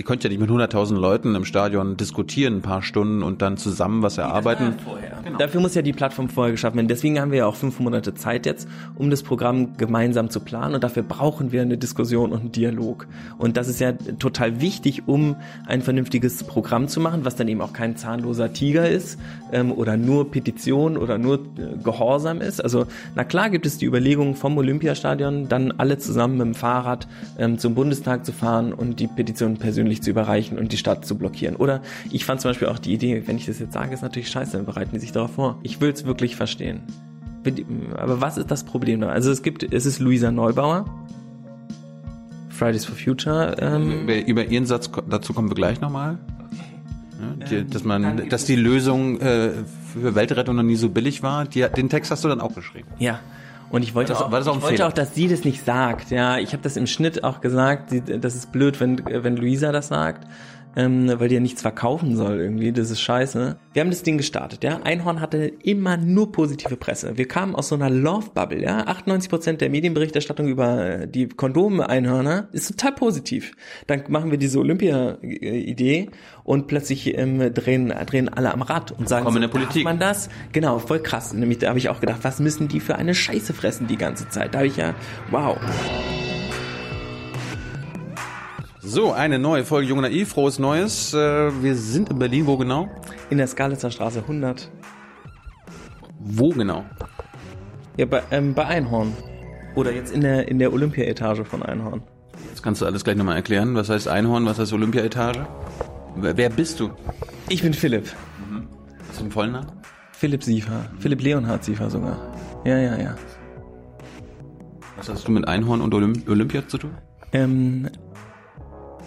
[0.00, 3.58] ihr könnt ja nicht mit 100.000 Leuten im Stadion diskutieren, ein paar Stunden und dann
[3.58, 4.76] zusammen was erarbeiten.
[5.22, 5.36] Genau.
[5.36, 6.88] Dafür muss ja die Plattform vorher geschaffen werden.
[6.88, 8.66] Deswegen haben wir ja auch fünf Monate Zeit jetzt,
[8.96, 10.74] um das Programm gemeinsam zu planen.
[10.74, 13.08] Und dafür brauchen wir eine Diskussion und einen Dialog.
[13.36, 15.36] Und das ist ja total wichtig, um
[15.66, 19.18] ein vernünftiges Programm zu machen, was dann eben auch kein zahnloser Tiger ist
[19.52, 22.64] ähm, oder nur Petition oder nur äh, Gehorsam ist.
[22.64, 27.06] Also na klar gibt es die Überlegung vom Olympiastadion, dann alle zusammen mit dem Fahrrad
[27.38, 31.18] ähm, zum Bundestag zu fahren und die Petition persönlich zu überreichen und die Stadt zu
[31.18, 31.56] blockieren.
[31.56, 34.30] Oder ich fand zum Beispiel auch die Idee, wenn ich das jetzt sage, ist natürlich
[34.30, 35.58] scheiße, dann bereiten die sich darauf vor.
[35.62, 36.82] Ich will es wirklich verstehen.
[37.96, 39.08] Aber was ist das Problem da?
[39.08, 40.84] Also es gibt, es ist Luisa Neubauer,
[42.50, 43.56] Fridays for Future.
[43.58, 46.18] Ähm, über, über ihren Satz dazu kommen wir gleich nochmal.
[47.40, 49.50] Ja, die, dass man, dass die Lösung äh,
[49.92, 51.44] für Weltrettung noch nie so billig war.
[51.46, 52.88] Die, den Text hast du dann auch geschrieben.
[52.98, 53.20] Ja.
[53.70, 56.10] Und ich wollte, war das auch, ich wollte auch, dass sie das nicht sagt.
[56.10, 57.92] Ja, ich habe das im Schnitt auch gesagt.
[58.20, 60.26] Das ist blöd, wenn wenn Luisa das sagt
[60.76, 62.72] ähm, weil die ja nichts verkaufen soll irgendwie.
[62.72, 63.58] Das ist scheiße.
[63.72, 64.80] Wir haben das Ding gestartet, ja.
[64.82, 67.16] Einhorn hatte immer nur positive Presse.
[67.16, 68.86] Wir kamen aus so einer Love-Bubble, ja.
[68.86, 73.52] 98% der Medienberichterstattung über äh, die Kondome-Einhörner ist total positiv.
[73.86, 76.10] Dann machen wir diese Olympia-Idee
[76.44, 79.84] und plötzlich ähm, drehen, drehen alle am Rad und sagen, Kommen so, in der Politik.
[79.84, 80.28] man das?
[80.52, 81.32] Genau, voll krass.
[81.32, 84.28] Nämlich, da habe ich auch gedacht, was müssen die für eine Scheiße fressen die ganze
[84.28, 84.54] Zeit?
[84.54, 84.94] Da habe ich ja,
[85.30, 85.58] wow.
[88.82, 91.12] So, eine neue Folge Jung Naiv, frohes Neues.
[91.12, 92.88] Äh, wir sind in Berlin, wo genau?
[93.28, 94.70] In der Skalitzer Straße 100.
[96.18, 96.86] Wo genau?
[97.98, 99.12] Ja, bei, ähm, bei Einhorn.
[99.74, 102.02] Oder jetzt in der, in der Olympia-Etage von Einhorn.
[102.50, 103.74] Das kannst du alles gleich nochmal erklären.
[103.74, 105.40] Was heißt Einhorn, was heißt Olympia-Etage?
[106.16, 106.90] Wer bist du?
[107.50, 108.06] Ich bin Philipp.
[108.48, 108.66] Mhm.
[109.08, 109.72] Was ist vollen Namen?
[110.12, 110.86] Philipp Siefer.
[110.98, 112.16] Philipp Leonhard Siefer sogar.
[112.64, 113.14] Ja, ja, ja.
[114.96, 116.90] Was hast du mit Einhorn und Olymp Olympia zu tun?
[117.32, 117.88] Ähm,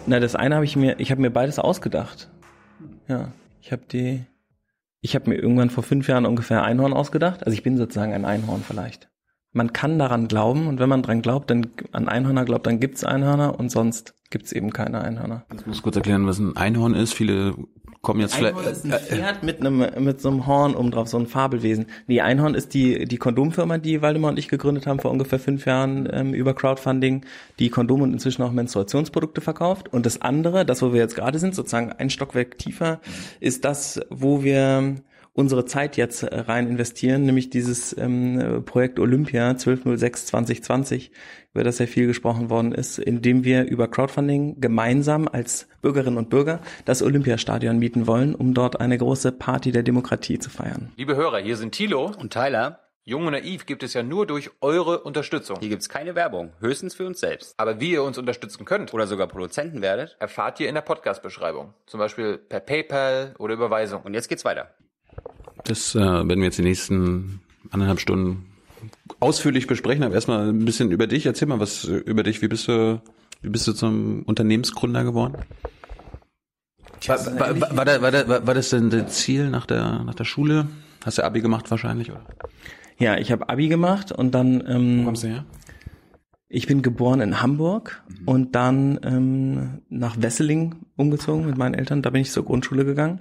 [0.06, 2.30] na, das eine habe ich mir, ich habe mir beides ausgedacht.
[3.08, 4.24] Ja, ich habe die,
[5.00, 7.44] ich habe mir irgendwann vor fünf Jahren ungefähr Einhorn ausgedacht.
[7.44, 9.08] Also ich bin sozusagen ein Einhorn vielleicht.
[9.54, 13.04] Man kann daran glauben und wenn man dran glaubt, dann an Einhörner glaubt, dann gibt's
[13.04, 15.44] Einhörner und sonst gibt's eben keine Einhörner.
[15.56, 17.14] Ich muss kurz erklären, was ein Einhorn ist.
[17.14, 17.54] Viele
[18.02, 18.84] kommen jetzt Einhorn vielleicht.
[18.84, 21.86] ist ein Pferd mit einem mit so einem Horn oben drauf, so ein Fabelwesen.
[22.08, 25.66] Nee, Einhorn ist die die Kondomfirma, die Waldemar und ich gegründet haben vor ungefähr fünf
[25.66, 27.24] Jahren ähm, über Crowdfunding,
[27.60, 29.92] die Kondome und inzwischen auch Menstruationsprodukte verkauft.
[29.92, 33.00] Und das andere, das wo wir jetzt gerade sind, sozusagen ein Stockwerk tiefer,
[33.38, 34.96] ist das, wo wir
[35.34, 41.10] unsere Zeit jetzt rein investieren, nämlich dieses ähm, Projekt Olympia 1206 2020,
[41.52, 46.16] über das sehr viel gesprochen worden ist, in dem wir über Crowdfunding gemeinsam als Bürgerinnen
[46.16, 50.92] und Bürger das Olympiastadion mieten wollen, um dort eine große Party der Demokratie zu feiern.
[50.96, 52.80] Liebe Hörer, hier sind Thilo und Tyler.
[53.06, 55.58] Jung und Naiv gibt es ja nur durch eure Unterstützung.
[55.60, 57.52] Hier gibt's keine Werbung, höchstens für uns selbst.
[57.58, 61.74] Aber wie ihr uns unterstützen könnt oder sogar Produzenten werdet, erfahrt ihr in der Podcast-Beschreibung.
[61.84, 64.02] Zum Beispiel per PayPal oder Überweisung.
[64.04, 64.74] Und jetzt geht's weiter.
[65.64, 68.46] Das äh, werden wir jetzt die nächsten anderthalb Stunden
[69.20, 70.04] ausführlich besprechen.
[70.04, 71.26] Aber erstmal ein bisschen über dich.
[71.26, 72.42] Erzähl mal was über dich.
[72.42, 73.00] Wie bist du,
[73.42, 75.38] wie bist du zum Unternehmensgründer geworden?
[77.06, 80.24] War, war, war, da, war, da, war das denn das Ziel nach der, nach der
[80.24, 80.68] Schule?
[81.04, 82.24] Hast du Abi gemacht wahrscheinlich, oder?
[82.98, 84.62] Ja, ich habe Abi gemacht und dann.
[84.66, 85.44] Ähm, Wo kommst du her?
[86.48, 88.28] Ich bin geboren in Hamburg mhm.
[88.28, 92.00] und dann ähm, nach Wesseling umgezogen mit meinen Eltern.
[92.02, 93.20] Da bin ich zur Grundschule gegangen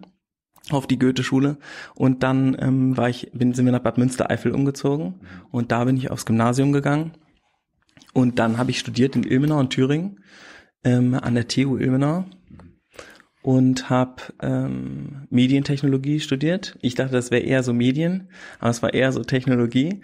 [0.70, 1.58] auf die Goethe-Schule.
[1.96, 5.16] Und dann ähm, war ich, bin, sind wir nach Bad Münstereifel umgezogen.
[5.52, 7.14] Und da bin ich aufs Gymnasium gegangen.
[8.14, 10.20] Und dann habe ich studiert in Ilmenau und Thüringen
[10.84, 12.26] ähm, an der TU Ilmenau.
[13.42, 16.78] Und habe ähm, Medientechnologie studiert.
[16.82, 20.02] Ich dachte, das wäre eher so Medien, aber es war eher so Technologie.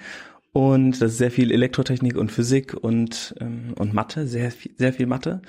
[0.51, 4.91] Und das ist sehr viel Elektrotechnik und Physik und ähm, und Mathe, sehr viel, sehr
[4.91, 5.41] viel Mathe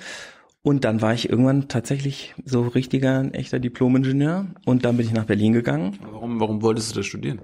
[0.63, 5.25] und dann war ich irgendwann tatsächlich so richtiger, echter Diplom-Ingenieur und dann bin ich nach
[5.25, 5.97] Berlin gegangen.
[6.11, 7.41] Warum, warum wolltest du das studieren?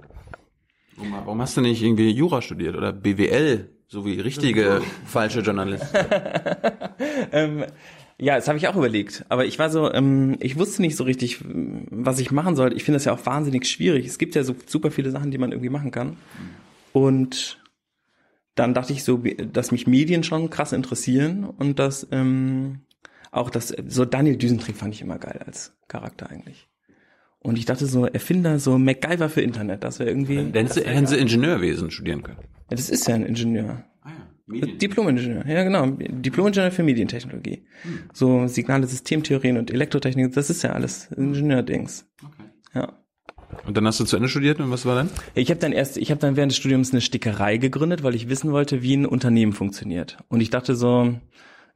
[0.96, 5.96] Warum, warum hast du nicht irgendwie Jura studiert oder BWL, so wie richtige falsche Journalisten?
[7.32, 7.64] ähm,
[8.20, 9.24] ja, das habe ich auch überlegt.
[9.28, 12.76] Aber ich war so, ähm, ich wusste nicht so richtig, was ich machen sollte.
[12.76, 14.06] Ich finde das ja auch wahnsinnig schwierig.
[14.06, 16.16] Es gibt ja so super viele Sachen, die man irgendwie machen kann.
[16.92, 17.62] Und
[18.56, 19.18] dann dachte ich so,
[19.52, 22.80] dass mich Medien schon krass interessieren und dass ähm,
[23.30, 26.68] auch das, so Daniel Düsentrieb fand ich immer geil als Charakter eigentlich.
[27.40, 30.50] Und ich dachte so, Erfinder, so MacGyver für Internet, das wäre irgendwie.
[30.50, 32.38] Dann hätten sie Ingenieurwesen studieren können.
[32.70, 33.84] Ja, das ist ja ein Ingenieur.
[34.02, 34.66] Ah ja.
[34.66, 35.86] Diplom-Ingenieur, ja genau.
[35.86, 37.64] Diplom-Ingenieur für Medientechnologie.
[37.82, 38.00] Hm.
[38.12, 42.06] So Signale, Systemtheorien und Elektrotechnik, das ist ja alles Ingenieurdings.
[42.24, 42.48] Okay.
[42.74, 42.98] Ja.
[43.66, 45.10] Und dann hast du zu Ende studiert und was war dann?
[45.34, 48.28] Ich habe dann erst, ich habe dann während des Studiums eine Stickerei gegründet, weil ich
[48.28, 50.18] wissen wollte, wie ein Unternehmen funktioniert.
[50.28, 51.14] Und ich dachte so,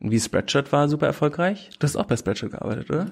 [0.05, 1.71] Wie Spreadshirt war super erfolgreich.
[1.79, 3.07] Du hast auch bei Spreadshirt gearbeitet, oder?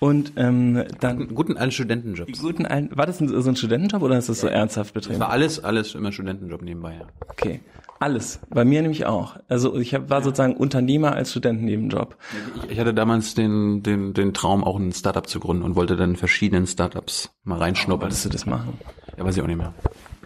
[0.00, 2.40] Und ähm, dann Einen guten alten Studentenjobs.
[2.40, 5.18] guten alten, war das ein, so ein Studentenjob oder ist das so ernsthaft Das betrieben?
[5.20, 7.06] war alles, alles immer Studentenjob nebenbei, ja.
[7.30, 7.60] Okay,
[7.98, 8.38] alles.
[8.48, 9.38] Bei mir nämlich auch.
[9.48, 12.16] Also ich hab, war sozusagen Unternehmer als Studentennebenjob.
[12.66, 15.96] Ich, ich hatte damals den, den, den Traum, auch ein Startup zu gründen und wollte
[15.96, 18.02] dann in verschiedenen Startups mal reinschnuppern.
[18.02, 18.74] Wolltest du das machen?
[19.16, 19.74] Ja, weiß ich auch nicht mehr.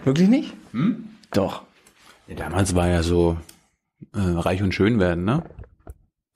[0.04, 0.52] Wirklich nicht?
[1.32, 1.62] Doch.
[2.28, 3.38] Ja, damals war ja so
[4.14, 5.42] äh, reich und schön werden, ne?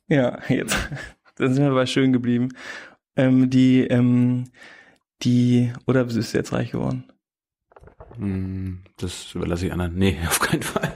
[0.08, 0.76] Ja, jetzt
[1.36, 2.48] dann sind wir bei schön geblieben.
[3.16, 4.44] Ähm, die, ähm,
[5.22, 7.04] die, oder bist du jetzt reich geworden?
[8.16, 9.96] Hm, Das überlasse ich anderen.
[9.96, 10.92] Nee, auf keinen Fall.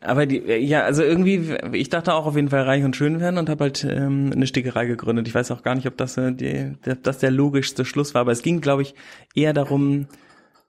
[0.00, 3.36] Aber die, ja, also irgendwie, ich dachte auch auf jeden Fall reich und schön werden
[3.38, 5.26] und habe halt ähm, eine Stickerei gegründet.
[5.26, 8.20] Ich weiß auch gar nicht, ob das, äh, die, der, das der logischste Schluss war,
[8.20, 8.94] aber es ging, glaube ich,
[9.34, 10.06] eher darum,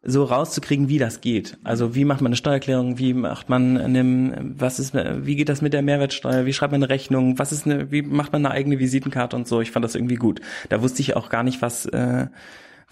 [0.06, 1.58] so rauszukriegen, wie das geht.
[1.64, 5.62] Also wie macht man eine Steuererklärung, wie macht man eine, was ist, wie geht das
[5.62, 8.54] mit der Mehrwertsteuer, wie schreibt man eine Rechnung, was ist eine, wie macht man eine
[8.54, 9.62] eigene Visitenkarte und so.
[9.62, 10.42] Ich fand das irgendwie gut.
[10.68, 12.28] Da wusste ich auch gar nicht, was äh,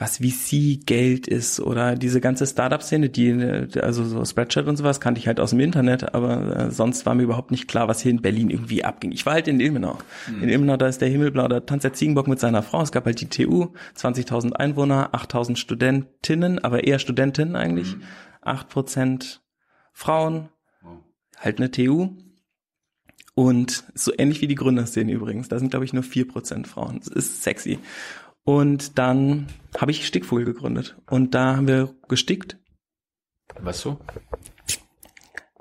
[0.01, 5.19] was VC-Geld ist oder diese ganze Startup-Szene, die, äh, also so Spreadshirt und sowas, kannte
[5.19, 8.09] ich halt aus dem Internet, aber äh, sonst war mir überhaupt nicht klar, was hier
[8.09, 9.11] in Berlin irgendwie abging.
[9.11, 9.99] Ich war halt in Ilmenau.
[10.41, 12.81] In Ilmenau, da ist der Himmelblau, da tanzt der Ziegenbock mit seiner Frau.
[12.81, 17.95] Es gab halt die TU, 20.000 Einwohner, 8.000 Studentinnen, aber eher Studentinnen eigentlich,
[18.41, 19.37] 8%
[19.93, 20.49] Frauen,
[21.37, 22.09] halt eine TU.
[23.33, 25.47] Und so ähnlich wie die Gründerszene übrigens.
[25.47, 26.99] Da sind, glaube ich, nur 4% Frauen.
[26.99, 27.79] Das ist sexy.
[28.43, 29.47] Und dann
[29.77, 30.97] habe ich Stickvogel gegründet.
[31.09, 32.57] Und da haben wir gestickt.
[33.59, 33.99] Was so?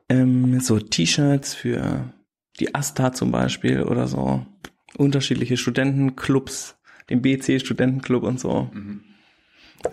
[0.08, 2.12] Ähm, so T-Shirts für
[2.58, 4.46] die Asta zum Beispiel oder so.
[4.96, 6.78] Unterschiedliche Studentenclubs,
[7.10, 8.70] den BC Studentenclub und so.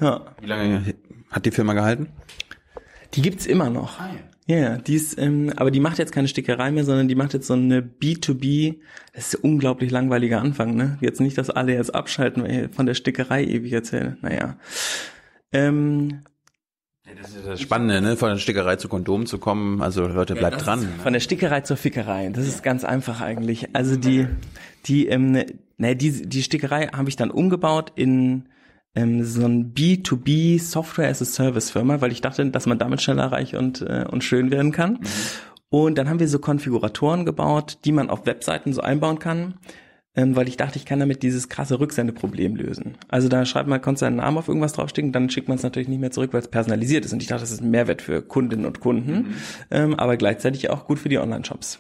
[0.02, 0.96] Ja, Wie lange
[1.30, 2.10] hat die Firma gehalten?
[3.14, 4.00] die gibt's immer noch.
[4.00, 4.10] Ja,
[4.48, 7.48] ja, die ist, ähm, aber die macht jetzt keine Stickerei mehr, sondern die macht jetzt
[7.48, 8.78] so eine B2B.
[9.14, 10.98] Das ist ein unglaublich langweiliger Anfang, ne?
[11.02, 14.18] Jetzt nicht, dass alle jetzt abschalten, weil ich von der Stickerei ewig erzähle.
[14.22, 14.58] Naja.
[15.52, 16.24] Ähm,
[17.22, 18.16] Das ist das Spannende, ne?
[18.18, 19.82] Von der Stickerei zu Kondom zu kommen.
[19.82, 20.82] Also Leute, bleibt dran.
[20.82, 20.88] ne?
[21.04, 22.30] Von der Stickerei zur Fickerei.
[22.30, 23.76] Das ist ganz einfach eigentlich.
[23.76, 24.28] Also die,
[24.86, 25.32] die, ähm,
[25.78, 28.48] ne, die, die Stickerei habe ich dann umgebaut in
[28.98, 33.02] ähm, so ein B2B Software as a Service Firma, weil ich dachte, dass man damit
[33.02, 35.00] schneller reich und, äh, und schön werden kann.
[35.70, 39.56] Und dann haben wir so Konfiguratoren gebaut, die man auf Webseiten so einbauen kann,
[40.16, 42.98] ähm, weil ich dachte, ich kann damit dieses krasse Rücksendeproblem lösen.
[43.08, 45.90] Also da schreibt man, konntest seinen Namen auf irgendwas draufstecken, dann schickt man es natürlich
[45.90, 47.14] nicht mehr zurück, weil es personalisiert ist.
[47.14, 49.36] Und ich dachte, das ist ein Mehrwert für Kundinnen und Kunden,
[49.70, 51.80] ähm, aber gleichzeitig auch gut für die Online-Shops.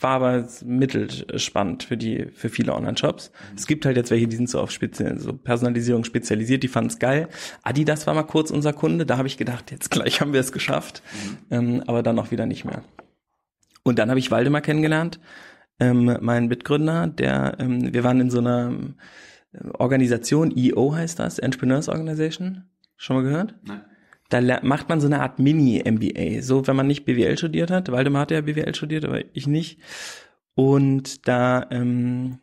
[0.00, 3.30] War aber mittelspannend für die, für viele Online-Shops.
[3.56, 6.90] Es gibt halt jetzt welche, die sind so auf Spezial, so Personalisierung spezialisiert, die fanden
[6.90, 7.28] es geil.
[7.62, 10.52] Adidas war mal kurz unser Kunde, da habe ich gedacht, jetzt gleich haben wir es
[10.52, 11.02] geschafft,
[11.50, 12.82] ähm, aber dann auch wieder nicht mehr.
[13.84, 15.20] Und dann habe ich Waldemar kennengelernt,
[15.80, 18.94] ähm, mein Mitgründer, der, ähm, wir waren in so einer ähm,
[19.74, 22.64] Organisation, EO heißt das, Entrepreneurs Organization.
[22.96, 23.54] Schon mal gehört?
[23.62, 23.82] Nein.
[24.30, 26.42] Da macht man so eine Art Mini-MBA.
[26.42, 27.92] So, wenn man nicht BWL studiert hat.
[27.92, 29.78] Waldemar hat ja BWL studiert, aber ich nicht.
[30.54, 32.38] Und da ähm,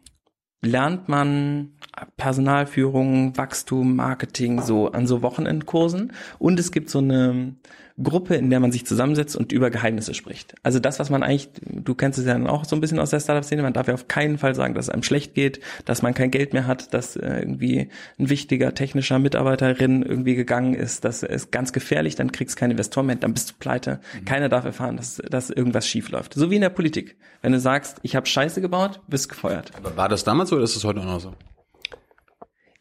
[0.62, 1.74] lernt man
[2.18, 6.14] Personalführung, Wachstum, Marketing so an so Wochenendkursen.
[6.40, 7.56] Und es gibt so eine
[8.04, 10.56] Gruppe, in der man sich zusammensetzt und über Geheimnisse spricht.
[10.64, 13.10] Also das, was man eigentlich, du kennst es ja dann auch so ein bisschen aus
[13.10, 16.02] der Startup-Szene, man darf ja auf keinen Fall sagen, dass es einem schlecht geht, dass
[16.02, 17.90] man kein Geld mehr hat, dass äh, irgendwie
[18.20, 22.72] ein wichtiger technischer Mitarbeiterin irgendwie gegangen ist, das ist ganz gefährlich, dann kriegst du keine
[22.72, 24.00] Investoren mehr, dann bist du pleite.
[24.26, 26.34] Keiner darf erfahren, dass, dass irgendwas schief läuft.
[26.34, 27.18] So wie in der Politik.
[27.42, 29.72] Wenn du sagst, ich habe Scheiße gebaut, bist gefeuert.
[29.76, 31.34] Aber war das damals so oder ist es heute auch noch so?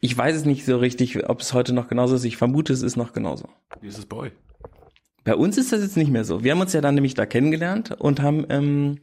[0.03, 2.23] Ich weiß es nicht so richtig, ob es heute noch genauso ist.
[2.23, 3.49] Ich vermute, es ist noch genauso.
[3.81, 4.31] Wie ist es bei euch?
[5.23, 6.43] Bei uns ist das jetzt nicht mehr so.
[6.43, 8.99] Wir haben uns ja dann nämlich da kennengelernt und haben ähm,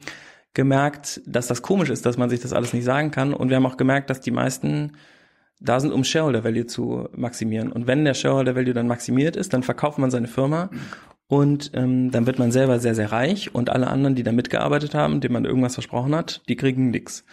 [0.55, 3.33] gemerkt, dass das komisch ist, dass man sich das alles nicht sagen kann.
[3.35, 4.93] Und wir haben auch gemerkt, dass die meisten
[5.61, 7.73] da sind, um Shareholder Value zu maximieren.
[7.73, 10.71] Und wenn der Shareholder Value dann maximiert ist, dann verkauft man seine Firma
[11.29, 14.95] und ähm, dann wird man selber sehr, sehr reich und alle anderen, die da mitgearbeitet
[14.95, 17.25] haben, denen man irgendwas versprochen hat, die kriegen nix.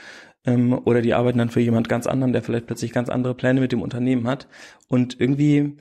[0.45, 3.61] Ähm, oder die arbeiten dann für jemand ganz anderen, der vielleicht plötzlich ganz andere Pläne
[3.61, 4.47] mit dem Unternehmen hat.
[4.89, 5.77] Und irgendwie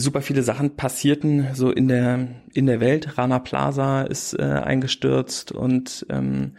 [0.00, 3.18] super viele Sachen passierten so in der in der Welt.
[3.18, 6.56] Rana Plaza ist äh, eingestürzt und ähm,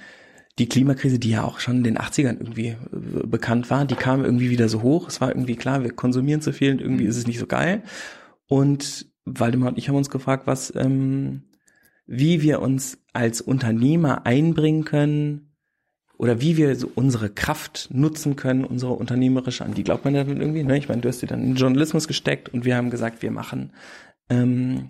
[0.59, 2.77] die Klimakrise, die ja auch schon in den 80ern irgendwie äh,
[3.25, 5.07] bekannt war, die kam irgendwie wieder so hoch.
[5.07, 7.83] Es war irgendwie klar, wir konsumieren zu viel und irgendwie ist es nicht so geil.
[8.47, 11.43] Und Waldemar und ich haben uns gefragt, was, ähm,
[12.05, 15.50] wie wir uns als Unternehmer einbringen können
[16.21, 20.23] oder wie wir so unsere Kraft nutzen können, unsere unternehmerische, an die glaubt man ja
[20.23, 20.77] dann irgendwie, ne?
[20.77, 23.31] Ich meine, du hast sie dann in den Journalismus gesteckt und wir haben gesagt, wir
[23.31, 23.71] machen
[24.29, 24.89] ähm,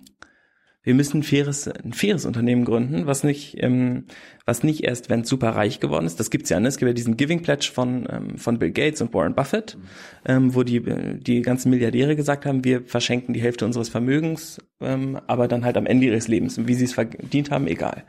[0.84, 4.06] wir müssen ein faires, ein faires Unternehmen gründen, was nicht, ähm,
[4.46, 6.66] was nicht erst, wenn es super reich geworden ist, das gibt's ja, ne?
[6.66, 9.78] es gibt ja diesen Giving Pledge von, ähm, von Bill Gates und Warren Buffett,
[10.26, 10.82] ähm, wo die,
[11.20, 15.76] die ganzen Milliardäre gesagt haben, wir verschenken die Hälfte unseres Vermögens, ähm, aber dann halt
[15.76, 16.58] am Ende ihres Lebens.
[16.58, 18.02] Und wie sie es verdient haben, egal.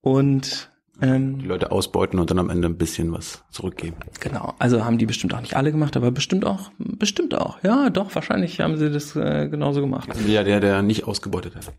[0.00, 3.96] Und ähm, Die Leute ausbeuten und dann am Ende ein bisschen was zurückgeben.
[4.20, 7.62] Genau, also haben die bestimmt auch nicht alle gemacht, aber bestimmt auch, bestimmt auch.
[7.62, 10.10] Ja, doch, wahrscheinlich haben sie das äh, genauso gemacht.
[10.10, 11.72] Ein Milliardär, der nicht ausgebeutet hat.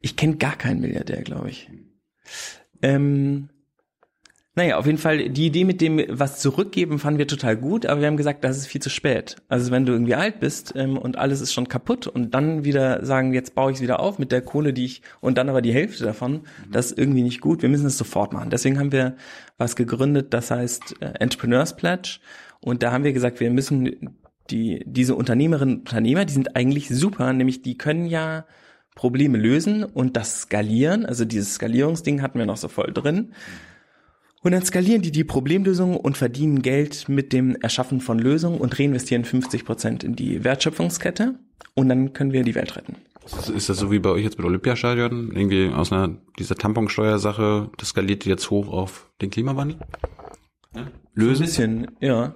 [0.00, 1.70] Ich kenne gar keinen Milliardär, glaube ich.
[2.82, 3.48] Ähm,
[4.54, 8.02] naja, auf jeden Fall, die Idee mit dem was zurückgeben fanden wir total gut, aber
[8.02, 9.36] wir haben gesagt, das ist viel zu spät.
[9.48, 13.02] Also wenn du irgendwie alt bist ähm, und alles ist schon kaputt und dann wieder
[13.04, 15.62] sagen, jetzt baue ich es wieder auf mit der Kohle, die ich, und dann aber
[15.62, 17.62] die Hälfte davon, das ist irgendwie nicht gut.
[17.62, 18.50] Wir müssen es sofort machen.
[18.50, 19.16] Deswegen haben wir
[19.56, 22.18] was gegründet, das heißt äh, Entrepreneurs Pledge.
[22.60, 24.18] Und da haben wir gesagt, wir müssen
[24.50, 28.44] die, diese Unternehmerinnen und Unternehmer, die sind eigentlich super, nämlich die können ja
[28.94, 31.06] Probleme lösen und das skalieren.
[31.06, 33.32] Also dieses Skalierungsding hatten wir noch so voll drin.
[34.42, 38.78] Und dann skalieren die die Problemlösung und verdienen Geld mit dem Erschaffen von Lösungen und
[38.78, 41.38] reinvestieren 50 Prozent in die Wertschöpfungskette.
[41.74, 42.96] Und dann können wir die Welt retten.
[43.24, 45.30] Ist, das so wie bei euch jetzt mit Olympiastadion?
[45.32, 49.78] Irgendwie aus einer, dieser Tamponsteuersache, das skaliert jetzt hoch auf den Klimawandel?
[50.74, 50.82] Ja?
[50.82, 51.46] Ein Lösen?
[51.46, 52.34] bisschen, ja.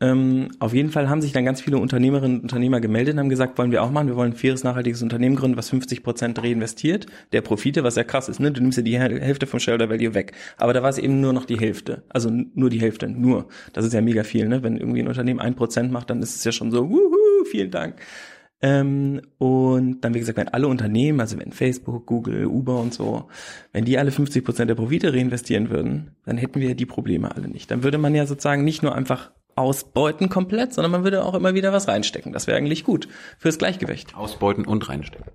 [0.00, 3.28] Ähm, auf jeden Fall haben sich dann ganz viele Unternehmerinnen und Unternehmer gemeldet und haben
[3.28, 6.42] gesagt, wollen wir auch machen, wir wollen ein faires, nachhaltiges Unternehmen gründen, was 50 Prozent
[6.42, 8.50] reinvestiert, der Profite, was ja krass ist, ne?
[8.50, 10.32] Du nimmst ja die Häl- Hälfte vom Shareholder Value weg.
[10.56, 12.02] Aber da war es eben nur noch die Hälfte.
[12.08, 13.46] Also nur die Hälfte, nur.
[13.72, 14.62] Das ist ja mega viel, ne?
[14.64, 17.70] Wenn irgendwie ein Unternehmen ein Prozent macht, dann ist es ja schon so, wuhu, vielen
[17.70, 17.96] Dank.
[18.62, 23.28] Ähm, und dann, wie gesagt, wenn alle Unternehmen, also wenn Facebook, Google, Uber und so,
[23.72, 27.46] wenn die alle 50 Prozent der Profite reinvestieren würden, dann hätten wir die Probleme alle
[27.48, 27.70] nicht.
[27.70, 31.54] Dann würde man ja sozusagen nicht nur einfach ausbeuten komplett, sondern man würde auch immer
[31.54, 32.32] wieder was reinstecken.
[32.32, 33.08] Das wäre eigentlich gut
[33.38, 34.14] fürs Gleichgewicht.
[34.16, 35.32] Ausbeuten und reinstecken.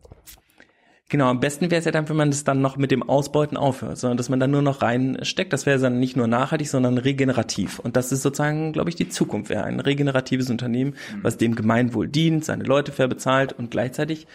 [1.11, 3.57] Genau, am besten wäre es ja dann, wenn man das dann noch mit dem Ausbeuten
[3.57, 5.51] aufhört, sondern dass man dann nur noch reinsteckt.
[5.51, 7.79] Das wäre dann nicht nur nachhaltig, sondern regenerativ.
[7.79, 9.49] Und das ist sozusagen, glaube ich, die Zukunft.
[9.49, 14.27] Wäre ein regeneratives Unternehmen, was dem Gemeinwohl dient, seine Leute fair bezahlt und gleichzeitig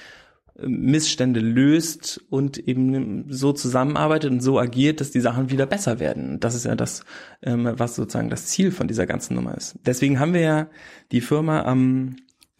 [0.56, 6.38] Missstände löst und eben so zusammenarbeitet und so agiert, dass die Sachen wieder besser werden.
[6.38, 7.04] Das ist ja das,
[7.42, 9.76] ähm, was sozusagen das Ziel von dieser ganzen Nummer ist.
[9.84, 10.68] Deswegen haben wir ja
[11.10, 12.16] die Firma am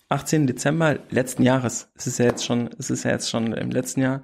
[0.09, 0.47] 18.
[0.47, 4.01] Dezember letzten Jahres, es ist ja jetzt schon, es ist ja jetzt schon im letzten
[4.01, 4.23] Jahr,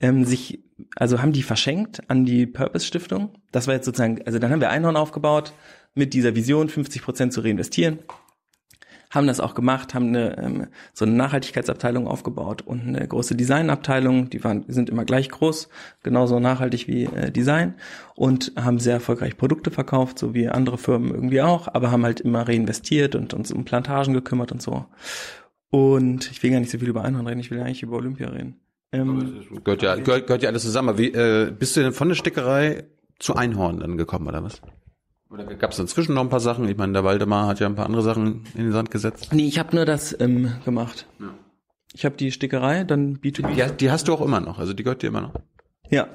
[0.00, 0.64] ähm, sich,
[0.96, 3.34] also haben die verschenkt an die Purpose Stiftung.
[3.52, 5.52] Das war jetzt sozusagen, also dann haben wir Einhorn aufgebaut
[5.94, 8.00] mit dieser Vision, 50 Prozent zu reinvestieren
[9.10, 14.30] haben das auch gemacht, haben eine, ähm, so eine Nachhaltigkeitsabteilung aufgebaut und eine große Designabteilung,
[14.30, 15.68] die waren, sind immer gleich groß,
[16.02, 17.74] genauso nachhaltig wie äh, Design
[18.14, 22.20] und haben sehr erfolgreich Produkte verkauft, so wie andere Firmen irgendwie auch, aber haben halt
[22.20, 24.86] immer reinvestiert und uns um Plantagen gekümmert und so.
[25.70, 28.28] Und ich will gar nicht so viel über Einhorn reden, ich will eigentlich über Olympia
[28.28, 28.60] reden.
[28.92, 30.98] Ähm, Gehört ja, gehört, gehört ja alles zusammen.
[30.98, 32.84] Wie, äh, bist du denn von der Stickerei
[33.18, 34.60] zu Einhorn dann gekommen, oder was?
[35.30, 36.68] Oder gab es dazwischen noch ein paar Sachen?
[36.68, 39.32] Ich meine, der Waldemar hat ja ein paar andere Sachen in den Sand gesetzt.
[39.32, 41.06] nee, ich habe nur das ähm, gemacht.
[41.92, 43.54] Ich habe die Stickerei, dann B2B.
[43.54, 45.34] Die, die hast du auch immer noch, also die gehört dir immer noch.
[45.90, 46.08] ja.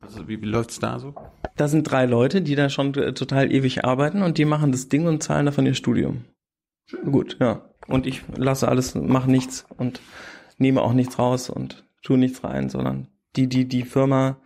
[0.00, 1.14] Also wie, wie läuft's da so?
[1.56, 4.88] Da sind drei Leute, die da schon äh, total ewig arbeiten und die machen das
[4.88, 6.24] Ding und zahlen davon ihr Studium.
[7.04, 7.68] Gut, ja.
[7.88, 10.00] Und ich lasse alles, mache nichts und
[10.58, 14.36] nehme auch nichts raus und tue nichts rein, sondern die, die die Firma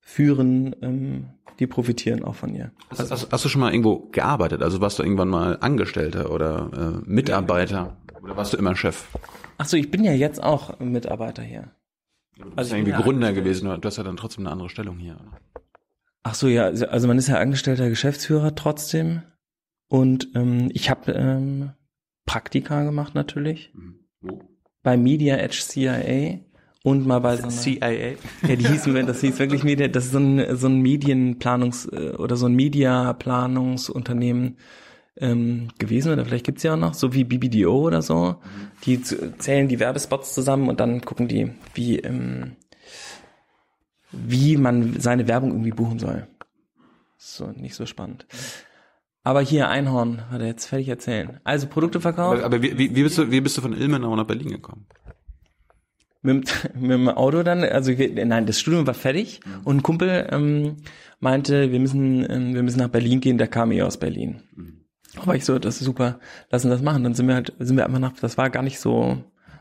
[0.00, 2.72] führen, ähm, die profitieren auch von ihr.
[2.90, 4.62] Hast, hast, hast du schon mal irgendwo gearbeitet?
[4.62, 7.96] Also warst du irgendwann mal Angestellter oder äh, Mitarbeiter?
[8.22, 9.06] Oder warst du immer Chef?
[9.58, 11.70] Ach so, ich bin ja jetzt auch Mitarbeiter hier.
[12.36, 13.60] Du bist Also ja ich bin irgendwie ja Gründer Angestellter.
[13.68, 15.14] gewesen, du hast ja dann trotzdem eine andere Stellung hier.
[15.14, 15.40] oder?
[16.24, 19.22] Ach so, ja, also man ist ja angestellter Geschäftsführer trotzdem
[19.88, 21.72] und ähm, ich habe ähm,
[22.26, 24.00] Praktika gemacht natürlich Mhm.
[24.20, 24.40] Wo?
[24.82, 26.38] bei Media Edge CIA
[26.84, 28.16] und mal bei so einer, CIA?
[28.46, 32.14] ja, die hießen, das hieß wirklich Media, das ist so ein, so ein Medienplanungs- äh,
[32.16, 34.58] oder so ein Mediaplanungsunternehmen
[35.16, 38.36] ähm, gewesen oder vielleicht gibt's ja auch noch, so wie BBDO oder so.
[38.84, 42.56] Die zählen die Werbespots zusammen und dann gucken die, wie, ähm,
[44.12, 46.26] wie man seine Werbung irgendwie buchen soll.
[47.16, 48.26] So, nicht so spannend.
[49.22, 51.40] Aber hier Einhorn, warte, jetzt fertig erzählen.
[51.44, 52.42] Also Produkte verkauft.
[52.42, 54.84] Aber, aber wie, wie, wie, bist du, wie bist du von Ilmenau nach Berlin gekommen?
[56.24, 60.26] Mit, mit dem Auto dann, also wir, nein, das Studium war fertig und ein Kumpel
[60.30, 60.76] ähm,
[61.20, 64.42] meinte, wir müssen, ähm, wir müssen nach Berlin gehen, der kam eh aus Berlin.
[65.16, 66.18] Aber ich so, das ist super,
[66.50, 67.04] lassen das machen.
[67.04, 69.18] Dann sind wir halt, sind wir einfach nach, das war gar nicht so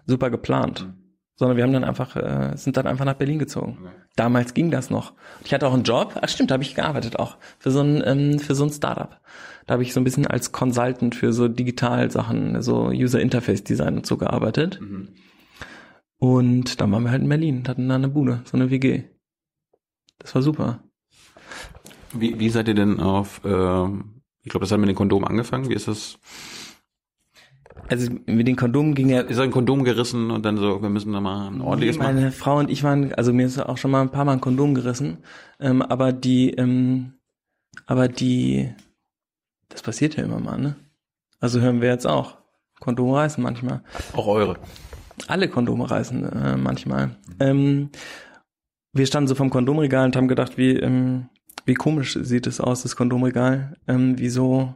[0.08, 0.88] super geplant.
[1.36, 3.90] Sondern wir haben dann einfach, äh, sind dann einfach nach Berlin gezogen.
[4.16, 5.14] Damals ging das noch.
[5.44, 7.38] Ich hatte auch einen Job, ach stimmt, da habe ich gearbeitet auch.
[7.60, 9.20] Für so ein, ähm, für so ein Startup.
[9.66, 13.98] Da habe ich so ein bisschen als Consultant für so Digitalsachen, so User Interface Design
[13.98, 14.80] und so gearbeitet.
[16.24, 19.04] Und dann waren wir halt in Berlin und hatten da eine Bude, so eine WG.
[20.20, 20.80] Das war super.
[22.14, 25.68] Wie, wie seid ihr denn auf, ähm, ich glaube, das hat mit den Kondomen angefangen.
[25.68, 26.18] Wie ist das?
[27.90, 31.12] Also mit den Kondomen ging ja Ist ein Kondom gerissen und dann so, wir müssen
[31.12, 32.16] da mal ein ordentliches machen?
[32.16, 34.40] Meine Frau und ich waren, also mir ist auch schon mal ein paar Mal ein
[34.40, 35.18] Kondom gerissen,
[35.60, 37.16] ähm, aber die, ähm,
[37.86, 38.74] aber die,
[39.68, 40.78] das passiert ja immer mal, ne?
[41.42, 42.38] Also hören wir jetzt auch.
[42.80, 43.84] Kondome reißen manchmal.
[44.14, 44.58] Auch eure.
[45.28, 47.16] Alle Kondome reißen äh, manchmal.
[47.40, 47.90] Ähm,
[48.94, 51.30] wir standen so vom Kondomregal und haben gedacht, wie, ähm,
[51.66, 53.76] wie komisch sieht es aus, das Kondomregal.
[53.88, 54.76] Ähm, wieso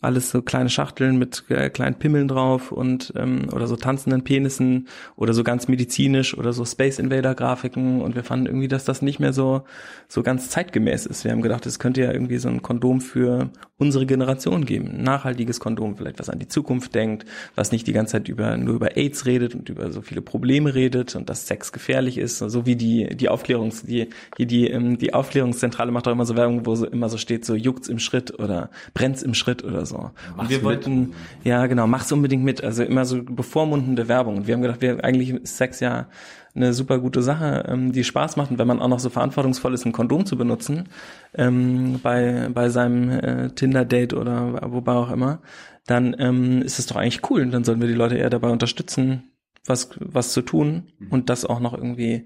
[0.00, 4.88] alles so kleine Schachteln mit äh, kleinen Pimmeln drauf und ähm, oder so tanzenden Penissen
[5.16, 8.02] oder so ganz medizinisch oder so Space Invader Grafiken.
[8.02, 9.62] Und wir fanden irgendwie, dass das nicht mehr so
[10.08, 11.24] so ganz zeitgemäß ist.
[11.24, 15.02] Wir haben gedacht, es könnte ja irgendwie so ein Kondom für unsere Generation geben, ein
[15.02, 18.74] nachhaltiges Kondom, vielleicht was an die Zukunft denkt, was nicht die ganze Zeit über nur
[18.74, 22.66] über AIDS redet und über so viele Probleme redet und dass Sex gefährlich ist, so
[22.66, 26.66] wie die die Aufklärungs die hier die ähm, die Aufklärungszentrale macht auch immer so Werbung,
[26.66, 29.96] wo so immer so steht so juckt's im Schritt oder brennt's im Schritt oder so.
[29.96, 30.64] Und Mach's wir mit.
[30.64, 31.14] wollten
[31.44, 34.38] ja genau, mach's unbedingt mit, also immer so bevormundende Werbung.
[34.38, 36.08] Und wir haben gedacht, wir eigentlich ist Sex ja
[36.54, 39.74] eine super gute Sache, ähm, die Spaß macht und wenn man auch noch so verantwortungsvoll
[39.74, 40.88] ist, ein Kondom zu benutzen
[41.34, 45.40] ähm, bei bei seinem äh, Tinder-Date oder wobei auch immer,
[45.86, 47.42] dann ähm, ist es doch eigentlich cool.
[47.42, 49.30] Und dann sollen wir die Leute eher dabei unterstützen,
[49.66, 52.24] was was zu tun und das auch noch irgendwie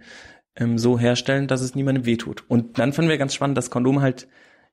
[0.56, 2.44] ähm, so herstellen, dass es niemandem wehtut.
[2.48, 4.28] Und dann fanden wir ganz spannend, dass Kondome halt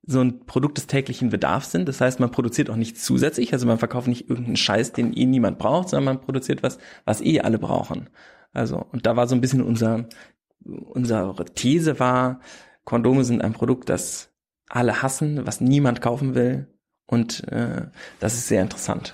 [0.07, 1.87] so ein Produkt des täglichen Bedarfs sind.
[1.87, 3.51] Das heißt, man produziert auch nichts zusätzlich.
[3.51, 7.21] Also man verkauft nicht irgendeinen Scheiß, den eh niemand braucht, sondern man produziert was, was
[7.21, 8.09] eh alle brauchen.
[8.53, 10.07] Also, und da war so ein bisschen unser,
[10.63, 12.39] unsere These war,
[12.85, 14.31] Kondome sind ein Produkt, das
[14.69, 16.67] alle hassen, was niemand kaufen will.
[17.05, 17.87] Und äh,
[18.21, 19.13] das ist sehr interessant.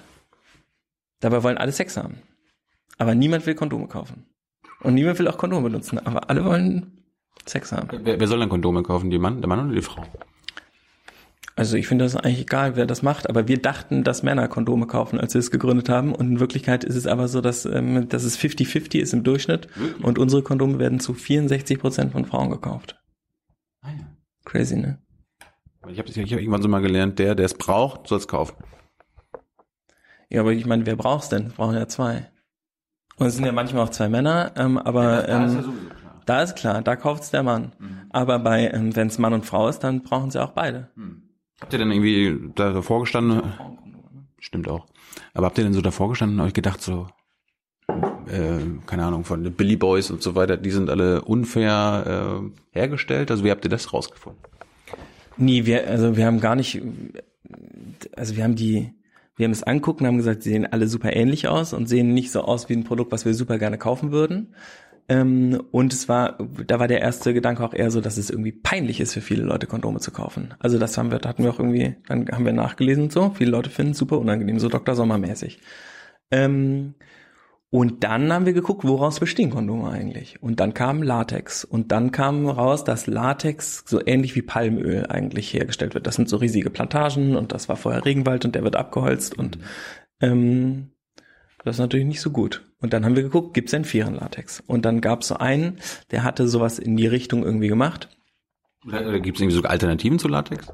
[1.22, 2.20] Dabei wollen alle Sex haben.
[3.00, 4.28] Aber niemand will Kondome kaufen.
[4.82, 5.98] Und niemand will auch Kondome benutzen.
[5.98, 7.04] Aber alle wollen
[7.48, 7.88] Sex haben.
[8.04, 9.10] Wer, wer soll denn Kondome kaufen?
[9.10, 10.06] Die Mann, der Mann oder die Frau?
[11.56, 14.88] Also ich finde das eigentlich egal, wer das macht, aber wir dachten, dass Männer Kondome
[14.88, 16.16] kaufen, als wir es gegründet haben.
[16.16, 19.68] Und in Wirklichkeit ist es aber so, dass, ähm, dass es 50-50 ist im Durchschnitt.
[20.02, 23.00] Und unsere Kondome werden zu 64 Prozent von Frauen gekauft.
[23.82, 24.08] Ah, ja.
[24.46, 25.00] Crazy, ne?
[25.88, 28.56] Ich habe hab irgendwann so mal gelernt, der, der es braucht, soll es kaufen.
[30.30, 31.48] Ja, aber ich meine, wer braucht's denn?
[31.48, 32.32] Wir brauchen ja zwei.
[33.18, 36.22] Und es sind ja manchmal auch zwei Männer, ähm, aber ähm, sowieso klar.
[36.26, 37.74] da ist klar, da kauft's der Mann.
[38.10, 40.89] Aber bei, ähm, wenn es Mann und Frau ist, dann brauchen sie auch beide.
[41.63, 43.41] Habt ihr denn irgendwie da davor gestanden?
[44.38, 44.86] Stimmt auch.
[45.34, 47.08] Aber habt ihr denn so davor gestanden und euch gedacht so,
[47.88, 53.32] äh, keine Ahnung, von Billy Boys und so weiter, die sind alle unfair äh, hergestellt?
[53.32, 54.41] Also wie habt ihr das rausgefunden?
[55.38, 56.82] Nee, wir, also wir haben gar nicht,
[58.13, 58.91] also wir haben die,
[59.38, 62.13] wir haben es anguckt und haben gesagt, sie sehen alle super ähnlich aus und sehen
[62.13, 64.54] nicht so aus wie ein Produkt, was wir super gerne kaufen würden.
[65.10, 68.54] Ähm, und es war, da war der erste Gedanke auch eher so, dass es irgendwie
[68.54, 70.54] peinlich ist für viele Leute Kondome zu kaufen.
[70.60, 73.32] Also das haben wir, da hatten wir auch irgendwie, dann haben wir nachgelesen und so.
[73.36, 74.96] Viele Leute finden es super unangenehm, so Dr.
[74.96, 75.60] Sommer mäßig.
[76.32, 76.96] Ähm,
[77.70, 80.42] und dann haben wir geguckt, woraus bestehen Kondome eigentlich.
[80.44, 81.66] Und dann kam Latex.
[81.66, 86.06] Und dann kam raus, dass Latex so ähnlich wie Palmöl eigentlich hergestellt wird.
[86.06, 89.58] Das sind so riesige Plantagen und das war vorher Regenwald und der wird abgeholzt und
[90.22, 90.92] ähm,
[91.63, 92.65] das ist natürlich nicht so gut.
[92.82, 94.62] Und dann haben wir geguckt, gibt's denn fairen Latex?
[94.67, 95.80] Und dann gab's so einen,
[96.12, 98.10] der hatte sowas in die Richtung irgendwie gemacht.
[98.86, 100.67] Gibt es irgendwie sogar Alternativen zu Latex?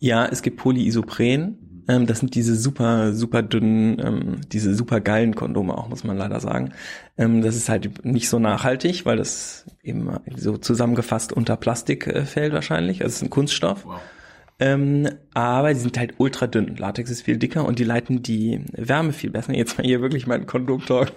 [0.00, 1.84] Ja, es gibt Polyisopren.
[1.86, 6.16] Ähm, das sind diese super, super dünnen, ähm, diese super geilen Kondome auch, muss man
[6.16, 6.72] leider sagen.
[7.16, 12.24] Ähm, das ist halt nicht so nachhaltig, weil das eben so zusammengefasst unter Plastik äh,
[12.24, 13.02] fällt wahrscheinlich.
[13.02, 13.86] Also es ist ein Kunststoff.
[14.62, 16.76] Ähm, aber die sind halt ultra dünn.
[16.76, 19.54] Latex ist viel dicker und die leiten die Wärme viel besser.
[19.54, 21.12] Jetzt mal hier wirklich mein Kondom-Talk.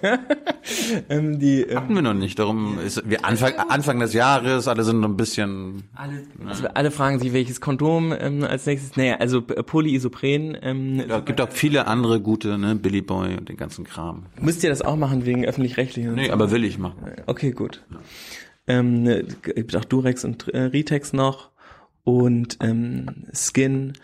[1.10, 4.82] ähm, die, ähm, Hatten wir noch nicht, darum ist wir Anfang, Anfang des Jahres, alle
[4.82, 8.96] sind noch ein bisschen alle, also alle fragen sich, welches Kondom ähm, als nächstes.
[8.96, 10.56] Naja, also Polyisopren.
[10.62, 14.24] Ähm, Ja, gibt auch viele andere gute, ne, Billy Boy und den ganzen Kram.
[14.40, 16.14] Müsst ihr das auch machen wegen öffentlich-rechtlichen?
[16.14, 16.32] Nee, so?
[16.32, 17.12] aber will ich machen.
[17.26, 17.84] Okay, gut.
[18.66, 21.50] Ähm, ne, gibt auch Durex und äh, Ritex noch
[22.04, 23.94] und ähm, Skin.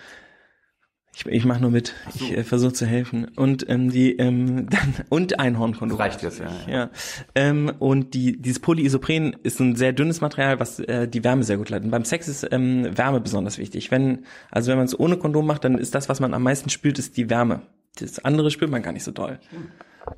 [1.15, 1.95] Ich, ich mache nur mit.
[2.15, 3.27] Ich äh, versuche zu helfen.
[3.37, 5.99] Und ähm, die ähm, dann, und Einhornkondom.
[5.99, 6.73] Reicht jetzt, ja, ja.
[6.73, 6.91] Ja.
[7.35, 11.59] Ähm, und die dieses Polyisopren ist ein sehr dünnes Material, was äh, die Wärme sehr
[11.59, 11.85] gut leitet.
[11.85, 13.91] Und beim Sex ist ähm, Wärme besonders wichtig.
[13.91, 16.71] Wenn also wenn man es ohne Kondom macht, dann ist das, was man am meisten
[16.71, 17.63] spürt, ist die Wärme.
[17.99, 19.41] Das andere spürt man gar nicht so doll.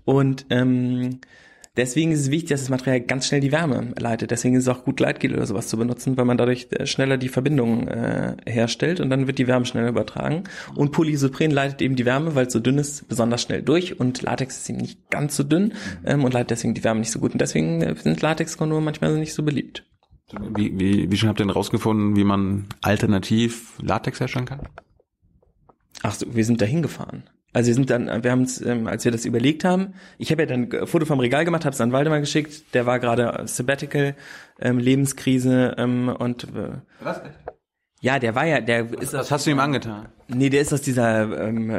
[0.05, 1.21] Und ähm,
[1.74, 4.30] Deswegen ist es wichtig, dass das Material ganz schnell die Wärme leitet.
[4.30, 7.16] Deswegen ist es auch gut, Gleitgel oder sowas zu benutzen, weil man dadurch äh, schneller
[7.16, 10.44] die Verbindung äh, herstellt und dann wird die Wärme schneller übertragen.
[10.74, 14.20] Und Polyisopren leitet eben die Wärme, weil es so dünn ist, besonders schnell durch und
[14.20, 15.72] Latex ist eben nicht ganz so dünn
[16.04, 17.32] ähm, und leitet deswegen die Wärme nicht so gut.
[17.32, 19.87] Und deswegen äh, sind Latexkondome manchmal nicht so beliebt.
[20.54, 24.68] Wie, wie, wie schon habt ihr denn rausgefunden, wie man alternativ Latex herstellen kann?
[26.02, 27.24] Ach so, wir sind da hingefahren.
[27.52, 30.42] Also wir sind dann, wir haben es, ähm, als wir das überlegt haben, ich habe
[30.42, 33.42] ja dann ein Foto vom Regal gemacht, habe es an Waldemar geschickt, der war gerade
[33.46, 34.14] Sabbatical,
[34.58, 37.20] ähm, Lebenskrise ähm, und äh, Was?
[38.02, 40.08] Ja, der war ja, der ist Was hast du ihm angetan?
[40.26, 41.70] Nee, der ist aus dieser ähm,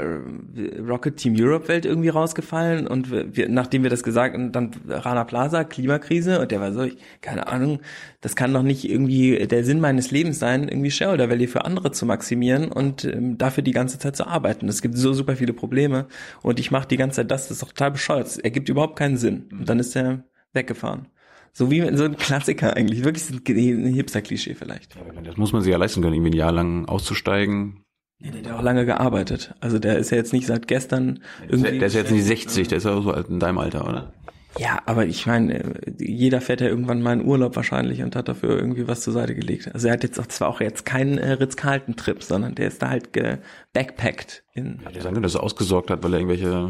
[0.87, 5.25] Rocket Team Europe Welt irgendwie rausgefallen und wir, nachdem wir das gesagt und dann Rana
[5.25, 7.81] Plaza Klimakrise und der war so, ich, keine Ahnung,
[8.21, 11.91] das kann doch nicht irgendwie der Sinn meines Lebens sein, irgendwie Shareholder Value für andere
[11.91, 14.69] zu maximieren und ähm, dafür die ganze Zeit zu arbeiten.
[14.69, 16.07] Es gibt so super viele Probleme
[16.41, 18.27] und ich mache die ganze Zeit das, das ist doch total bescheuert.
[18.27, 19.49] Es ergibt überhaupt keinen Sinn.
[19.51, 21.07] Und dann ist er weggefahren.
[21.53, 24.95] So wie so ein Klassiker eigentlich, wirklich so ein Hipster-Klischee vielleicht.
[25.23, 27.83] Das muss man sich ja leisten können, irgendwie ein Jahr lang auszusteigen.
[28.19, 29.53] Ja, der hat ja auch lange gearbeitet.
[29.59, 31.77] Also der ist ja jetzt nicht seit gestern irgendwie.
[31.77, 34.13] Der ist jetzt nicht 60, der ist ja so alt in deinem Alter, oder?
[34.59, 38.55] Ja, aber ich meine, jeder fährt ja irgendwann mal in Urlaub wahrscheinlich und hat dafür
[38.55, 39.73] irgendwie was zur Seite gelegt.
[39.73, 42.89] Also er hat jetzt auch zwar auch jetzt keinen äh, Ritz-Carlton-Trip, sondern der ist da
[42.89, 44.43] halt gebackpackt.
[44.53, 46.69] In Ja, der sagen, dass er ausgesorgt hat, weil er irgendwelche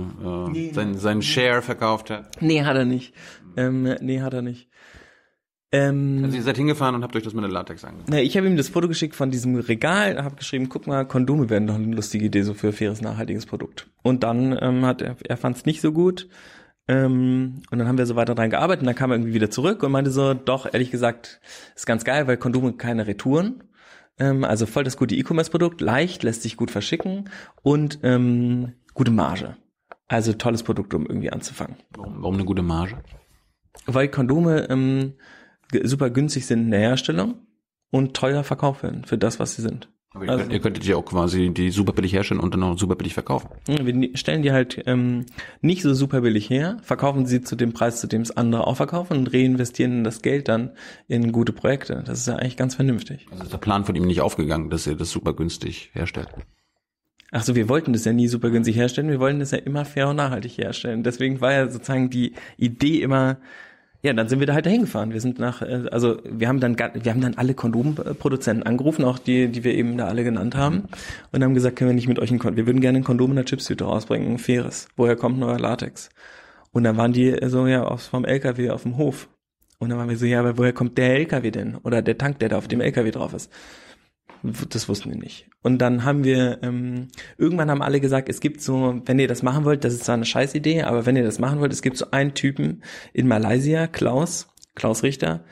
[0.56, 2.42] äh, seinen, seinen Share verkauft hat.
[2.42, 3.14] nee, hat er nicht.
[3.58, 4.70] Ähm, nee, hat er nicht.
[5.74, 8.10] Ähm, Also ihr seid hingefahren und habt euch das mit der Latex angeguckt.
[8.10, 11.50] Na, ich habe ihm das Foto geschickt von diesem Regal, habe geschrieben, guck mal, Kondome
[11.50, 13.90] wären doch eine lustige Idee so für faires, nachhaltiges Produkt.
[14.04, 16.30] Und dann ähm, hat er, er fand es nicht so gut.
[16.88, 19.50] Ähm, und dann haben wir so weiter dran gearbeitet und dann kam er irgendwie wieder
[19.50, 21.42] zurück und meinte so, doch, ehrlich gesagt,
[21.76, 23.64] ist ganz geil, weil Kondome keine Retouren.
[24.20, 27.30] Ähm, also voll das gute E-Commerce-Produkt, leicht, lässt sich gut verschicken
[27.64, 29.58] und ähm, gute Marge.
[30.08, 31.78] Also tolles Produkt, um irgendwie anzufangen.
[31.96, 33.04] Warum, warum eine gute Marge?
[33.88, 35.14] Weil Kondome ähm,
[35.84, 37.36] super günstig sind in der Herstellung
[37.92, 39.90] und teuer verkauft werden für das, was sie sind.
[40.16, 42.60] Aber ihr, Also- könnt, ihr könntet ja auch quasi die super billig herstellen und dann
[42.60, 43.50] noch super billig verkaufen.
[43.66, 45.26] Wir stellen die halt ähm,
[45.62, 48.78] nicht so super billig her, verkaufen sie zu dem Preis, zu dem es andere auch
[48.78, 50.72] verkaufen und reinvestieren das Geld dann
[51.08, 52.04] in gute Projekte.
[52.06, 53.26] Das ist ja eigentlich ganz vernünftig.
[53.32, 56.30] Also ist der Plan von ihm nicht aufgegangen, dass er das super günstig herstellt.
[57.32, 59.86] Ach so, wir wollten das ja nie super günstig herstellen, wir wollten das ja immer
[59.86, 61.02] fair und nachhaltig herstellen.
[61.02, 63.38] Deswegen war ja sozusagen die Idee immer,
[64.04, 65.14] ja, dann sind wir da halt dahin gefahren.
[65.14, 69.18] Wir sind nach, äh, also wir haben dann, wir haben dann alle Kondomproduzenten angerufen, auch
[69.18, 70.84] die, die wir eben da alle genannt haben,
[71.32, 73.32] und haben gesagt, können wir nicht mit euch ein Kondom, wir würden gerne ein Kondom
[73.32, 74.90] in der Chipstüte rausbringen, ein faires.
[74.98, 76.10] Woher kommt neuer Latex?
[76.72, 79.30] Und dann waren die so, ja, aus, vom LKW auf dem Hof.
[79.80, 81.78] Und dann waren wir so, ja, aber woher kommt der LKW denn?
[81.78, 83.52] Oder der Tank, der da auf dem LKW drauf ist?
[84.70, 85.48] Das wussten wir nicht.
[85.62, 87.08] Und dann haben wir, ähm,
[87.38, 90.16] irgendwann haben alle gesagt, es gibt so, wenn ihr das machen wollt, das ist zwar
[90.16, 92.84] eine Scheißidee, aber wenn ihr das machen wollt, es gibt so einen Typen
[93.14, 95.46] in Malaysia, Klaus, Klaus Richter,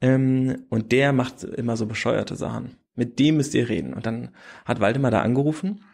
[0.00, 2.76] ähm, und der macht immer so bescheuerte Sachen.
[2.94, 3.92] Mit dem müsst ihr reden.
[3.92, 4.30] Und dann
[4.64, 5.84] hat Waldemar da angerufen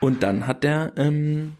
[0.00, 1.58] und dann hat der, ähm,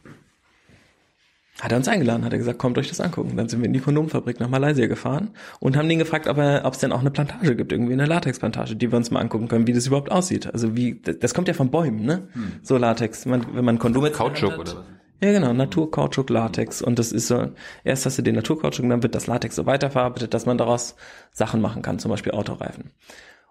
[1.63, 3.37] hat er uns eingeladen, hat er gesagt, kommt euch das angucken.
[3.37, 6.65] Dann sind wir in die Kondomfabrik nach Malaysia gefahren und haben den gefragt, ob er,
[6.65, 9.47] ob es denn auch eine Plantage gibt, irgendwie eine Latexplantage, die wir uns mal angucken
[9.47, 10.53] können, wie das überhaupt aussieht.
[10.53, 12.27] Also wie, das kommt ja von Bäumen, ne?
[12.65, 14.85] So Latex, man, wenn man Kondome Kautschuk oder was?
[15.23, 16.83] Ja, genau, Naturkautschuk, Latex.
[16.83, 17.53] Und das ist so,
[17.85, 20.97] erst hast du den Naturkautschuk dann wird das Latex so weiterverarbeitet, dass man daraus
[21.31, 22.91] Sachen machen kann, zum Beispiel Autoreifen.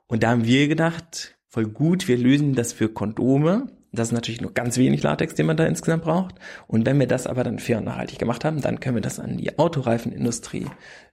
[0.08, 3.67] Und da haben wir gedacht, voll gut, wir lösen das für Kondome.
[3.91, 6.36] Das ist natürlich nur ganz wenig Latex, den man da insgesamt braucht.
[6.67, 9.19] Und wenn wir das aber dann fair und nachhaltig gemacht haben, dann können wir das
[9.19, 10.67] an die Autoreifenindustrie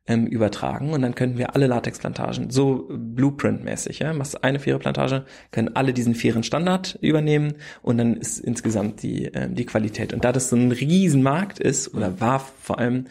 [0.07, 5.27] ähm, übertragen und dann könnten wir alle Latexplantagen so Blueprint-mäßig, ja, machst eine faire Plantage,
[5.51, 10.15] können alle diesen fairen Standard übernehmen und dann ist insgesamt die ähm, die Qualität.
[10.15, 13.05] Und da das so ein Riesenmarkt ist oder war vor allem,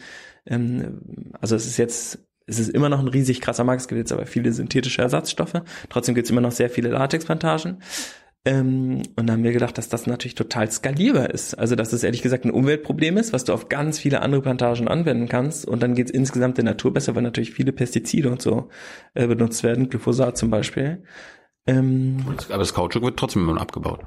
[0.46, 3.98] ähm, also es ist jetzt es ist immer noch ein riesig krasser Markt, es gibt
[3.98, 7.82] jetzt aber viele synthetische Ersatzstoffe, trotzdem gibt es immer noch sehr viele Latexplantagen.
[8.48, 11.52] Ähm, und dann haben wir gedacht, dass das natürlich total skalierbar ist.
[11.52, 14.88] Also dass es ehrlich gesagt ein Umweltproblem ist, was du auf ganz viele andere Plantagen
[14.88, 15.68] anwenden kannst.
[15.68, 18.70] Und dann geht es insgesamt der Natur besser, weil natürlich viele Pestizide und so
[19.12, 21.02] äh, benutzt werden, Glyphosat zum Beispiel.
[21.66, 24.00] Ähm, Aber das Kautschuk wird trotzdem immer noch abgebaut.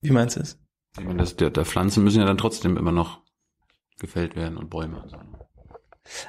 [0.00, 0.58] wie meinst du es?
[0.98, 3.20] Ich meine, das, der, der Pflanzen müssen ja dann trotzdem immer noch
[3.98, 5.18] gefällt werden und Bäume und so.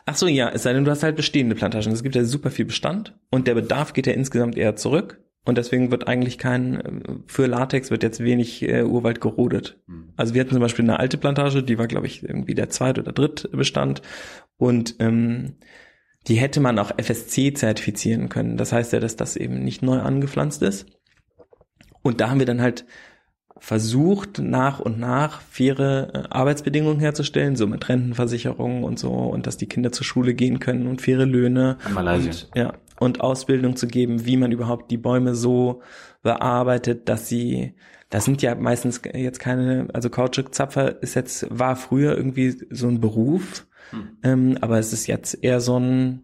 [0.05, 1.93] Ach so, ja, es sei denn, du hast halt bestehende Plantagen.
[1.93, 5.21] Es gibt ja super viel Bestand und der Bedarf geht ja insgesamt eher zurück.
[5.47, 9.79] Und deswegen wird eigentlich kein, äh, für Latex wird jetzt wenig äh, Urwald gerodet.
[10.17, 13.01] Also wir hatten zum Beispiel eine alte Plantage, die war, glaube ich, irgendwie der zweite
[13.01, 14.01] oder dritte Bestand.
[14.57, 15.55] Und ähm,
[16.27, 18.57] die hätte man auch FSC zertifizieren können.
[18.57, 20.85] Das heißt ja, dass das eben nicht neu angepflanzt ist.
[22.01, 22.85] Und da haben wir dann halt
[23.59, 29.55] versucht nach und nach faire äh, Arbeitsbedingungen herzustellen, so mit Rentenversicherungen und so und dass
[29.55, 32.31] die Kinder zur Schule gehen können und faire Löhne In Malaysia.
[32.31, 35.81] und, ja und Ausbildung zu geben, wie man überhaupt die Bäume so
[36.23, 37.75] bearbeitet, dass sie
[38.09, 43.01] das sind ja meistens jetzt keine, also Kautschukzapfer ist jetzt, war früher irgendwie so ein
[43.01, 43.67] Beruf,
[44.23, 46.23] ähm, aber es ist jetzt eher so ein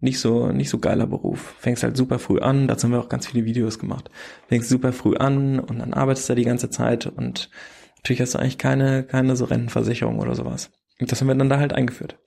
[0.00, 1.54] nicht so, nicht so geiler Beruf.
[1.60, 4.10] Fängst halt super früh an, dazu haben wir auch ganz viele Videos gemacht.
[4.48, 7.50] Fängst super früh an und dann arbeitest du die ganze Zeit und
[7.98, 10.72] natürlich hast du eigentlich keine, keine so Rentenversicherung oder sowas.
[10.98, 12.18] Und das haben wir dann da halt eingeführt.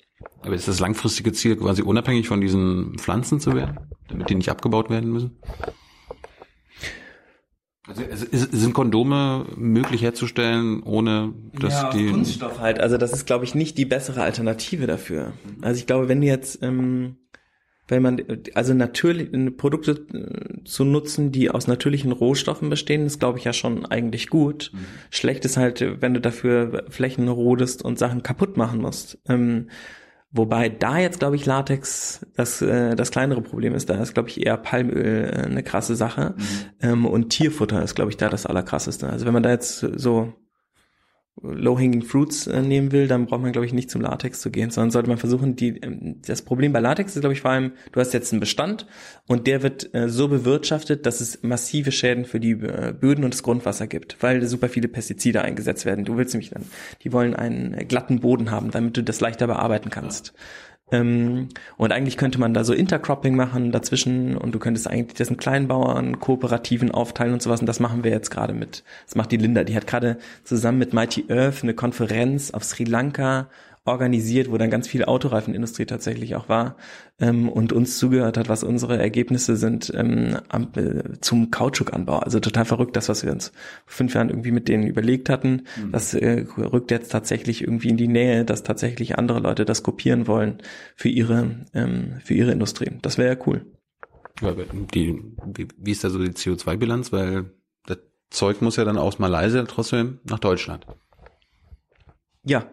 [0.41, 4.49] Aber ist das langfristige Ziel quasi unabhängig von diesen Pflanzen zu werden, damit die nicht
[4.49, 5.37] abgebaut werden müssen?
[7.87, 12.79] Also sind Kondome möglich herzustellen, ohne dass die Kunststoff halt.
[12.79, 15.33] Also das ist, glaube ich, nicht die bessere Alternative dafür.
[15.61, 17.17] Also ich glaube, wenn du jetzt, ähm,
[17.87, 18.21] wenn man,
[18.55, 23.53] also natürlich Produkte äh, zu nutzen, die aus natürlichen Rohstoffen bestehen, ist, glaube ich, ja
[23.53, 24.71] schon eigentlich gut.
[25.11, 29.19] Schlecht ist halt, wenn du dafür Flächen rodest und Sachen kaputt machen musst.
[29.27, 29.69] Ähm,
[30.35, 33.89] Wobei da jetzt, glaube ich, Latex das, äh, das kleinere Problem ist.
[33.89, 36.35] Da ist, glaube ich, eher Palmöl äh, eine krasse Sache.
[36.81, 39.07] Ähm, und Tierfutter ist, glaube ich, da das Allerkrasseste.
[39.09, 40.33] Also wenn man da jetzt so
[41.41, 44.69] Low-Hanging Fruits äh, nehmen will, dann braucht man, glaube ich, nicht zum Latex zu gehen,
[44.69, 47.73] sondern sollte man versuchen, die, ähm, das Problem bei Latex ist, glaube ich, vor allem,
[47.91, 48.87] du hast jetzt einen Bestand
[49.27, 53.33] und der wird äh, so bewirtschaftet, dass es massive Schäden für die äh, Böden und
[53.33, 56.05] das Grundwasser gibt, weil super viele Pestizide eingesetzt werden.
[56.05, 56.63] Du willst nämlich dann,
[57.03, 60.33] die wollen einen glatten Boden haben, damit du das leichter bearbeiten kannst.
[60.91, 65.29] Ähm, und eigentlich könnte man da so Intercropping machen dazwischen und du könntest eigentlich das
[65.29, 68.83] in Kleinbauern, Kooperativen aufteilen und sowas und das machen wir jetzt gerade mit.
[69.05, 69.63] Das macht die Linda.
[69.63, 73.47] Die hat gerade zusammen mit Mighty Earth eine Konferenz auf Sri Lanka
[73.85, 76.75] organisiert, wo dann ganz viel Autoreifenindustrie tatsächlich auch war
[77.19, 82.17] ähm, und uns zugehört hat, was unsere Ergebnisse sind ähm, am, äh, zum Kautschukanbau.
[82.17, 83.49] Also total verrückt, das, was wir uns
[83.85, 85.63] vor fünf Jahren irgendwie mit denen überlegt hatten.
[85.91, 90.25] Das äh, rückt jetzt tatsächlich irgendwie in die Nähe, dass tatsächlich andere Leute das kopieren
[90.25, 90.57] wollen
[90.95, 92.91] für ihre ähm, für ihre Industrie.
[93.03, 93.65] Das wäre ja cool.
[94.93, 97.11] Die, wie, wie ist da so die CO2-Bilanz?
[97.11, 97.51] Weil
[97.85, 97.99] das
[98.31, 100.87] Zeug muss ja dann aus Malaysia trotzdem nach Deutschland.
[102.43, 102.65] Ja.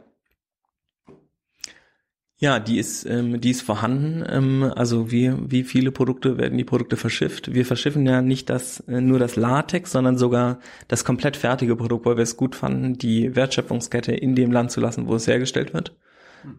[2.43, 4.25] Ja, die ist, ähm, die ist vorhanden.
[4.29, 7.55] Ähm, also wie, wie viele Produkte werden die Produkte verschifft?
[7.55, 12.05] Wir verschiffen ja nicht das, äh, nur das Latex, sondern sogar das komplett fertige Produkt,
[12.05, 15.73] weil wir es gut fanden, die Wertschöpfungskette in dem Land zu lassen, wo es hergestellt
[15.73, 15.95] wird.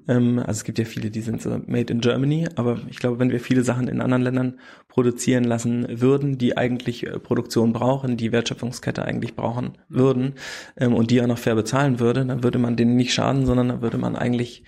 [0.07, 3.19] Ähm, also es gibt ja viele, die sind so made in Germany, aber ich glaube,
[3.19, 8.15] wenn wir viele Sachen in anderen Ländern produzieren lassen würden, die eigentlich äh, Produktion brauchen,
[8.15, 10.35] die Wertschöpfungskette eigentlich brauchen würden
[10.77, 13.67] ähm, und die auch noch fair bezahlen würde, dann würde man denen nicht schaden, sondern
[13.67, 14.63] dann würde man eigentlich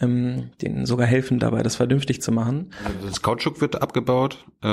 [0.00, 2.70] ähm, denen sogar helfen dabei, das vernünftig zu machen.
[2.84, 4.44] Also Das Kautschuk wird abgebaut.
[4.62, 4.66] Äh,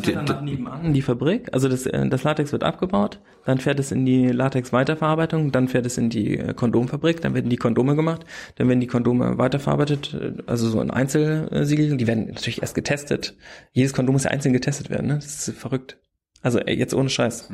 [0.00, 1.48] die- nebenan die Fabrik.
[1.52, 5.86] Also das, äh, das Latex wird abgebaut, dann fährt es in die Latex-Weiterverarbeitung, dann fährt
[5.86, 8.24] es in die äh, Kondomfabrik, dann werden die Kondome gemacht,
[8.56, 13.36] dann werden die Kondome weiterverarbeitet, äh, also so in Einzelsiegeln, die werden natürlich erst getestet.
[13.72, 15.14] Jedes Kondom muss ja einzeln getestet werden, ne?
[15.16, 15.98] Das ist verrückt.
[16.42, 17.50] Also jetzt ohne Scheiß.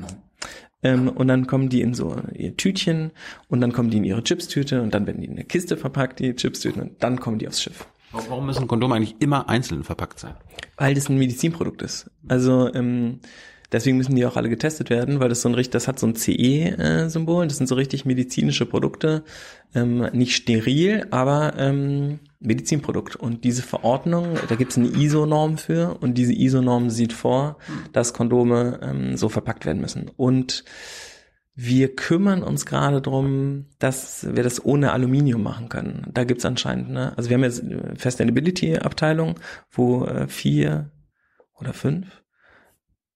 [0.83, 3.13] Ähm, und dann kommen die in so ihr Tütchen
[3.49, 6.21] und dann kommen die in ihre Chipstüte und dann werden die in eine Kiste verpackt,
[6.21, 7.87] die Chipstüten, und dann kommen die aufs Schiff.
[8.13, 10.35] Warum müssen Kondome eigentlich immer einzeln verpackt sein?
[10.77, 12.11] Weil das ein Medizinprodukt ist.
[12.29, 13.21] Also ähm,
[13.73, 16.07] deswegen müssen die auch alle getestet werden, weil das so ein richtig, das hat so
[16.07, 17.47] ein CE-Symbol.
[17.47, 19.25] Das sind so richtig medizinische Produkte,
[19.75, 23.17] ähm, nicht steril, aber ähm, Medizinprodukt.
[23.17, 27.59] Und diese Verordnung, da gibt es eine ISO-Norm für und diese ISO-Norm sieht vor,
[27.93, 30.11] dass Kondome ähm, so verpackt werden müssen.
[30.17, 30.65] Und
[31.55, 36.07] wir kümmern uns gerade drum, dass wir das ohne Aluminium machen können.
[36.13, 37.17] Da gibt's anscheinend, ne?
[37.17, 40.91] Also wir haben jetzt eine Sustainability-Abteilung, wo äh, vier
[41.59, 42.23] oder fünf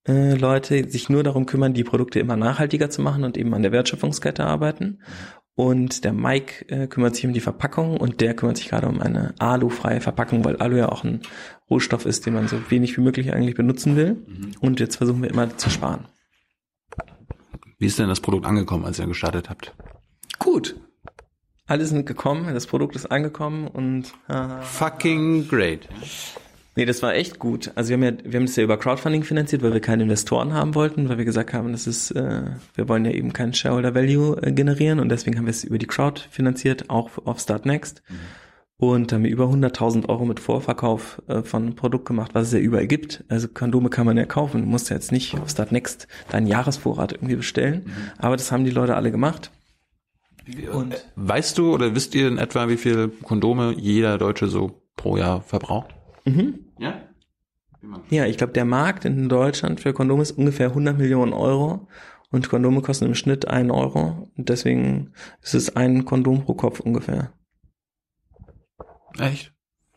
[0.09, 3.63] äh, Leute sich nur darum kümmern, die Produkte immer nachhaltiger zu machen und eben an
[3.63, 5.01] der Wertschöpfungskette arbeiten.
[5.61, 8.99] Und der Mike äh, kümmert sich um die Verpackung und der kümmert sich gerade um
[8.99, 11.21] eine alufreie Verpackung, weil Alu ja auch ein
[11.69, 14.25] Rohstoff ist, den man so wenig wie möglich eigentlich benutzen will.
[14.61, 16.09] Und jetzt versuchen wir immer zu sparen.
[17.79, 19.75] Wie ist denn das Produkt angekommen, als ihr gestartet habt?
[20.39, 20.81] Gut.
[21.67, 25.87] Alle sind gekommen, das Produkt ist angekommen und äh, Fucking great.
[26.77, 27.71] Nee, das war echt gut.
[27.75, 30.53] Also wir haben ja, wir haben das ja über Crowdfunding finanziert, weil wir keine Investoren
[30.53, 32.43] haben wollten, weil wir gesagt haben, das ist, äh,
[32.75, 35.79] wir wollen ja eben keinen Shareholder Value äh, generieren und deswegen haben wir es über
[35.79, 38.03] die Crowd finanziert, auch auf Start Next.
[38.77, 42.61] Und haben wir über 100.000 Euro mit Vorverkauf äh, von Produkt gemacht, was es ja
[42.61, 43.25] überall gibt.
[43.29, 44.63] Also Kondome kann man ja kaufen.
[44.63, 47.93] Du musst ja jetzt nicht auf Start Next deinen Jahresvorrat irgendwie bestellen.
[48.17, 49.51] Aber das haben die Leute alle gemacht.
[50.73, 55.19] Und Weißt du oder wisst ihr in etwa, wie viel Kondome jeder Deutsche so pro
[55.19, 55.95] Jahr verbraucht?
[56.79, 57.01] Ja?
[58.11, 61.89] Ja, ich glaube, der Markt in Deutschland für Kondome ist ungefähr 100 Millionen Euro.
[62.31, 64.31] Und Kondome kosten im Schnitt einen Euro.
[64.37, 67.33] Und deswegen ist es ein Kondom pro Kopf ungefähr.
[69.19, 69.53] Echt?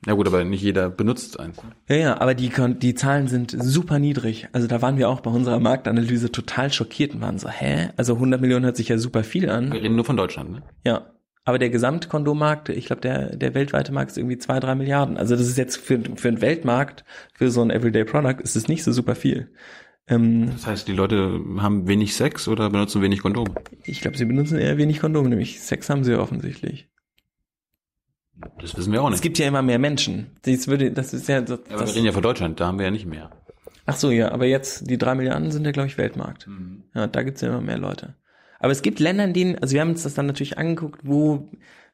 [0.05, 1.63] Ja gut, aber nicht jeder benutzt eins.
[1.63, 1.71] ne?
[1.87, 4.49] Ja, ja, aber die, die Zahlen sind super niedrig.
[4.51, 7.89] Also da waren wir auch bei unserer Marktanalyse total schockiert und waren so, hä?
[7.95, 9.71] Also 100 Millionen hört sich ja super viel an.
[9.71, 10.63] Wir reden nur von Deutschland, ne?
[10.83, 11.12] Ja.
[11.45, 15.17] Aber der Gesamtkondommarkt, ich glaube, der, der weltweite Markt ist irgendwie zwei, drei Milliarden.
[15.17, 17.03] Also das ist jetzt für, für einen Weltmarkt,
[17.33, 19.51] für so ein Everyday Product, ist es nicht so super viel.
[20.07, 23.53] Ähm, Das heißt, die Leute haben wenig Sex oder benutzen wenig Kondome.
[23.83, 26.87] ich glaube, sie benutzen eher wenig Kondome, nämlich Sex haben sie ja offensichtlich.
[28.59, 29.21] Das wissen wir auch Es nicht.
[29.23, 30.31] gibt ja immer mehr Menschen.
[30.43, 32.77] Das würde, das ist ja, das, Ja, aber wir reden ja von Deutschland, da haben
[32.79, 33.29] wir ja nicht mehr.
[33.85, 36.47] ach so, ja, aber jetzt, die drei Milliarden sind ja, glaube ich, Weltmarkt.
[36.95, 38.15] Ja, da gibt's ja immer mehr Leute.
[38.63, 41.49] Aber es gibt Länder, in denen, also wir haben uns das dann natürlich angeguckt, wo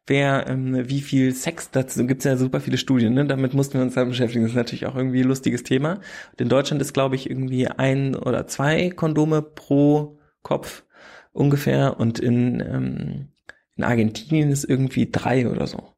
[0.06, 3.26] wer ähm, wie viel Sex, dazu gibt's ja super viele Studien, ne?
[3.26, 4.44] damit mussten wir uns dann beschäftigen.
[4.44, 5.94] Das ist natürlich auch irgendwie ein lustiges Thema.
[5.94, 10.84] Und in Deutschland ist, glaube ich, irgendwie ein oder zwei Kondome pro Kopf
[11.32, 13.30] ungefähr und in, ähm,
[13.76, 15.96] in Argentinien ist irgendwie drei oder so.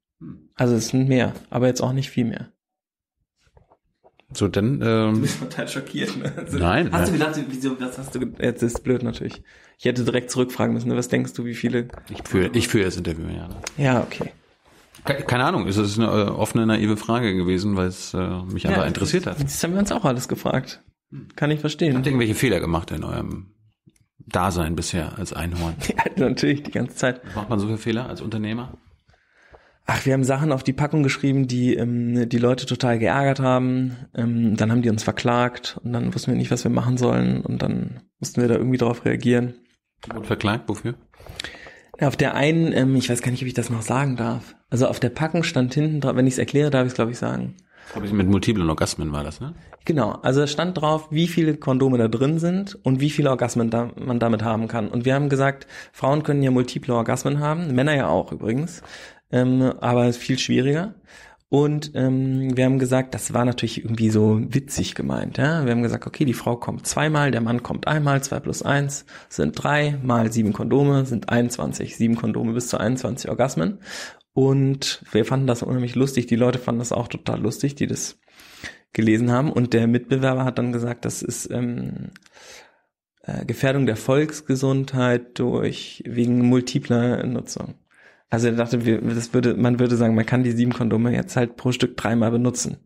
[0.55, 2.50] Also es sind mehr, aber jetzt auch nicht viel mehr.
[4.33, 6.15] So, dann, ähm, bist total schockiert.
[6.17, 6.31] Ne?
[6.37, 7.31] Also, Nein, Hast du nein.
[7.33, 9.41] gedacht, wieso, was hast du, jetzt ist blöd natürlich.
[9.77, 10.95] Ich hätte direkt zurückfragen müssen, ne?
[10.95, 11.87] was denkst du, wie viele?
[12.09, 13.49] ich führe, ich führe das Interview, ja.
[13.77, 14.31] Ja, okay.
[15.03, 18.67] Ke- Keine Ahnung, es ist eine äh, offene, naive Frage gewesen, weil es äh, mich
[18.67, 19.41] einfach interessiert hat.
[19.43, 20.83] Das haben wir uns auch alles gefragt.
[21.35, 21.95] Kann ich verstehen.
[21.95, 23.47] Habt ihr irgendwelche Fehler gemacht in eurem
[24.19, 25.75] Dasein bisher als Einhorn?
[25.89, 27.21] Ja, natürlich, die ganze Zeit.
[27.35, 28.77] Macht man so viele Fehler als Unternehmer?
[29.85, 33.97] Ach, wir haben Sachen auf die Packung geschrieben, die ähm, die Leute total geärgert haben.
[34.15, 37.41] Ähm, dann haben die uns verklagt und dann wussten wir nicht, was wir machen sollen
[37.41, 39.55] und dann mussten wir da irgendwie darauf reagieren.
[40.13, 40.95] Und verklagt, wofür?
[41.99, 44.55] Auf der einen, ähm, ich weiß gar nicht, ob ich das noch sagen darf.
[44.69, 47.11] Also auf der Packung stand hinten drauf, wenn ich es erkläre, darf ich es glaube
[47.11, 47.55] ich sagen.
[47.91, 49.53] Glaube ich, mit multiplen Orgasmen war das, ne?
[49.83, 53.69] Genau, also es stand drauf, wie viele Kondome da drin sind und wie viele Orgasmen
[53.69, 54.87] da, man damit haben kann.
[54.87, 58.81] Und wir haben gesagt, Frauen können ja multiple Orgasmen haben, Männer ja auch übrigens,
[59.31, 60.95] ähm, aber viel schwieriger.
[61.49, 65.37] Und ähm, wir haben gesagt, das war natürlich irgendwie so witzig gemeint.
[65.37, 65.65] Ja?
[65.65, 69.05] Wir haben gesagt, okay, die Frau kommt zweimal, der Mann kommt einmal, zwei plus eins
[69.27, 73.79] sind drei, mal sieben Kondome sind 21, sieben Kondome bis zu 21 Orgasmen.
[74.31, 78.17] Und wir fanden das unheimlich lustig, die Leute fanden das auch total lustig, die das
[78.93, 79.51] gelesen haben.
[79.51, 82.11] Und der Mitbewerber hat dann gesagt, das ist ähm,
[83.23, 87.75] äh, Gefährdung der Volksgesundheit durch wegen multipler Nutzung.
[88.31, 91.35] Also er dachte, wir, das würde, man würde sagen, man kann die sieben Kondome jetzt
[91.35, 92.77] halt pro Stück dreimal benutzen.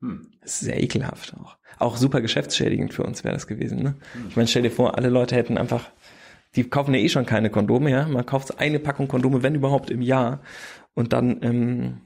[0.00, 0.32] Hm.
[0.40, 1.58] Das ist sehr ekelhaft auch.
[1.78, 3.82] Auch super geschäftsschädigend für uns wäre das gewesen.
[3.82, 3.96] Ne?
[4.28, 5.90] Ich meine, stell dir vor, alle Leute hätten einfach,
[6.56, 8.08] die kaufen ja eh schon keine Kondome, ja.
[8.08, 10.42] Man kauft eine Packung Kondome, wenn überhaupt im Jahr.
[10.94, 12.00] Und dann ähm,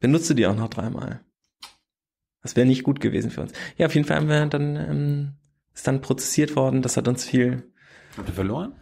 [0.00, 1.20] benutzt du die auch noch dreimal.
[2.42, 3.52] Das wäre nicht gut gewesen für uns.
[3.76, 5.32] Ja, auf jeden Fall haben wir dann, ähm,
[5.74, 6.82] ist dann prozessiert worden.
[6.82, 7.64] Das hat uns viel
[8.16, 8.72] Habt ihr verloren?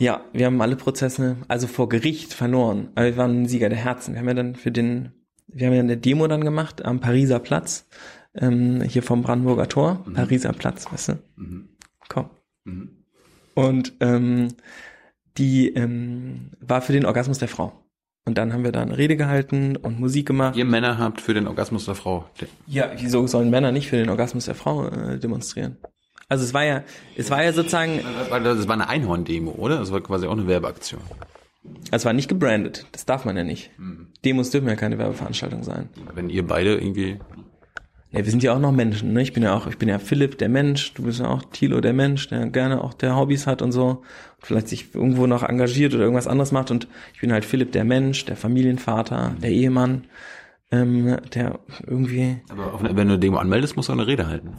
[0.00, 2.88] Ja, wir haben alle Prozesse, also vor Gericht verloren.
[2.94, 4.14] Aber wir waren Sieger der Herzen.
[4.14, 5.12] Wir haben ja dann für den,
[5.46, 7.86] wir haben ja eine Demo dann gemacht am Pariser Platz,
[8.34, 11.12] ähm, hier vom Brandenburger Tor, Pariser Platz, weißt du?
[11.36, 11.68] Mhm.
[12.08, 12.30] Komm.
[12.64, 13.04] Mhm.
[13.54, 14.48] Und ähm,
[15.36, 17.84] die ähm, war für den Orgasmus der Frau.
[18.24, 20.56] Und dann haben wir da eine Rede gehalten und Musik gemacht.
[20.56, 22.26] Ihr Männer habt für den Orgasmus der Frau.
[22.66, 25.76] Ja, wieso sollen Männer nicht für den Orgasmus der Frau äh, demonstrieren?
[26.30, 26.84] Also es war ja,
[27.16, 29.78] es war ja sozusagen, Das war eine Einhorn-Demo, oder?
[29.78, 31.00] Das war quasi auch eine Werbeaktion.
[31.90, 32.86] es war nicht gebrandet.
[32.92, 33.70] Das darf man ja nicht.
[34.24, 35.88] Demos dürfen ja keine Werbeveranstaltung sein.
[36.14, 37.18] Wenn ihr beide irgendwie.
[38.12, 39.22] Ja, wir sind ja auch noch Menschen, ne?
[39.22, 41.80] Ich bin ja auch, ich bin ja Philipp, der Mensch, du bist ja auch Thilo,
[41.80, 43.88] der Mensch, der gerne auch der Hobbys hat und so.
[43.88, 44.02] Und
[44.46, 46.70] vielleicht sich irgendwo noch engagiert oder irgendwas anderes macht.
[46.70, 50.04] Und ich bin halt Philipp, der Mensch, der Familienvater, der Ehemann,
[50.70, 54.28] ähm, der irgendwie, Aber auf wenn du eine Demo anmeldest, musst du auch eine Rede
[54.28, 54.54] halten.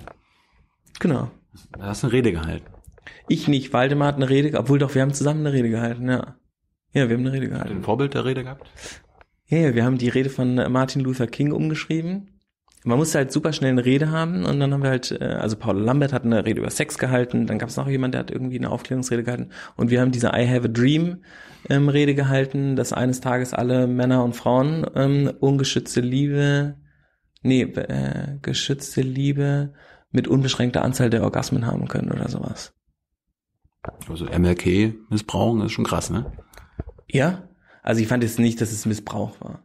[0.99, 1.31] genau.
[1.77, 2.71] Da hast du eine Rede gehalten.
[3.27, 6.35] Ich nicht, Waldemar hat eine Rede, obwohl doch, wir haben zusammen eine Rede gehalten, ja.
[6.93, 7.77] Ja, wir haben eine Rede gehalten.
[7.77, 8.69] ein Vorbild der Rede gehabt?
[9.47, 12.39] Ja, ja, wir haben die Rede von äh, Martin Luther King umgeschrieben.
[12.83, 15.55] Man musste halt super schnell eine Rede haben und dann haben wir halt, äh, also
[15.55, 18.31] Paul Lambert hat eine Rede über Sex gehalten, dann gab es noch jemand, der hat
[18.31, 21.23] irgendwie eine Aufklärungsrede gehalten und wir haben diese I Have a Dream
[21.69, 26.75] ähm, Rede gehalten, dass eines Tages alle Männer und Frauen ähm, ungeschützte Liebe,
[27.43, 29.73] nee, äh, geschützte Liebe
[30.11, 32.73] mit unbeschränkter Anzahl der Orgasmen haben können oder sowas.
[34.09, 36.31] Also MLK missbrauchen ist schon krass, ne?
[37.07, 37.47] Ja?
[37.81, 39.63] Also ich fand jetzt nicht, dass es Missbrauch war.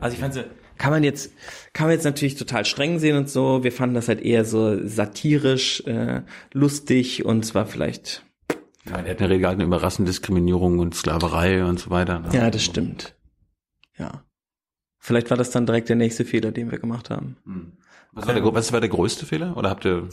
[0.00, 0.42] Also ich fand so,
[0.76, 1.32] kann man jetzt,
[1.72, 3.62] kann man jetzt natürlich total streng sehen und so.
[3.62, 8.24] Wir fanden das halt eher so satirisch, äh, lustig und zwar vielleicht,
[8.86, 12.18] Ja, er hat eine Rede gehalten über Rassendiskriminierung und Sklaverei und so weiter.
[12.18, 12.28] ne?
[12.32, 13.14] ja, das stimmt.
[13.96, 14.24] Ja.
[14.98, 17.36] Vielleicht war das dann direkt der nächste Fehler, den wir gemacht haben.
[17.44, 17.72] Hm.
[18.16, 19.56] Was war, der, gro- was war der größte Fehler?
[19.56, 20.08] Oder habt ihr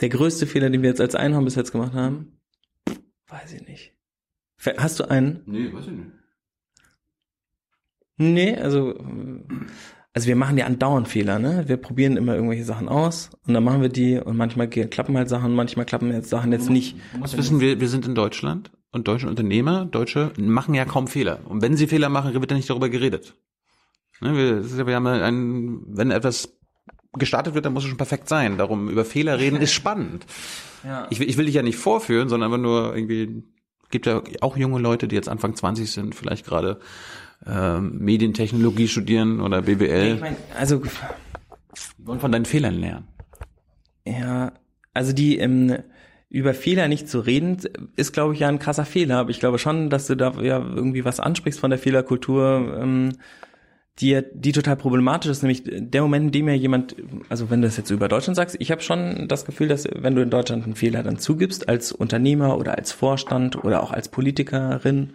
[0.00, 2.38] Der größte Fehler, den wir jetzt als Einhorn bis jetzt gemacht haben?
[3.28, 3.92] Weiß ich nicht.
[4.78, 5.42] Hast du einen?
[5.46, 6.10] Nee, weiß ich nicht.
[8.16, 8.94] Nee, also,
[10.12, 11.64] also wir machen ja andauernd Fehler, ne?
[11.66, 15.28] Wir probieren immer irgendwelche Sachen aus und dann machen wir die und manchmal klappen halt
[15.28, 16.96] Sachen, manchmal klappen jetzt Sachen jetzt nicht.
[17.12, 21.08] Du musst wissen, wir, wir sind in Deutschland und deutsche Unternehmer, Deutsche machen ja kaum
[21.08, 21.40] Fehler.
[21.48, 23.34] Und wenn sie Fehler machen, wird ja nicht darüber geredet.
[24.24, 26.48] Ne, wir, wir haben ein, wenn etwas
[27.12, 28.56] gestartet wird, dann muss es schon perfekt sein.
[28.56, 30.26] Darum über Fehler reden ist spannend.
[30.86, 31.06] Ja.
[31.08, 33.42] Ich will, ich will dich ja nicht vorführen, sondern einfach nur irgendwie,
[33.88, 36.78] gibt ja auch junge Leute, die jetzt Anfang 20 sind, vielleicht gerade
[37.46, 40.82] ähm, Medientechnologie studieren oder BWL, Ich mein, also,
[41.96, 43.08] wollen von deinen Fehlern lernen.
[44.04, 44.52] ja,
[44.92, 45.78] also die, ähm,
[46.28, 47.56] über Fehler nicht zu reden,
[47.96, 49.16] ist, glaube ich, ja ein krasser Fehler.
[49.20, 53.12] Aber ich glaube schon, dass du da ja irgendwie was ansprichst von der Fehlerkultur, ähm,
[54.00, 56.96] die, die total problematisch ist, nämlich der Moment, in dem ja jemand,
[57.28, 60.16] also wenn du das jetzt über Deutschland sagst, ich habe schon das Gefühl, dass wenn
[60.16, 64.08] du in Deutschland einen Fehler dann zugibst, als Unternehmer oder als Vorstand oder auch als
[64.08, 65.12] Politikerin,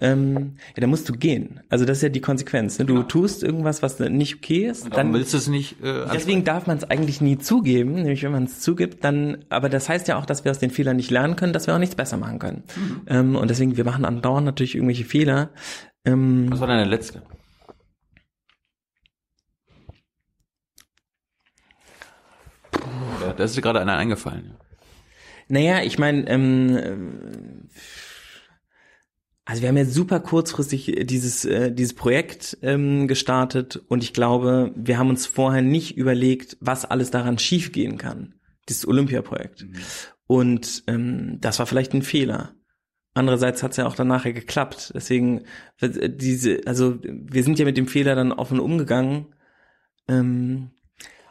[0.00, 1.60] ähm, ja, dann musst du gehen.
[1.68, 2.78] Also das ist ja die Konsequenz.
[2.80, 2.86] Ne?
[2.86, 5.80] Du tust irgendwas, was nicht okay ist, Dann dann willst du es nicht.
[5.82, 9.68] Äh, Deswegen darf man es eigentlich nie zugeben, nämlich wenn man es zugibt, dann, aber
[9.68, 11.78] das heißt ja auch, dass wir aus den Fehlern nicht lernen können, dass wir auch
[11.78, 12.64] nichts besser machen können.
[13.06, 15.50] Ähm, und deswegen, wir machen andauernd natürlich irgendwelche Fehler.
[16.04, 17.22] Ähm, Was war deine letzte?
[23.38, 24.54] Ja, da ist dir gerade einer eingefallen.
[25.48, 27.68] naja, ich meine, ähm, äh,
[29.44, 34.72] also wir haben jetzt super kurzfristig dieses, äh, dieses Projekt ähm, gestartet und ich glaube,
[34.74, 38.34] wir haben uns vorher nicht überlegt, was alles daran schiefgehen kann,
[38.68, 39.66] dieses Olympia-Projekt.
[40.26, 42.54] Und ähm, das war vielleicht ein Fehler.
[43.14, 44.92] Andererseits hat es ja auch dann nachher geklappt.
[44.94, 45.44] Deswegen,
[45.80, 49.34] äh, diese, also wir sind ja mit dem Fehler dann offen umgegangen.
[50.08, 50.72] Ähm,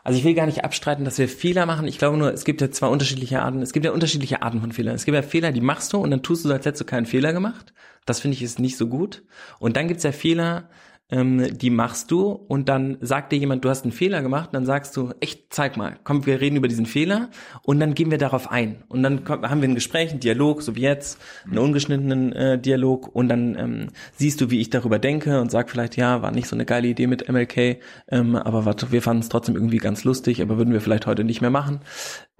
[0.07, 1.85] also ich will gar nicht abstreiten, dass wir Fehler machen.
[1.85, 3.61] Ich glaube nur, es gibt ja zwei unterschiedliche Arten.
[3.61, 4.95] Es gibt ja unterschiedliche Arten von Fehlern.
[4.95, 7.05] Es gibt ja Fehler, die machst du und dann tust du als hättest du keinen
[7.05, 7.73] Fehler gemacht.
[8.05, 9.23] Das finde ich ist nicht so gut.
[9.59, 10.69] Und dann gibt's ja Fehler,
[11.09, 14.65] ähm, die machst du und dann sagt dir jemand, du hast einen Fehler gemacht, dann
[14.65, 17.29] sagst du, echt, zeig mal, komm, wir reden über diesen Fehler
[17.63, 18.83] und dann gehen wir darauf ein.
[18.89, 22.59] Und dann kommt, haben wir ein Gespräch, einen Dialog, so wie jetzt, einen ungeschnittenen äh,
[22.59, 26.31] Dialog und dann ähm, siehst du, wie ich darüber denke und sag vielleicht, ja, war
[26.31, 27.79] nicht so eine geile Idee mit MLK,
[28.09, 31.23] ähm, aber warte, wir fanden es trotzdem irgendwie ganz lustig, aber würden wir vielleicht heute
[31.23, 31.79] nicht mehr machen.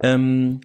[0.02, 0.60] Ähm,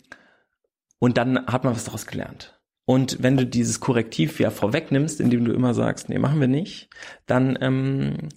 [0.99, 2.52] und dann hat man was daraus gelernt.
[2.85, 6.89] Und wenn du dieses Korrektiv ja vorwegnimmst, indem du immer sagst, nee, machen wir nicht,
[7.25, 8.29] dann ähm,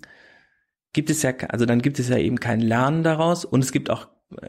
[0.92, 3.90] gibt es ja, also dann gibt es ja eben kein Lernen daraus und es gibt
[3.90, 4.08] auch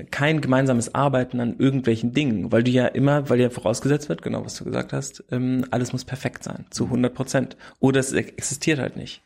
[0.10, 4.44] kein gemeinsames Arbeiten an irgendwelchen Dingen, weil du ja immer, weil ja vorausgesetzt wird, genau
[4.44, 7.58] was du gesagt hast, ähm, alles muss perfekt sein, zu 100 Prozent.
[7.80, 9.24] Oder es existiert halt nicht.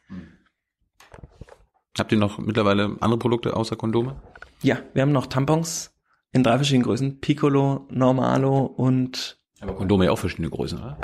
[1.98, 4.22] Habt ihr noch mittlerweile andere Produkte außer Kondome?
[4.62, 5.94] Ja, wir haben noch Tampons
[6.32, 10.98] in drei verschiedenen Größen, Piccolo, Normalo und Aber Kondome ja auch verschiedene Größen, oder?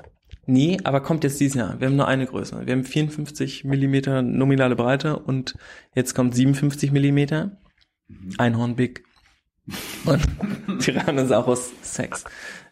[0.46, 1.80] Nee, aber kommt jetzt dieses Jahr.
[1.80, 2.66] Wir haben nur eine Größe.
[2.66, 5.58] Wir haben 54 Millimeter nominale Breite und
[5.94, 7.58] jetzt kommt 57 Millimeter.
[8.38, 9.04] Einhorn Big.
[10.06, 10.26] Und
[10.80, 12.24] Tyrannosaurus Sex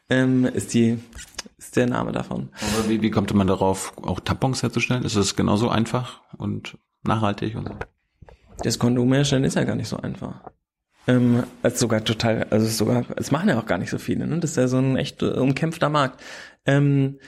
[0.09, 0.97] ähm, ist die
[1.57, 2.49] ist der Name davon.
[2.53, 5.03] Aber wie, wie kommt man darauf, auch Tampons herzustellen?
[5.03, 7.75] Ist es genauso einfach und nachhaltig und so?
[8.63, 10.51] Das Kondom herstellen ist ja gar nicht so einfach.
[11.07, 14.39] Ähm, als sogar total, also sogar, es machen ja auch gar nicht so viele, ne?
[14.39, 16.21] Das ist ja so ein echt äh, umkämpfter Markt.
[16.65, 17.19] Ähm,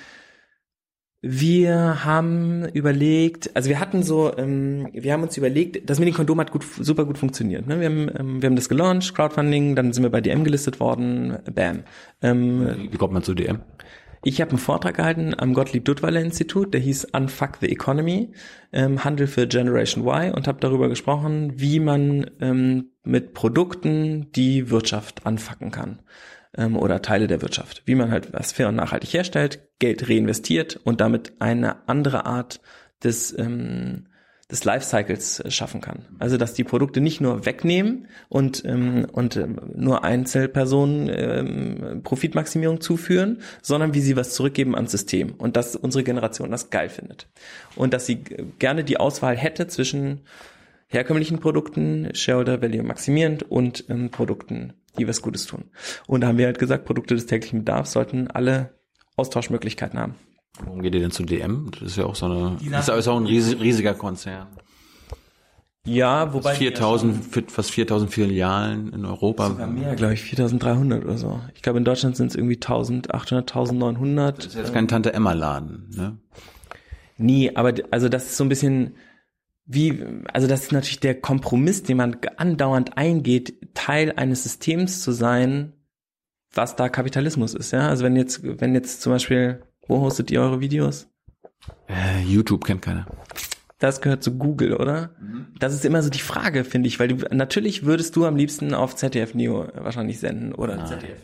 [1.21, 6.13] wir haben überlegt, also wir hatten so, ähm, wir haben uns überlegt, das mit dem
[6.13, 7.67] Kondom hat gut, super gut funktioniert.
[7.67, 7.79] Ne?
[7.79, 11.37] Wir, haben, ähm, wir haben das gelauncht, Crowdfunding, dann sind wir bei DM gelistet worden,
[11.53, 11.83] bam.
[12.21, 13.61] Ähm, wie kommt man zu DM?
[14.27, 18.33] Ich habe einen Vortrag gehalten am Gottlieb Duttweiler Institut, der hieß Unfuck the Economy,
[18.73, 24.69] ähm, Handel für Generation Y und habe darüber gesprochen, wie man ähm, mit Produkten die
[24.69, 26.01] Wirtschaft anfacken kann
[26.57, 30.75] ähm, oder Teile der Wirtschaft, wie man halt was fair und nachhaltig herstellt, Geld reinvestiert
[30.83, 32.59] und damit eine andere Art
[33.01, 34.07] des ähm,
[34.51, 36.05] des Lifecycles äh, schaffen kann.
[36.19, 42.79] Also dass die Produkte nicht nur wegnehmen und ähm, und ähm, nur Einzelpersonen ähm, Profitmaximierung
[42.79, 47.27] zuführen, sondern wie sie was zurückgeben ans System und dass unsere Generation das geil findet
[47.75, 50.21] und dass sie äh, gerne die Auswahl hätte zwischen
[50.87, 55.65] herkömmlichen Produkten, Shareholder Value maximierend und ähm, Produkten, die was Gutes tun.
[56.07, 58.73] Und da haben wir halt gesagt, Produkte des täglichen Bedarfs sollten alle
[59.17, 60.15] Austauschmöglichkeiten haben.
[60.63, 61.69] Warum geht ihr denn zu DM?
[61.71, 64.47] Das ist ja auch so eine, das ist auch ein riesig, riesiger Konzern.
[65.85, 69.47] Ja, wobei 4000, fi- fast 4000 Filialen in Europa.
[69.49, 71.39] Sogar mehr, glaube ich, 4300 oder so.
[71.55, 73.13] Ich glaube, in Deutschland sind es irgendwie 1800,
[73.55, 74.37] 1900.
[74.37, 76.17] Das ist jetzt kein Tante Emma Laden, ne?
[77.17, 78.95] Nie, aber also das ist so ein bisschen
[79.65, 80.03] wie,
[80.33, 85.73] also das ist natürlich der Kompromiss, den man andauernd eingeht, Teil eines Systems zu sein,
[86.53, 87.87] was da Kapitalismus ist, ja.
[87.87, 91.07] Also wenn jetzt, wenn jetzt zum Beispiel, wo hostet ihr eure Videos?
[91.87, 93.05] Äh, YouTube kennt keiner.
[93.79, 95.11] Das gehört zu Google, oder?
[95.59, 98.73] Das ist immer so die Frage, finde ich, weil du, natürlich würdest du am liebsten
[98.73, 101.19] auf ZDF Neo wahrscheinlich senden oder ZDF.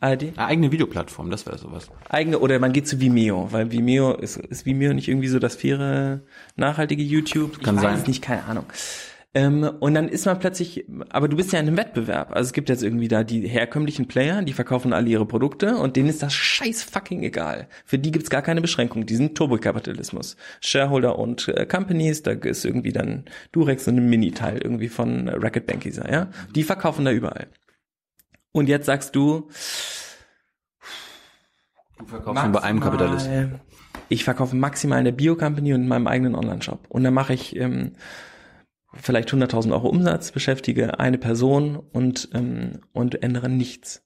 [0.00, 0.22] ARD?
[0.36, 1.88] Eine eigene Videoplattform, das wäre sowas.
[2.08, 5.54] Eigene, oder man geht zu Vimeo, weil Vimeo, ist, ist Vimeo nicht irgendwie so das
[5.54, 6.20] faire,
[6.56, 7.62] nachhaltige YouTube?
[7.62, 7.92] Kann ich sein.
[7.92, 8.64] Weiß es nicht, keine Ahnung.
[9.36, 12.30] Ähm, und dann ist man plötzlich, aber du bist ja in einem Wettbewerb.
[12.30, 15.96] Also es gibt jetzt irgendwie da die herkömmlichen Player, die verkaufen alle ihre Produkte und
[15.96, 17.68] denen ist das scheiß fucking egal.
[17.84, 19.06] Für die gibt's gar keine Beschränkung.
[19.06, 20.36] Die sind Turbokapitalismus.
[20.60, 25.34] Shareholder und äh, Companies, da ist irgendwie dann Durex so ein Mini-Teil irgendwie von äh,
[25.34, 26.30] Racket Bankisa, ja.
[26.54, 27.48] Die verkaufen da überall.
[28.52, 29.48] Und jetzt sagst du,
[31.98, 33.26] Du verkaufst nur bei einem Kapitalist.
[33.26, 33.60] maximal-
[34.08, 36.86] Ich verkaufe maximal in der Bio-Company und in meinem eigenen Online-Shop.
[36.88, 37.92] Und dann mache ich ähm,
[39.00, 44.02] vielleicht 100.000 Euro Umsatz, beschäftige eine Person und, ähm, und ändere nichts.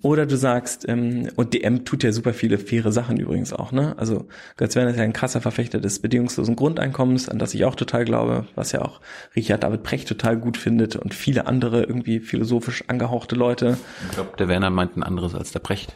[0.00, 3.94] Oder du sagst, ähm, und DM tut ja super viele faire Sachen übrigens auch, ne?
[3.98, 4.26] Also
[4.56, 8.06] Götz Werner ist ja ein krasser Verfechter des bedingungslosen Grundeinkommens, an das ich auch total
[8.06, 9.02] glaube, was ja auch
[9.34, 13.76] Richard David Precht total gut findet und viele andere irgendwie philosophisch angehauchte Leute.
[14.08, 15.94] Ich glaube, der Werner meint ein anderes als der Brecht.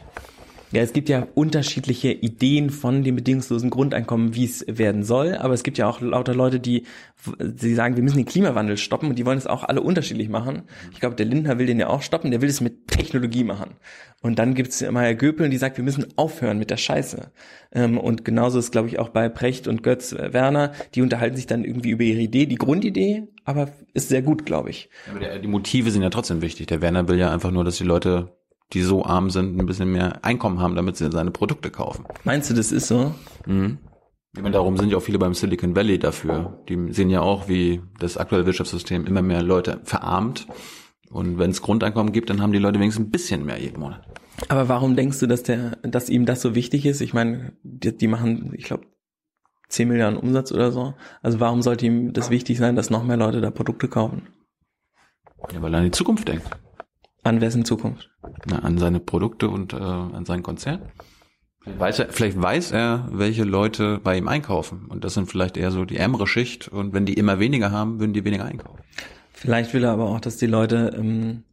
[0.71, 5.53] Ja, es gibt ja unterschiedliche Ideen von dem bedingungslosen Grundeinkommen, wie es werden soll, aber
[5.53, 6.85] es gibt ja auch lauter Leute, die,
[7.39, 10.63] die sagen, wir müssen den Klimawandel stoppen und die wollen es auch alle unterschiedlich machen.
[10.93, 13.71] Ich glaube, der Lindner will den ja auch stoppen, der will es mit Technologie machen.
[14.21, 17.31] Und dann gibt's immer Herr Göpel, die sagt, wir müssen aufhören mit der Scheiße.
[17.73, 21.47] Ähm, Und genauso ist, glaube ich, auch bei Precht und Götz Werner, die unterhalten sich
[21.47, 24.89] dann irgendwie über ihre Idee, die Grundidee, aber ist sehr gut, glaube ich.
[25.09, 26.67] Aber die Motive sind ja trotzdem wichtig.
[26.67, 28.37] Der Werner will ja einfach nur, dass die Leute,
[28.73, 32.05] die so arm sind, ein bisschen mehr Einkommen haben, damit sie seine Produkte kaufen.
[32.23, 33.13] Meinst du, das ist so?
[33.45, 33.79] Mhm.
[34.33, 36.63] Ich meine, darum sind ja auch viele beim Silicon Valley dafür.
[36.69, 40.47] Die sehen ja auch, wie das aktuelle Wirtschaftssystem immer mehr Leute verarmt.
[41.09, 44.07] Und wenn es Grundeinkommen gibt, dann haben die Leute wenigstens ein bisschen mehr jeden Monat.
[44.47, 47.01] Aber warum denkst du, dass der, dass ihm das so wichtig ist?
[47.01, 48.85] Ich meine, die, die machen, ich glaube,
[49.67, 50.93] 10 Milliarden Umsatz oder so.
[51.21, 54.27] Also warum sollte ihm das wichtig sein, dass noch mehr Leute da Produkte kaufen?
[55.51, 56.45] Ja, weil er an die Zukunft denkt.
[57.23, 58.09] An wessen Zukunft?
[58.45, 60.91] Na, an seine Produkte und äh, an seinen Konzern.
[61.61, 64.87] Vielleicht weiß, er, vielleicht weiß er, welche Leute bei ihm einkaufen.
[64.87, 66.67] Und das sind vielleicht eher so die ärmere Schicht.
[66.67, 68.81] Und wenn die immer weniger haben, würden die weniger einkaufen.
[69.31, 71.43] Vielleicht will er aber auch, dass die Leute ähm,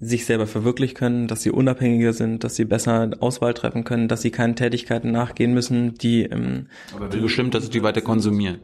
[0.00, 4.22] sich selber verwirklichen können, dass sie unabhängiger sind, dass sie besser Auswahl treffen können, dass
[4.22, 8.60] sie keinen Tätigkeiten nachgehen müssen, die ähm, Aber er will bestimmt, dass die weiter konsumieren.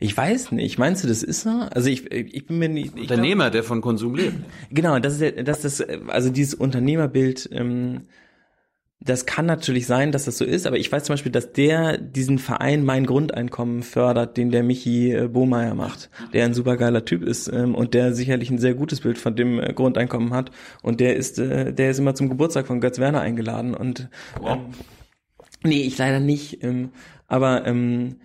[0.00, 1.50] Ich weiß nicht, meinst du, das ist so?
[1.50, 2.86] Also ich, ich bin mir nicht.
[2.86, 4.36] Ich glaub- Unternehmer, der von Konsum lebt.
[4.70, 8.02] Genau, das ist ja, das ist, also dieses Unternehmerbild, ähm,
[9.00, 11.98] das kann natürlich sein, dass das so ist, aber ich weiß zum Beispiel, dass der
[11.98, 17.22] diesen Verein Mein Grundeinkommen fördert, den der Michi äh, Bohmeier macht, der ein supergeiler Typ
[17.22, 20.50] ist ähm, und der sicherlich ein sehr gutes Bild von dem äh, Grundeinkommen hat
[20.82, 24.08] und der ist, äh, der ist immer zum Geburtstag von Götz Werner eingeladen und
[24.44, 24.66] ähm,
[25.62, 26.90] nee, ich leider nicht, ähm,
[27.28, 28.16] aber ähm,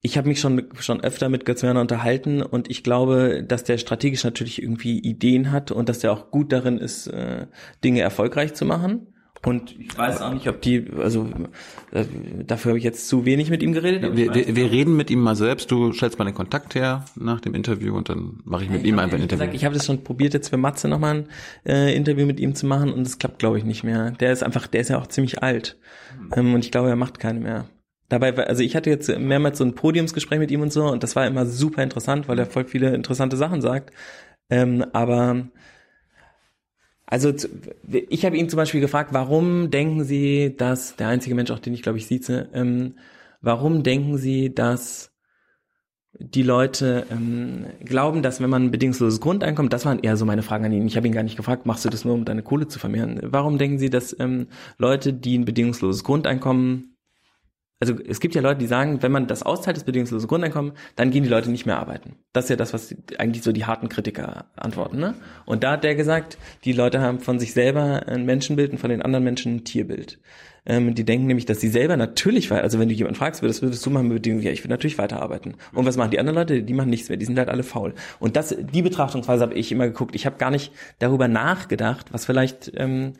[0.00, 3.78] ich habe mich schon schon öfter mit Götz Werner unterhalten und ich glaube, dass der
[3.78, 7.46] strategisch natürlich irgendwie Ideen hat und dass der auch gut darin ist, äh,
[7.82, 9.08] Dinge erfolgreich zu machen.
[9.44, 11.28] Und ich weiß auch nicht, ob die, also
[11.92, 12.04] äh,
[12.44, 14.02] dafür habe ich jetzt zu wenig mit ihm geredet.
[14.02, 15.70] ich Wir, wir, wir reden mit ihm mal selbst.
[15.70, 18.98] Du stellst mal den Kontakt her nach dem Interview und dann mache ich mit ihm
[18.98, 19.44] einfach ein Interview.
[19.44, 21.28] gesagt, ich habe das schon probiert, jetzt für Matze nochmal ein
[21.64, 24.10] äh, Interview mit ihm zu machen und das klappt, glaube ich, nicht mehr.
[24.12, 25.78] Der ist einfach, der ist ja auch ziemlich alt
[26.34, 27.66] ähm, und ich glaube, er macht keine mehr.
[28.08, 31.14] Dabei, also ich hatte jetzt mehrmals so ein Podiumsgespräch mit ihm und so und das
[31.14, 33.92] war immer super interessant, weil er voll viele interessante Sachen sagt.
[34.50, 35.48] Ähm, aber
[37.04, 37.32] also
[37.86, 41.74] ich habe ihn zum Beispiel gefragt, warum denken Sie, dass der einzige Mensch, auch den
[41.74, 42.96] ich glaube ich sieze, ähm,
[43.40, 45.12] warum denken Sie, dass
[46.18, 50.42] die Leute ähm, glauben, dass wenn man ein bedingungsloses Grundeinkommen, das waren eher so meine
[50.42, 50.86] Fragen an ihn.
[50.86, 53.20] Ich habe ihn gar nicht gefragt, machst du das nur, um deine Kohle zu vermehren?
[53.22, 54.48] Warum denken Sie, dass ähm,
[54.78, 56.96] Leute, die ein bedingungsloses Grundeinkommen,
[57.80, 61.10] also es gibt ja Leute, die sagen, wenn man das auszahlt, das bedingungslose Grundeinkommen, dann
[61.10, 62.16] gehen die Leute nicht mehr arbeiten.
[62.32, 64.98] Das ist ja das, was eigentlich so die harten Kritiker antworten.
[64.98, 65.14] Ne?
[65.46, 68.90] Und da hat der gesagt, die Leute haben von sich selber ein Menschenbild und von
[68.90, 70.18] den anderen Menschen ein Tierbild.
[70.66, 73.62] Ähm, die denken nämlich, dass sie selber natürlich, wei- also wenn du jemanden fragst, würdest,
[73.62, 75.54] würdest du machen mit Bedingungen, ja, ich will natürlich weiterarbeiten.
[75.72, 76.62] Und was machen die anderen Leute?
[76.62, 77.94] Die machen nichts mehr, die sind halt alle faul.
[78.18, 80.14] Und das, die Betrachtungsweise habe ich immer geguckt.
[80.14, 83.14] Ich habe gar nicht darüber nachgedacht, was vielleicht ähm,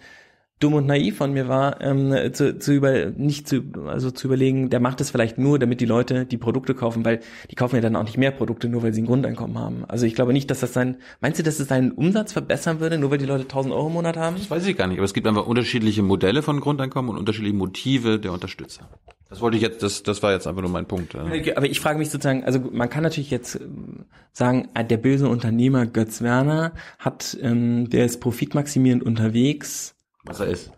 [0.59, 4.71] dumm und naiv von mir war, ähm, zu, zu über nicht zu also zu überlegen,
[4.71, 7.83] der macht es vielleicht nur, damit die Leute die Produkte kaufen, weil die kaufen ja
[7.83, 9.85] dann auch nicht mehr Produkte, nur weil sie ein Grundeinkommen haben.
[9.87, 10.97] Also ich glaube nicht, dass das sein.
[11.21, 13.95] Meinst du, dass es seinen Umsatz verbessern würde, nur weil die Leute 1000 Euro im
[13.95, 14.37] Monat haben?
[14.37, 17.57] Das weiß ich gar nicht, aber es gibt einfach unterschiedliche Modelle von Grundeinkommen und unterschiedliche
[17.57, 18.89] Motive der Unterstützer.
[19.29, 21.15] Das wollte ich jetzt, das, das war jetzt einfach nur mein Punkt.
[21.15, 24.97] Okay, Aber ich frage mich sozusagen, also man kann natürlich jetzt ähm, sagen, äh, der
[24.97, 29.95] böse Unternehmer Götz Werner hat, ähm, der ist profitmaximierend unterwegs.
[30.29, 30.71] Was er ist.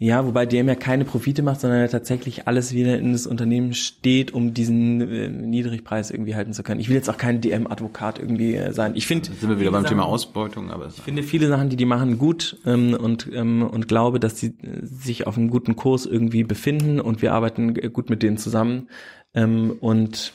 [0.00, 3.74] Ja, wobei der ja keine Profite macht, sondern er tatsächlich alles wieder in das Unternehmen
[3.74, 6.78] steht, um diesen äh, Niedrigpreis irgendwie halten zu können.
[6.78, 8.92] Ich will jetzt auch kein DM-Advokat irgendwie äh, sein.
[8.94, 11.84] Ich finde, sind wir wieder beim Thema Ausbeutung, aber ich finde viele Sachen, die die
[11.84, 16.06] machen, gut ähm, und ähm, und glaube, dass sie äh, sich auf einem guten Kurs
[16.06, 18.88] irgendwie befinden und wir arbeiten äh, gut mit denen zusammen
[19.34, 20.32] ähm, und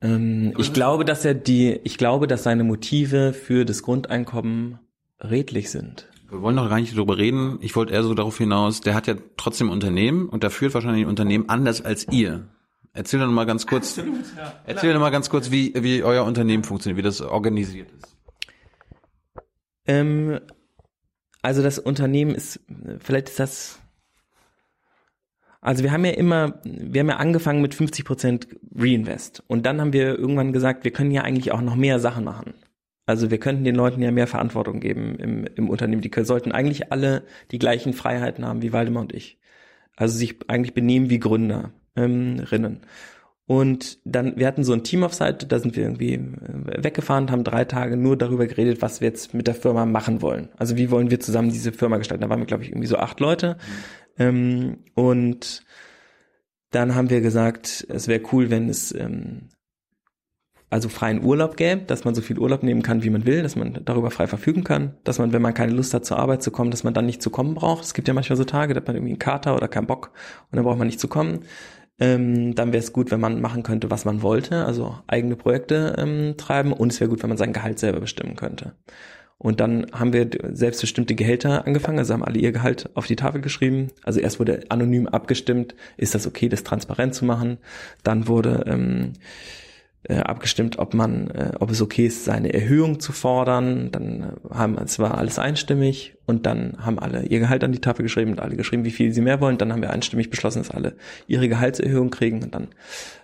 [0.00, 4.78] ähm, ich glaube, dass er die, ich glaube, dass seine Motive für das Grundeinkommen
[5.20, 6.08] redlich sind.
[6.28, 7.58] Wir wollen noch gar nicht drüber reden.
[7.60, 10.74] Ich wollte eher so darauf hinaus, der hat ja trotzdem ein Unternehmen und der führt
[10.74, 12.48] wahrscheinlich ein Unternehmen anders als ihr.
[12.92, 14.00] Erzähl doch noch mal ganz kurz,
[14.64, 18.16] erzähl doch mal ganz kurz, wie, wie euer Unternehmen funktioniert, wie das organisiert ist.
[19.86, 20.40] Ähm,
[21.42, 22.60] also das Unternehmen ist,
[23.00, 23.80] vielleicht ist das,
[25.60, 29.80] also wir haben ja immer, wir haben ja angefangen mit 50 Prozent Reinvest und dann
[29.80, 32.54] haben wir irgendwann gesagt, wir können ja eigentlich auch noch mehr Sachen machen.
[33.06, 36.02] Also wir könnten den Leuten ja mehr Verantwortung geben im, im Unternehmen.
[36.02, 39.38] Die sollten eigentlich alle die gleichen Freiheiten haben wie Waldemar und ich.
[39.96, 42.80] Also sich eigentlich benehmen wie Gründer, ähm, Rinnen.
[43.46, 47.30] Und dann, wir hatten so ein Team auf Seite, da sind wir irgendwie äh, weggefahren,
[47.30, 50.48] haben drei Tage nur darüber geredet, was wir jetzt mit der Firma machen wollen.
[50.56, 52.22] Also wie wollen wir zusammen diese Firma gestalten?
[52.22, 53.58] Da waren wir, glaube ich, irgendwie so acht Leute.
[54.18, 55.62] Ähm, und
[56.70, 59.50] dann haben wir gesagt, es wäre cool, wenn es ähm,
[60.74, 63.54] also freien Urlaub gäbe, dass man so viel Urlaub nehmen kann, wie man will, dass
[63.54, 66.50] man darüber frei verfügen kann, dass man, wenn man keine Lust hat, zur Arbeit zu
[66.50, 67.84] kommen, dass man dann nicht zu kommen braucht.
[67.84, 70.10] Es gibt ja manchmal so Tage, da hat man irgendwie einen Kater oder keinen Bock
[70.50, 71.44] und dann braucht man nicht zu kommen.
[72.00, 75.94] Ähm, dann wäre es gut, wenn man machen könnte, was man wollte, also eigene Projekte
[75.96, 78.72] ähm, treiben und es wäre gut, wenn man sein Gehalt selber bestimmen könnte.
[79.38, 83.42] Und dann haben wir selbstbestimmte Gehälter angefangen, also haben alle ihr Gehalt auf die Tafel
[83.42, 83.92] geschrieben.
[84.02, 87.58] Also erst wurde anonym abgestimmt, ist das okay, das transparent zu machen.
[88.02, 89.12] Dann wurde ähm,
[90.04, 93.90] äh, abgestimmt, ob man, äh, ob es okay ist, seine Erhöhung zu fordern.
[93.90, 97.80] Dann äh, haben es war alles einstimmig und dann haben alle ihr Gehalt an die
[97.80, 99.58] Tafel geschrieben und alle geschrieben, wie viel sie mehr wollen.
[99.58, 100.96] Dann haben wir einstimmig beschlossen, dass alle
[101.26, 102.68] ihre Gehaltserhöhung kriegen und dann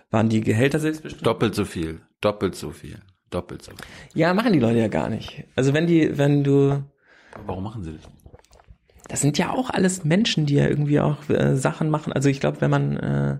[0.09, 1.25] waren die Gehälter selbstbestimmt.
[1.25, 2.97] Doppelt so viel, doppelt so viel,
[3.29, 4.19] doppelt so viel.
[4.19, 5.45] Ja, machen die Leute ja gar nicht.
[5.55, 6.83] Also wenn die, wenn du
[7.45, 8.09] Warum machen sie das?
[9.11, 12.13] das sind ja auch alles Menschen, die ja irgendwie auch äh, Sachen machen.
[12.13, 13.37] Also ich glaube, wenn man äh,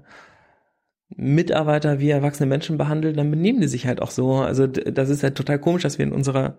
[1.16, 4.36] Mitarbeiter wie erwachsene Menschen behandelt, dann benehmen die sich halt auch so.
[4.36, 6.56] Also das ist ja total komisch, dass wir in unserer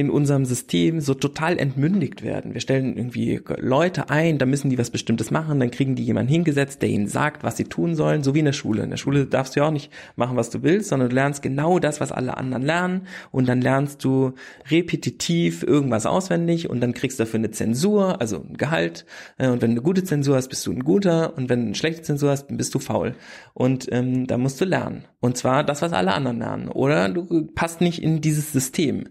[0.00, 2.54] in unserem System so total entmündigt werden.
[2.54, 6.32] Wir stellen irgendwie Leute ein, da müssen die was Bestimmtes machen, dann kriegen die jemanden
[6.32, 8.82] hingesetzt, der ihnen sagt, was sie tun sollen, so wie in der Schule.
[8.82, 11.42] In der Schule darfst du ja auch nicht machen, was du willst, sondern du lernst
[11.42, 14.32] genau das, was alle anderen lernen und dann lernst du
[14.70, 19.04] repetitiv irgendwas auswendig und dann kriegst du dafür eine Zensur, also ein Gehalt
[19.38, 21.66] Äh, und wenn du eine gute Zensur hast, bist du ein guter und wenn du
[21.66, 23.14] eine schlechte Zensur hast, bist du faul.
[23.54, 25.04] Und ähm, da musst du lernen.
[25.20, 26.68] Und zwar das, was alle anderen lernen.
[26.68, 29.08] Oder du passt nicht in dieses System.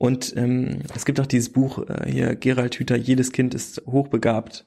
[0.00, 4.64] Und ähm, es gibt auch dieses Buch äh, hier, Gerald Hüther, jedes Kind ist hochbegabt,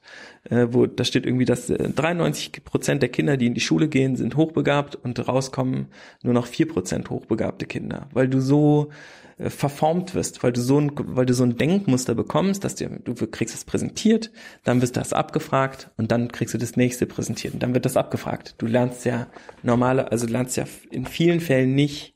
[0.48, 3.88] äh, wo da steht irgendwie, dass äh, 93 Prozent der Kinder, die in die Schule
[3.88, 5.88] gehen, sind hochbegabt und rauskommen
[6.22, 8.90] nur noch vier Prozent hochbegabte Kinder, weil du so
[9.36, 12.88] äh, verformt wirst, weil du so ein, weil du so ein Denkmuster bekommst, dass dir,
[12.88, 14.30] du kriegst es präsentiert,
[14.62, 17.86] dann wirst du das abgefragt und dann kriegst du das nächste präsentiert und dann wird
[17.86, 18.54] das abgefragt.
[18.58, 19.26] Du lernst ja
[19.64, 22.13] normale, also lernst ja in vielen Fällen nicht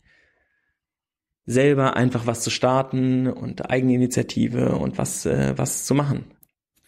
[1.48, 6.24] selber einfach was zu starten und Eigeninitiative und was, äh, was zu machen.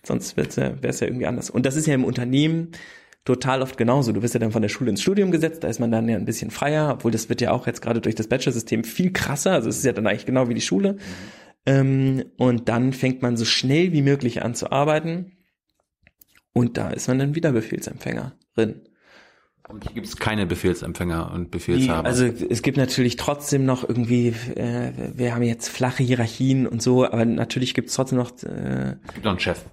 [0.02, 0.48] Sonst wäre
[0.82, 1.48] es ja irgendwie anders.
[1.48, 2.72] Und das ist ja im Unternehmen
[3.24, 4.12] total oft genauso.
[4.12, 6.16] Du wirst ja dann von der Schule ins Studium gesetzt, da ist man dann ja
[6.16, 9.52] ein bisschen freier, obwohl das wird ja auch jetzt gerade durch das Bachelor-System viel krasser.
[9.52, 10.98] Also es ist ja dann eigentlich genau wie die Schule.
[11.64, 15.32] Ähm, und dann fängt man so schnell wie möglich an zu arbeiten.
[16.52, 18.82] Und da ist man dann wieder Befehlsempfängerin.
[19.70, 22.06] Und hier gibt es keine Befehlsempfänger und Die, Befehlshaber.
[22.06, 27.04] also es gibt natürlich trotzdem noch irgendwie, äh, wir haben jetzt flache Hierarchien und so,
[27.04, 29.64] aber natürlich gibt es trotzdem noch, äh, es gibt noch einen Chef.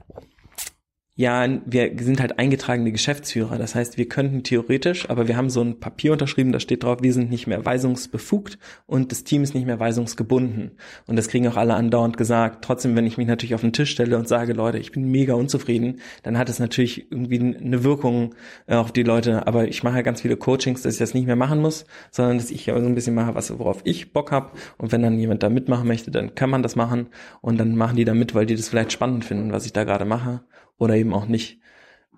[1.18, 3.58] Ja, wir sind halt eingetragene Geschäftsführer.
[3.58, 7.00] Das heißt, wir könnten theoretisch, aber wir haben so ein Papier unterschrieben, da steht drauf,
[7.02, 10.78] wir sind nicht mehr weisungsbefugt und das Team ist nicht mehr weisungsgebunden.
[11.08, 12.64] Und das kriegen auch alle andauernd gesagt.
[12.64, 15.34] Trotzdem, wenn ich mich natürlich auf den Tisch stelle und sage, Leute, ich bin mega
[15.34, 18.36] unzufrieden, dann hat es natürlich irgendwie eine Wirkung
[18.68, 19.48] äh, auf die Leute.
[19.48, 22.38] Aber ich mache ja ganz viele Coachings, dass ich das nicht mehr machen muss, sondern
[22.38, 24.52] dass ich ja so ein bisschen mache, was, worauf ich Bock habe.
[24.78, 27.08] Und wenn dann jemand da mitmachen möchte, dann kann man das machen.
[27.42, 29.84] Und dann machen die da mit, weil die das vielleicht spannend finden, was ich da
[29.84, 30.42] gerade mache
[30.78, 31.60] oder eben auch nicht.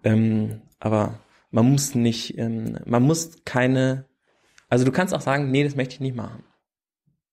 [0.03, 1.20] Ähm, aber
[1.51, 4.05] man muss nicht, ähm, man muss keine,
[4.70, 6.43] also du kannst auch sagen, nee, das möchte ich nicht machen.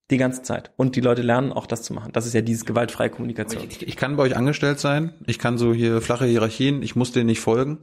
[0.09, 0.71] Die ganze Zeit.
[0.77, 2.13] Und die Leute lernen auch das zu machen.
[2.13, 3.61] Das ist ja dieses gewaltfreie Kommunikation.
[3.69, 5.13] Ich, ich kann bei euch angestellt sein.
[5.25, 6.81] Ich kann so hier flache Hierarchien.
[6.81, 7.79] Ich muss denen nicht folgen.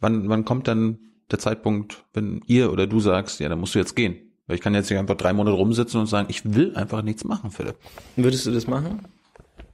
[0.00, 0.98] Wann, wann kommt dann
[1.30, 4.16] der Zeitpunkt, wenn ihr oder du sagst, ja, dann musst du jetzt gehen?
[4.48, 7.22] Weil ich kann jetzt nicht einfach drei Monate rumsitzen und sagen, ich will einfach nichts
[7.22, 7.76] machen, Philipp.
[8.16, 9.02] Würdest du das machen?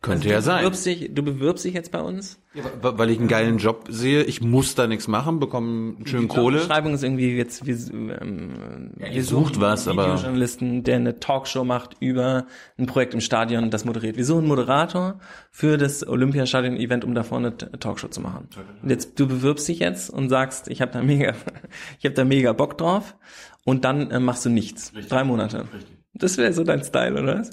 [0.05, 0.71] Könnte ja Du sein.
[0.85, 2.39] dich, du bewirbst dich jetzt bei uns?
[2.83, 6.59] Wa- Weil ich einen geilen Job sehe, ich muss da nichts machen, bekomme schön Kohle.
[6.59, 7.75] Beschreibung ist irgendwie jetzt, wir,
[8.21, 12.47] ähm, wir sucht was, aber- Videojournalisten, der eine Talkshow macht über
[12.79, 14.17] ein Projekt im Stadion, das moderiert.
[14.17, 15.19] Wir suchen einen Moderator
[15.51, 18.49] für das Olympiastadion-Event, um da vorne eine Talkshow zu machen.
[18.83, 21.33] Und jetzt, du bewirbst dich jetzt und sagst, ich habe da mega,
[21.99, 23.17] ich habe da mega Bock drauf
[23.65, 24.93] und dann äh, machst du nichts.
[25.09, 25.65] Drei Monate.
[26.13, 27.51] Das wäre so dein Style, oder was?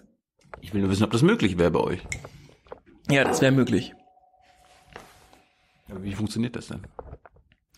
[0.63, 1.99] Ich will nur wissen, ob das möglich wäre bei euch.
[3.09, 3.93] Ja, das wäre möglich.
[5.89, 6.81] Aber wie funktioniert das denn?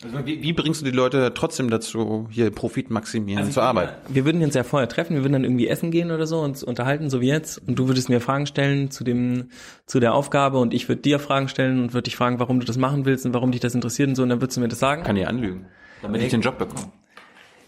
[0.03, 3.95] Also wie, wie bringst du die Leute trotzdem dazu, hier Profit maximieren zur Arbeit?
[4.09, 6.61] Wir würden uns ja vorher treffen, wir würden dann irgendwie essen gehen oder so, uns
[6.61, 7.57] unterhalten, so wie jetzt.
[7.67, 9.49] Und du würdest mir Fragen stellen zu dem,
[9.85, 12.65] zu der Aufgabe und ich würde dir Fragen stellen und würde dich fragen, warum du
[12.65, 14.23] das machen willst und warum dich das interessiert und so.
[14.23, 15.03] Und dann würdest du mir das sagen.
[15.03, 15.67] Kann ich anlügen,
[16.01, 16.91] damit ich den Job bekomme.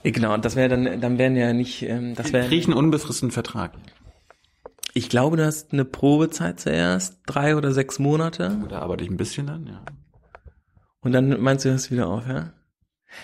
[0.04, 2.48] Genau, und das wäre dann, dann wären ja nicht, ähm, das wäre.
[2.48, 3.72] Kriege ich einen unbefristeten Vertrag?
[4.98, 8.58] Ich glaube, du hast eine Probezeit zuerst, drei oder sechs Monate.
[8.70, 9.82] Da arbeite ich ein bisschen dann, ja.
[11.02, 12.54] Und dann meinst du, hörst wieder auf, ja?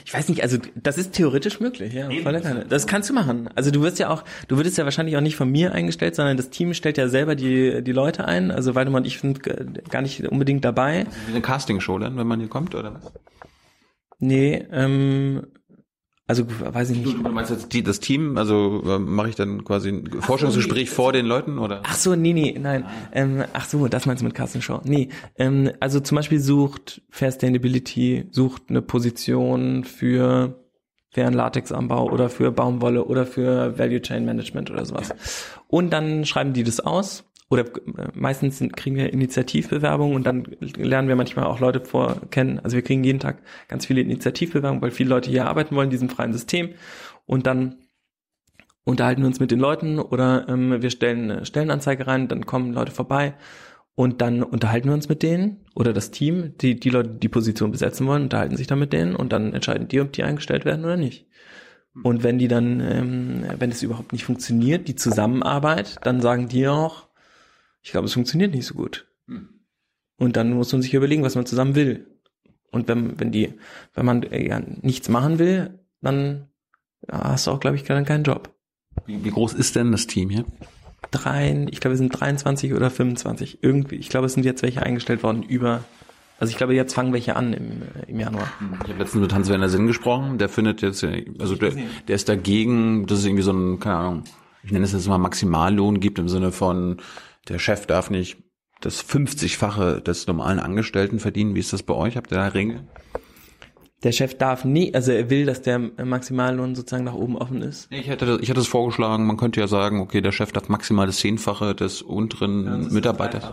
[0.04, 2.10] Ich weiß nicht, also das ist theoretisch möglich, ja.
[2.24, 2.66] Voller Kanne.
[2.68, 3.50] Das kannst du machen.
[3.56, 6.36] Also du wirst ja auch, du würdest ja wahrscheinlich auch nicht von mir eingestellt, sondern
[6.36, 8.52] das Team stellt ja selber die, die Leute ein.
[8.52, 11.06] Also Waldemar und ich sind gar nicht unbedingt dabei.
[11.28, 13.14] Wie eine Castingshow dann, wenn man hier kommt, oder was?
[14.20, 15.48] Nee, ähm,
[16.32, 17.18] also weiß ich nicht.
[17.18, 21.12] Du meinst jetzt die, das Team, also äh, mache ich dann quasi ein Forschungsgespräch vor
[21.12, 21.82] den Leuten, oder?
[21.84, 22.86] Ach so, nee, nee, nein.
[23.12, 24.80] Ähm, ach so, das meinst du mit Castingshow.
[24.86, 30.56] Nee, ähm, also zum Beispiel sucht Fair Sustainability, sucht eine Position für
[31.10, 35.14] fairen Latexanbau oder für Baumwolle oder für Value Chain Management oder sowas.
[35.68, 37.26] Und dann schreiben die das aus.
[37.52, 37.66] Oder
[38.14, 42.62] meistens kriegen wir Initiativbewerbungen und dann lernen wir manchmal auch Leute vor kennen.
[42.64, 45.92] Also wir kriegen jeden Tag ganz viele Initiativbewerbungen, weil viele Leute hier arbeiten wollen in
[45.92, 46.70] diesem freien System.
[47.26, 47.76] Und dann
[48.86, 52.72] unterhalten wir uns mit den Leuten oder ähm, wir stellen eine Stellenanzeige rein, dann kommen
[52.72, 53.34] Leute vorbei
[53.96, 57.30] und dann unterhalten wir uns mit denen oder das Team, die die Leute die die
[57.30, 60.64] Position besetzen wollen, unterhalten sich dann mit denen und dann entscheiden die, ob die eingestellt
[60.64, 61.28] werden oder nicht.
[62.02, 66.70] Und wenn die dann, ähm, wenn es überhaupt nicht funktioniert, die Zusammenarbeit, dann sagen die
[66.70, 67.11] auch,
[67.82, 69.08] ich glaube, es funktioniert nicht so gut.
[70.18, 72.06] Und dann muss man sich überlegen, was man zusammen will.
[72.72, 73.54] Und wenn, wenn die,
[73.94, 76.48] wenn man äh, ja nichts machen will, dann
[77.12, 78.54] hast du auch, glaube ich, dann keinen Job.
[79.06, 80.46] Wie, wie groß ist denn das Team hier?
[81.10, 83.64] Drei, ich glaube, es sind 23 oder 25.
[83.64, 85.84] Irgendwie, ich glaube, es sind jetzt welche eingestellt worden über,
[86.38, 88.48] also ich glaube, jetzt fangen welche an im, äh, im Januar.
[88.84, 91.04] Ich habe letztens mit Hans-Werner Sinn gesprochen, der findet jetzt,
[91.40, 91.74] also der,
[92.08, 94.24] der ist dagegen, dass es irgendwie so ein, keine Ahnung,
[94.64, 96.98] ich nenne es jetzt mal Maximallohn gibt im Sinne von,
[97.48, 98.38] der Chef darf nicht
[98.82, 101.56] das 50-fache des normalen Angestellten verdienen.
[101.56, 102.18] Wie ist das bei euch?
[102.18, 102.88] Habt ihr da Regeln?
[104.04, 107.88] Der Chef darf nie, also er will, dass der Maximallohn sozusagen nach oben offen ist.
[107.92, 111.06] Ich hätte, ich hätte es vorgeschlagen, man könnte ja sagen, okay, der Chef darf maximal
[111.06, 113.52] das Zehnfache des unteren Mitarbeiters.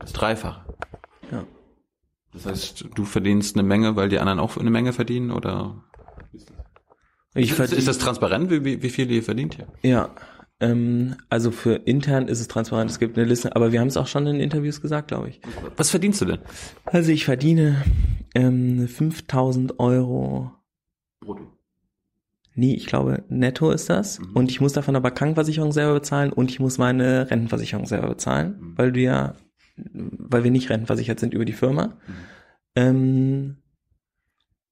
[0.00, 0.64] Das Dreifache.
[1.30, 1.44] Ja.
[2.32, 5.84] Das heißt, du verdienst eine Menge, weil die anderen auch eine Menge verdienen, oder?
[7.34, 9.68] Ich Ist, ist das transparent, wie, wie, wie viel ihr verdient hier?
[9.82, 10.10] Ja,
[10.60, 13.96] ähm, also für intern ist es transparent, es gibt eine Liste, aber wir haben es
[13.96, 15.40] auch schon in Interviews gesagt, glaube ich.
[15.76, 16.38] Was verdienst du denn?
[16.86, 17.82] Also ich verdiene
[18.34, 20.52] ähm, 5000 Euro,
[21.20, 21.46] Brutto.
[22.54, 26.50] nee, ich glaube netto ist das und ich muss davon aber Krankenversicherung selber bezahlen und
[26.50, 29.34] ich muss meine Rentenversicherung selber bezahlen, weil du ja,
[29.76, 31.98] weil wir nicht rentenversichert sind über die Firma.
[32.74, 33.56] Ähm,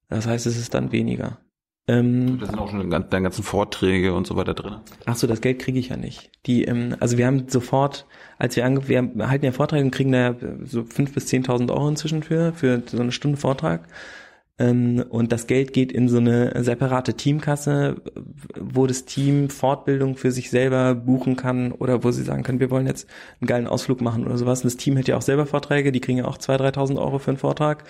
[0.08, 1.38] das heißt, es ist dann weniger.
[1.86, 4.76] Ähm, Da sind auch schon deine ganzen Vorträge und so weiter drin.
[5.04, 6.30] Ach so, das Geld kriege ich ja nicht.
[6.46, 8.06] Die, ähm, also wir haben sofort,
[8.38, 11.88] als wir ange wir halten ja Vorträge und kriegen da so fünf bis zehntausend Euro
[11.88, 13.88] inzwischen für für so eine Stunde Vortrag.
[14.58, 17.96] Ähm, und das Geld geht in so eine separate Teamkasse,
[18.58, 22.70] wo das Team Fortbildung für sich selber buchen kann oder wo sie sagen können, wir
[22.70, 23.08] wollen jetzt
[23.40, 24.60] einen geilen Ausflug machen oder sowas.
[24.60, 27.18] Und das Team hält ja auch selber Vorträge, die kriegen ja auch zwei, dreitausend Euro
[27.18, 27.84] für einen Vortrag.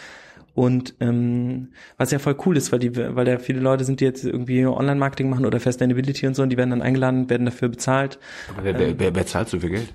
[0.54, 4.04] Und ähm, was ja voll cool ist, weil die, weil da viele Leute sind, die
[4.04, 7.68] jetzt irgendwie Online-Marketing machen oder Sustainability und so, und die werden dann eingeladen, werden dafür
[7.68, 8.18] bezahlt.
[8.50, 9.92] Aber wer, wer, wer, wer zahlt so viel Geld?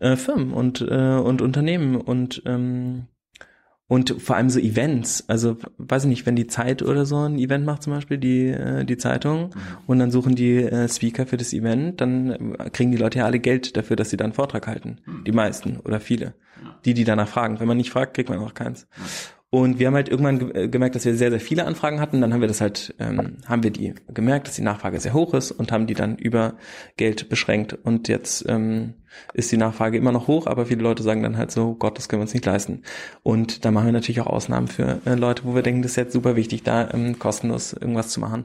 [0.00, 3.06] Äh, Firmen und äh, und Unternehmen und ähm,
[3.90, 5.24] und vor allem so Events.
[5.26, 8.46] Also weiß ich nicht, wenn die Zeit oder so ein Event macht zum Beispiel die
[8.46, 9.50] äh, die Zeitung
[9.86, 13.24] und dann suchen die äh, Speaker für das Event, dann äh, kriegen die Leute ja
[13.26, 14.98] alle Geld dafür, dass sie dann einen Vortrag halten.
[15.26, 16.34] Die meisten oder viele.
[16.84, 17.58] Die, die danach fragen.
[17.58, 18.86] Wenn man nicht fragt, kriegt man auch keins.
[19.52, 22.20] Und wir haben halt irgendwann ge- äh, gemerkt, dass wir sehr, sehr viele Anfragen hatten.
[22.20, 25.34] Dann haben wir das halt, ähm, haben wir die gemerkt, dass die Nachfrage sehr hoch
[25.34, 26.54] ist und haben die dann über
[26.96, 27.72] Geld beschränkt.
[27.72, 28.94] Und jetzt ähm,
[29.34, 32.08] ist die Nachfrage immer noch hoch, aber viele Leute sagen dann halt so, Gott, das
[32.08, 32.82] können wir uns nicht leisten.
[33.22, 35.96] Und da machen wir natürlich auch Ausnahmen für äh, Leute, wo wir denken, das ist
[35.96, 38.44] jetzt super wichtig, da ähm, kostenlos irgendwas zu machen.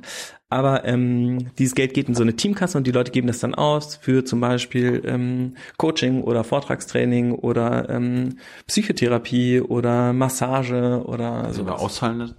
[0.49, 3.55] Aber ähm, dieses Geld geht in so eine Teamkasse und die Leute geben das dann
[3.55, 8.37] aus für zum Beispiel ähm, Coaching oder Vortragstraining oder ähm,
[8.67, 11.73] Psychotherapie oder Massage oder Also sowas.
[11.79, 12.35] wir auszahlen lassen?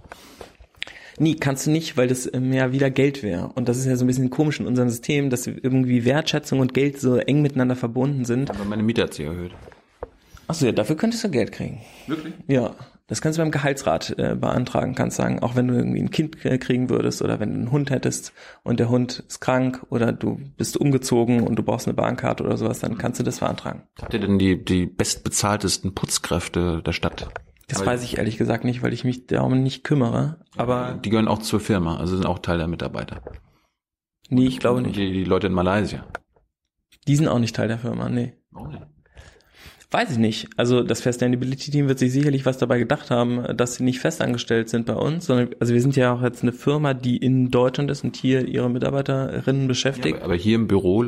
[1.19, 3.49] Nee, kannst du nicht, weil das ähm, ja wieder Geld wäre.
[3.55, 6.73] Und das ist ja so ein bisschen komisch in unserem System, dass irgendwie Wertschätzung und
[6.73, 8.51] Geld so eng miteinander verbunden sind.
[8.51, 9.51] Aber meine Miete hat sich erhöht.
[10.47, 11.81] Achso, ja, dafür könntest du Geld kriegen.
[12.05, 12.33] Wirklich?
[12.47, 12.75] Ja,
[13.07, 14.93] das kannst du beim Gehaltsrat äh, beantragen.
[14.93, 17.71] Kannst sagen, auch wenn du irgendwie ein Kind äh, kriegen würdest oder wenn du einen
[17.71, 21.95] Hund hättest und der Hund ist krank oder du bist umgezogen und du brauchst eine
[21.95, 23.83] Bahnkarte oder sowas, dann kannst du das beantragen.
[24.01, 27.29] Habt ihr denn die, die bestbezahltesten Putzkräfte der Stadt?
[27.67, 30.37] Das weiß ich ehrlich gesagt nicht, weil ich mich darum nicht kümmere.
[30.55, 33.21] Aber Die gehören auch zur Firma, also sind auch Teil der Mitarbeiter.
[34.29, 34.95] nee, ich glaube nicht.
[34.95, 36.05] Die, die Leute in Malaysia.
[37.07, 38.33] Die sind auch nicht Teil der Firma, nee.
[38.51, 38.83] Warum nicht?
[39.89, 40.49] Weiß ich nicht.
[40.57, 44.67] Also das Sustainability Team wird sich sicherlich was dabei gedacht haben, dass sie nicht festangestellt
[44.67, 47.89] sind bei uns, sondern also wir sind ja auch jetzt eine Firma, die in Deutschland
[47.89, 50.17] ist und hier ihre Mitarbeiterinnen beschäftigt.
[50.17, 51.03] Aber, aber hier im Büro,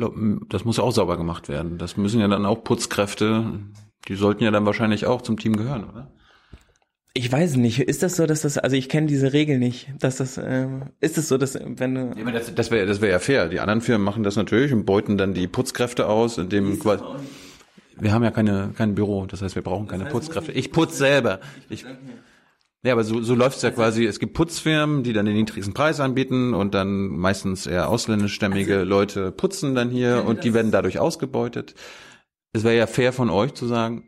[0.48, 1.76] das muss ja auch sauber gemacht werden.
[1.76, 3.60] Das müssen ja dann auch Putzkräfte,
[4.08, 6.10] die sollten ja dann wahrscheinlich auch zum Team gehören, oder?
[7.12, 7.80] Ich weiß nicht.
[7.80, 11.18] Ist das so, dass das, also ich kenne diese Regel nicht, dass das, ähm, ist
[11.18, 13.48] es so, dass wenn du, Ja, aber das, das wäre das wär ja fair.
[13.48, 17.02] Die anderen Firmen machen das natürlich und beuten dann die Putzkräfte aus, indem quasi.
[17.98, 20.52] Wir haben ja keine, kein Büro, das heißt, wir brauchen keine Putzkräfte.
[20.52, 21.40] Ich putz selber.
[21.68, 21.84] Ich,
[22.82, 24.06] ja, aber so, so läuft's ja quasi.
[24.06, 29.32] Es gibt Putzfirmen, die dann den niedrigsten Preis anbieten und dann meistens eher ausländischstämmige Leute
[29.32, 31.74] putzen dann hier und die werden dadurch ausgebeutet.
[32.52, 34.04] Es wäre ja fair von euch zu sagen,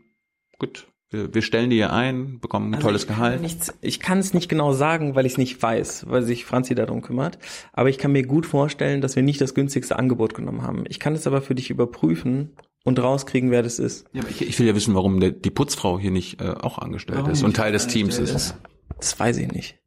[0.59, 3.41] gut, wir, wir stellen die hier ein, bekommen ein Also tolles ich Gehalt.
[3.41, 6.75] Nichts, ich kann es nicht genau sagen, weil ich es nicht weiß, weil sich Franzi
[6.75, 7.39] darum kümmert.
[7.73, 10.85] Aber ich kann mir gut vorstellen, dass wir nicht das günstigste Angebot genommen haben.
[10.89, 14.07] Ich kann es aber für dich überprüfen und rauskriegen, wer das ist.
[14.13, 16.79] Ja, aber ich, ich will ja wissen, warum der, die Putzfrau hier nicht äh, auch
[16.79, 18.57] angestellt ist und Teil des Teams ist.
[18.97, 19.79] Das weiß ich nicht.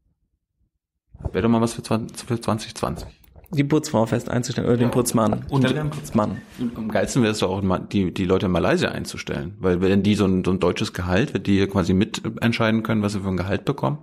[1.31, 3.07] Wäre doch mal was für, 20, für 2020.
[3.51, 5.45] Die Putzfrau fest einzustellen oder den Putzmann.
[5.49, 6.41] Und- einen Putzmann.
[6.59, 9.55] Und am geilsten wäre es doch auch, die, die Leute in Malaysia einzustellen.
[9.59, 12.83] Weil wenn die so ein, so ein deutsches Gehalt, wenn die hier quasi mit entscheiden
[12.83, 13.99] können, was sie für ein Gehalt bekommen,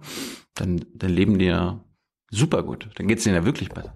[0.55, 1.85] dann, dann leben die ja
[2.31, 2.89] super gut.
[2.97, 3.95] Dann geht's denen ja wirklich besser.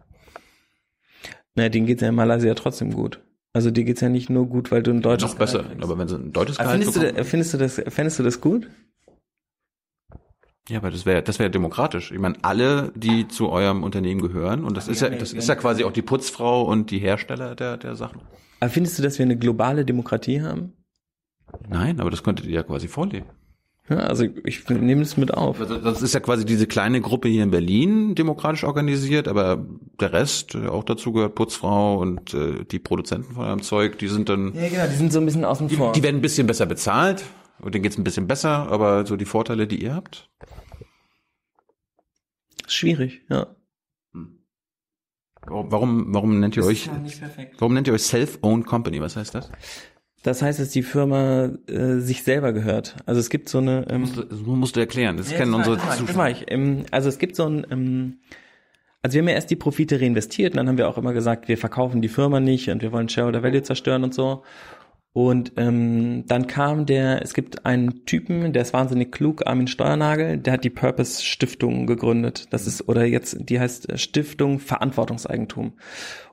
[1.54, 3.20] Na, denen geht's ja in Malaysia trotzdem gut.
[3.52, 5.62] Also dir geht's ja nicht nur gut, weil du ein deutsches Noch besser.
[5.62, 5.82] Gehalt.
[5.82, 8.22] Aber wenn sie ein deutsches Gehalt findest, du, bekommen, da- findest du das, findest du
[8.22, 8.68] das gut?
[10.68, 12.10] Ja, aber das wäre das wäre demokratisch.
[12.12, 15.54] Ich meine, alle, die zu eurem Unternehmen gehören, und das ist ja, das ist ja
[15.54, 18.20] quasi auch die Putzfrau und die Hersteller der, der Sachen.
[18.60, 20.72] Aber findest du, dass wir eine globale Demokratie haben?
[21.68, 23.26] Nein, aber das könntet ihr ja quasi vorleben.
[23.88, 25.60] Ja, also ich nehme es mit auf.
[25.60, 29.64] Also Das ist ja quasi diese kleine Gruppe hier in Berlin demokratisch organisiert, aber
[30.00, 34.28] der Rest, auch dazu gehört Putzfrau und äh, die Produzenten von eurem Zeug, die sind
[34.28, 35.92] dann, Ja, genau, die sind so ein bisschen außen vor.
[35.92, 37.24] die werden ein bisschen besser bezahlt
[37.60, 40.28] und denen geht's ein bisschen besser, aber so die Vorteile, die ihr habt,
[42.66, 43.54] Schwierig, ja.
[45.42, 46.90] warum, warum nennt ihr euch,
[47.58, 49.00] warum nennt ihr euch Self-Owned Company?
[49.00, 49.50] Was heißt das?
[50.22, 52.96] Das heißt, dass die Firma äh, sich selber gehört.
[53.06, 53.86] Also es gibt so eine.
[53.88, 55.16] Ähm, Das musst du erklären.
[55.16, 56.28] Das kennen unsere das Zuschauer.
[56.30, 56.44] ich.
[56.48, 58.18] Ähm, also es gibt so ein, ähm,
[59.02, 61.46] also wir haben ja erst die Profite reinvestiert und dann haben wir auch immer gesagt,
[61.46, 64.42] wir verkaufen die Firma nicht und wir wollen Shareholder Value zerstören und so.
[65.16, 70.36] Und ähm, dann kam der, es gibt einen Typen, der ist wahnsinnig klug, Armin Steuernagel,
[70.36, 72.48] der hat die Purpose Stiftung gegründet.
[72.50, 75.72] Das ist, oder jetzt, die heißt Stiftung Verantwortungseigentum.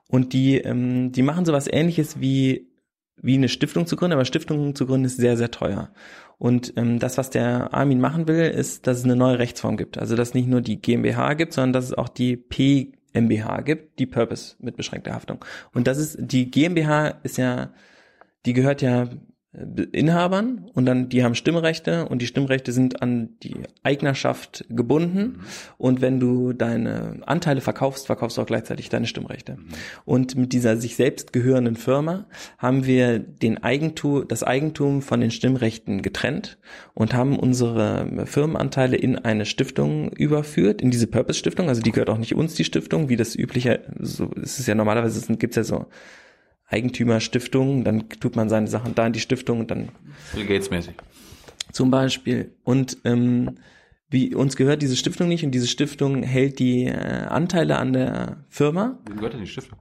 [0.09, 2.73] Und die, ähm, die machen sowas ähnliches wie
[3.21, 5.93] wie eine Stiftung zu gründen, aber Stiftung zu gründen ist sehr, sehr teuer.
[6.37, 9.97] Und ähm, das, was der Armin machen will, ist, dass es eine neue Rechtsform gibt.
[9.97, 13.97] Also dass es nicht nur die GmbH gibt, sondern dass es auch die PMBH gibt,
[13.99, 15.45] die Purpose mit beschränkter Haftung.
[15.73, 17.69] Und das ist, die GmbH ist ja,
[18.45, 19.09] die gehört ja
[19.53, 25.41] äh, Inhabern und dann die haben Stimmrechte und die Stimmrechte sind an die Eignerschaft gebunden.
[25.77, 29.57] Und wenn du deine Anteile verkaufst, verkaufst du auch gleichzeitig deine Stimmrechte.
[30.05, 32.25] Und mit dieser sich selbst gehörenden Firma
[32.57, 36.57] haben wir den Eigentum, das Eigentum von den Stimmrechten getrennt
[36.93, 42.09] und haben unsere Firmenanteile in eine Stiftung überführt, in diese Purpose Stiftung, also die gehört
[42.09, 45.55] auch nicht uns die Stiftung, wie das übliche, so ist es ja normalerweise, gibt es
[45.57, 45.85] ja so
[46.67, 49.89] Eigentümerstiftungen, dann tut man seine Sachen da in die Stiftung und dann
[50.33, 50.95] Bill Gates mäßig.
[51.71, 52.55] zum Beispiel.
[52.63, 53.57] Und ähm,
[54.09, 58.45] wie uns gehört diese Stiftung nicht und diese Stiftung hält die äh, Anteile an der
[58.49, 58.99] Firma.
[59.07, 59.79] Wem gehört denn die Stiftung?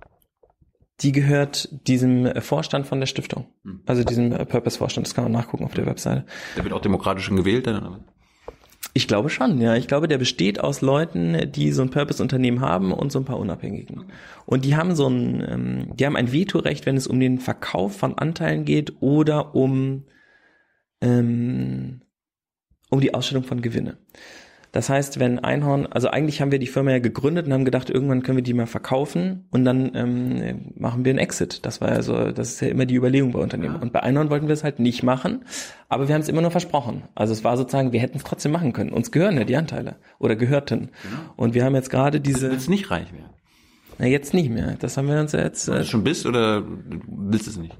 [1.01, 3.47] Die gehört diesem äh, Vorstand von der Stiftung,
[3.87, 5.07] also diesem äh, Purpose-Vorstand.
[5.07, 6.25] Das kann man nachgucken auf der Webseite.
[6.57, 8.05] Der wird auch demokratisch gewählt dann?
[8.95, 9.75] Ich glaube schon, ja.
[9.77, 13.39] Ich glaube, der besteht aus Leuten, die so ein Purpose-Unternehmen haben und so ein paar
[13.39, 14.05] Unabhängigen.
[14.45, 17.97] Und die haben so ein, ähm, die haben ein Vetorecht, wenn es um den Verkauf
[17.97, 20.05] von Anteilen geht oder um,
[21.01, 22.03] ähm,
[22.91, 23.97] um die Ausstellung von Gewinne.
[24.73, 27.91] Das heißt, wenn Einhorn, also eigentlich haben wir die Firma ja gegründet und haben gedacht,
[27.91, 31.65] irgendwann können wir die mal verkaufen und dann ähm, machen wir einen Exit.
[31.67, 33.77] Das war ja so, das ist ja immer die Überlegung bei Unternehmen.
[33.77, 35.45] Und bei Einhorn wollten wir es halt nicht machen,
[35.91, 37.03] aber wir haben es immer nur versprochen.
[37.15, 38.93] Also es war sozusagen, wir hätten es trotzdem machen können.
[38.93, 40.89] Uns gehören ja die Anteile oder gehörten.
[41.37, 43.31] Und wir haben jetzt gerade diese, Willst nicht reich werden?
[43.99, 44.77] na jetzt nicht mehr.
[44.81, 45.69] Das haben wir uns ja jetzt.
[45.69, 46.65] Äh, du schon bist oder
[47.07, 47.77] willst es nicht?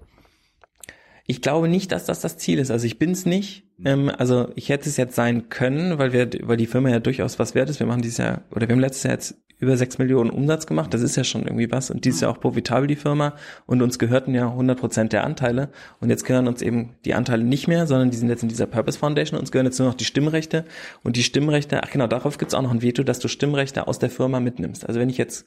[1.33, 2.71] Ich glaube nicht, dass das das Ziel ist.
[2.71, 3.65] Also ich bin's nicht.
[3.83, 7.39] Ähm, also ich hätte es jetzt sein können, weil wir, weil die Firma ja durchaus
[7.39, 7.81] was wert ist.
[7.81, 10.93] Wir machen dieses Jahr oder wir haben letztes Jahr jetzt über sechs Millionen Umsatz gemacht.
[10.93, 11.93] Das ist ja schon irgendwie was.
[11.93, 13.35] Und dieses Jahr auch profitabel die Firma.
[13.65, 15.69] Und uns gehörten ja 100 Prozent der Anteile.
[16.01, 18.67] Und jetzt gehören uns eben die Anteile nicht mehr, sondern die sind jetzt in dieser
[18.67, 19.39] Purpose Foundation.
[19.39, 20.65] Uns gehören jetzt nur noch die Stimmrechte.
[21.05, 24.01] Und die Stimmrechte, ach genau, darauf gibt's auch noch ein Veto, dass du Stimmrechte aus
[24.01, 24.85] der Firma mitnimmst.
[24.85, 25.47] Also wenn ich jetzt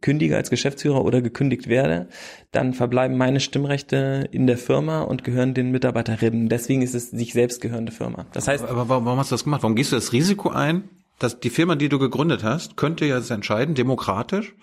[0.00, 2.08] kündige als Geschäftsführer oder gekündigt werde,
[2.52, 6.48] dann verbleiben meine Stimmrechte in der Firma und gehören den Mitarbeiterinnen.
[6.48, 8.24] Deswegen ist es sich selbst gehörende Firma.
[8.32, 9.62] Das heißt, Aber warum, warum hast du das gemacht?
[9.62, 10.84] Warum gehst du das Risiko ein,
[11.20, 14.54] dass die Firma, die du gegründet hast, könnte jetzt entscheiden, demokratisch,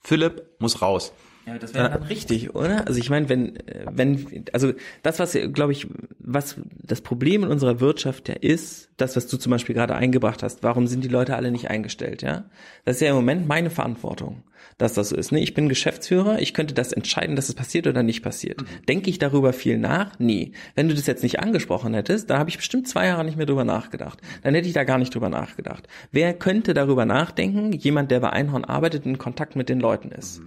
[0.00, 1.12] Philipp muss raus.
[1.46, 2.88] Ja, das wäre dann richtig, oder?
[2.88, 4.72] Also ich meine, wenn, wenn, also
[5.04, 5.86] das, was, glaube ich,
[6.18, 10.42] was das Problem in unserer Wirtschaft ja ist, das, was du zum Beispiel gerade eingebracht
[10.42, 12.46] hast, warum sind die Leute alle nicht eingestellt, ja?
[12.84, 14.42] Das ist ja im Moment meine Verantwortung,
[14.76, 15.30] dass das so ist.
[15.30, 15.40] Ne?
[15.40, 18.64] Ich bin Geschäftsführer, ich könnte das entscheiden, dass es passiert oder nicht passiert.
[18.88, 20.18] Denke ich darüber viel nach?
[20.18, 20.50] Nee.
[20.74, 23.46] Wenn du das jetzt nicht angesprochen hättest, da habe ich bestimmt zwei Jahre nicht mehr
[23.46, 24.20] drüber nachgedacht.
[24.42, 25.86] Dann hätte ich da gar nicht drüber nachgedacht.
[26.10, 27.72] Wer könnte darüber nachdenken?
[27.72, 30.42] Jemand, der bei Einhorn arbeitet, in Kontakt mit den Leuten ist.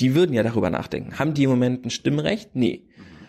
[0.00, 1.18] Die würden ja darüber nachdenken.
[1.18, 2.50] Haben die im Moment ein Stimmrecht?
[2.54, 2.82] Nee.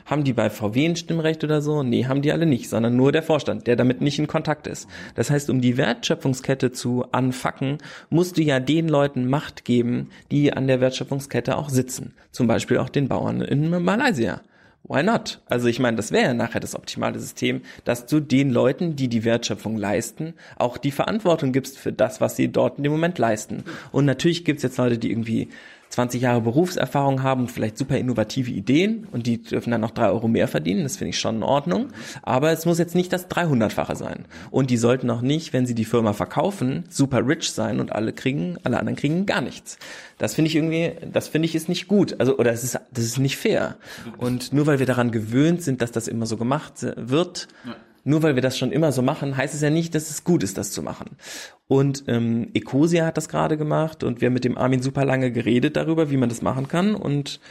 [0.05, 1.81] Haben die bei VW ein Stimmrecht oder so?
[1.81, 4.87] Nee, haben die alle nicht, sondern nur der Vorstand, der damit nicht in Kontakt ist.
[5.15, 7.79] Das heißt, um die Wertschöpfungskette zu anfacken,
[8.11, 12.13] musst du ja den Leuten Macht geben, die an der Wertschöpfungskette auch sitzen.
[12.31, 14.41] Zum Beispiel auch den Bauern in Malaysia.
[14.87, 15.41] Why not?
[15.47, 19.07] Also ich meine, das wäre ja nachher das optimale System, dass du den Leuten, die
[19.07, 23.17] die Wertschöpfung leisten, auch die Verantwortung gibst für das, was sie dort in dem Moment
[23.17, 23.63] leisten.
[23.91, 25.49] Und natürlich gibt's jetzt Leute, die irgendwie
[25.95, 30.09] 20 Jahre Berufserfahrung haben und vielleicht super innovative Ideen und die dürfen dann noch drei
[30.09, 30.83] Euro mehr verdienen.
[30.83, 31.87] Das finde ich schon in Ordnung.
[32.21, 34.25] Aber es muss jetzt nicht das 300-fache sein.
[34.51, 38.11] Und die sollten auch nicht, wenn sie die Firma verkaufen, super rich sein und alle
[38.11, 39.77] kriegen, alle anderen kriegen gar nichts.
[40.17, 42.19] Das finde ich irgendwie, das finde ich ist nicht gut.
[42.19, 43.77] Also, oder es ist, das ist nicht fair.
[44.17, 47.47] Und nur weil wir daran gewöhnt sind, dass das immer so gemacht wird,
[48.05, 50.43] nur weil wir das schon immer so machen, heißt es ja nicht, dass es gut
[50.43, 51.17] ist, das zu machen.
[51.67, 55.31] Und ähm, Ecosia hat das gerade gemacht und wir haben mit dem Armin super lange
[55.31, 57.41] geredet darüber, wie man das machen kann und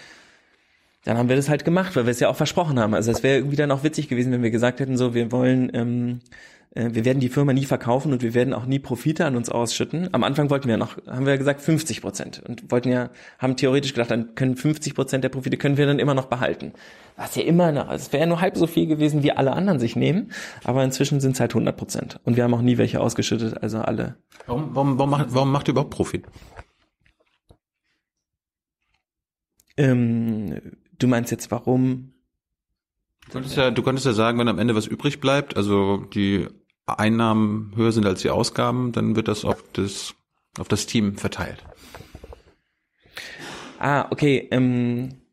[1.05, 2.94] dann haben wir das halt gemacht, weil wir es ja auch versprochen haben.
[2.94, 5.70] Also es wäre irgendwie dann auch witzig gewesen, wenn wir gesagt hätten, so wir wollen,
[5.74, 6.20] ähm,
[6.64, 9.49] äh, wir werden die Firma nie verkaufen und wir werden auch nie Profite an uns
[9.49, 10.09] ausschütten.
[10.12, 13.95] Am Anfang wollten wir noch, haben wir gesagt 50 Prozent und wollten ja, haben theoretisch
[13.95, 16.72] gedacht, dann können 50 Prozent der Profite können wir dann immer noch behalten.
[17.16, 19.79] Was ja immer noch, es wäre ja nur halb so viel gewesen, wie alle anderen
[19.79, 20.33] sich nehmen,
[20.64, 23.79] aber inzwischen sind es halt 100 Prozent und wir haben auch nie welche ausgeschüttet, also
[23.79, 24.16] alle.
[24.47, 26.27] Warum, warum, warum, macht, warum macht ihr überhaupt Profit?
[29.77, 30.61] Ähm,
[30.99, 32.14] du meinst jetzt warum?
[33.27, 36.49] Du könntest, ja, du könntest ja sagen, wenn am Ende was übrig bleibt, also die
[36.87, 40.14] Einnahmen höher sind als die Ausgaben, dann wird das auf das,
[40.59, 41.64] auf das Team verteilt.
[43.78, 45.24] Ah, okay, ähm,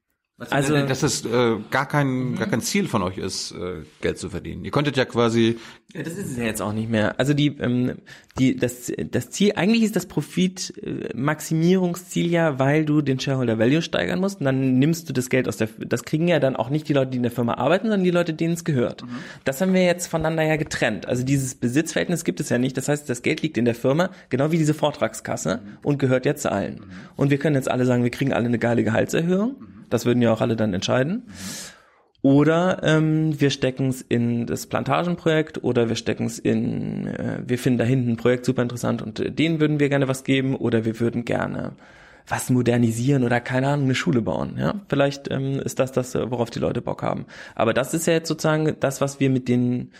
[0.50, 4.30] Also, dass es äh, gar kein gar kein Ziel von euch ist, äh, Geld zu
[4.30, 4.66] verdienen.
[4.66, 5.58] Ihr könntet ja quasi
[5.94, 7.20] Ja, das ist es ja jetzt auch nicht mehr.
[7.20, 7.98] Also die, ähm,
[8.39, 14.20] die, das, das Ziel, eigentlich ist das Profit-Maximierungsziel ja, weil du den Shareholder Value steigern
[14.20, 16.88] musst und dann nimmst du das Geld aus der, das kriegen ja dann auch nicht
[16.88, 19.04] die Leute, die in der Firma arbeiten, sondern die Leute, denen es gehört.
[19.44, 21.08] Das haben wir jetzt voneinander ja getrennt.
[21.08, 22.78] Also dieses Besitzverhältnis gibt es ja nicht.
[22.78, 26.48] Das heißt, das Geld liegt in der Firma, genau wie diese Vortragskasse und gehört jetzt
[26.48, 26.86] allen.
[27.18, 29.56] Und wir können jetzt alle sagen, wir kriegen alle eine geile Gehaltserhöhung.
[29.94, 31.28] Das würden ja auch alle dann entscheiden.
[32.24, 37.58] Oder ähm, wir stecken es in das Plantagenprojekt oder wir stecken es in, äh, wir
[37.58, 40.56] finden da hinten ein Projekt super interessant und äh, denen würden wir gerne was geben
[40.56, 41.74] oder wir würden gerne
[42.28, 44.56] was modernisieren oder keine Ahnung, eine Schule bauen.
[44.60, 47.26] Ja, vielleicht ähm, ist das das, äh, worauf die Leute Bock haben.
[47.56, 49.92] Aber das ist ja jetzt sozusagen das, was wir mit den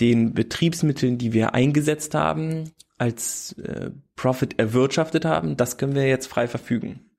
[0.00, 6.28] den Betriebsmitteln, die wir eingesetzt haben, als äh, Profit erwirtschaftet haben, das können wir jetzt
[6.28, 7.11] frei verfügen.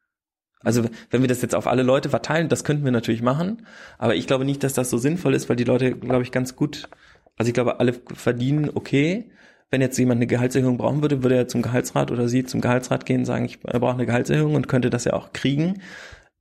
[0.63, 3.65] Also wenn wir das jetzt auf alle Leute verteilen, das könnten wir natürlich machen,
[3.97, 6.55] aber ich glaube nicht, dass das so sinnvoll ist, weil die Leute, glaube ich, ganz
[6.55, 6.89] gut,
[7.37, 9.29] also ich glaube, alle verdienen okay.
[9.71, 13.07] Wenn jetzt jemand eine Gehaltserhöhung brauchen würde, würde er zum Gehaltsrat oder sie zum Gehaltsrat
[13.07, 15.81] gehen sagen, ich brauche eine Gehaltserhöhung und könnte das ja auch kriegen.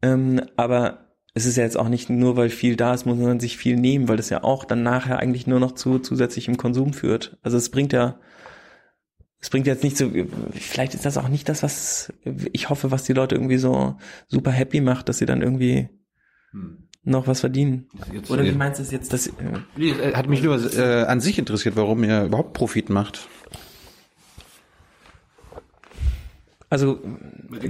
[0.03, 3.41] Ähm, aber es ist ja jetzt auch nicht nur, weil viel da ist, muss man
[3.41, 6.93] sich viel nehmen, weil das ja auch dann nachher eigentlich nur noch zu zusätzlichem Konsum
[6.93, 7.39] führt.
[7.43, 8.19] Also es bringt ja,
[9.43, 10.09] es bringt jetzt nicht so,
[10.53, 12.13] vielleicht ist das auch nicht das, was
[12.53, 13.97] ich hoffe, was die Leute irgendwie so
[14.29, 15.89] super happy macht, dass sie dann irgendwie
[17.03, 17.89] noch was verdienen.
[18.13, 19.33] Jetzt- Oder wie meinst du es jetzt, dass, äh,
[19.77, 23.29] Nee, äh, Hat mich nur äh, an sich interessiert, warum ihr überhaupt Profit macht.
[26.71, 27.01] Also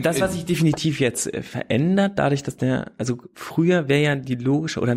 [0.00, 4.78] das, was sich definitiv jetzt verändert, dadurch, dass der, also früher wäre ja die logische
[4.80, 4.96] oder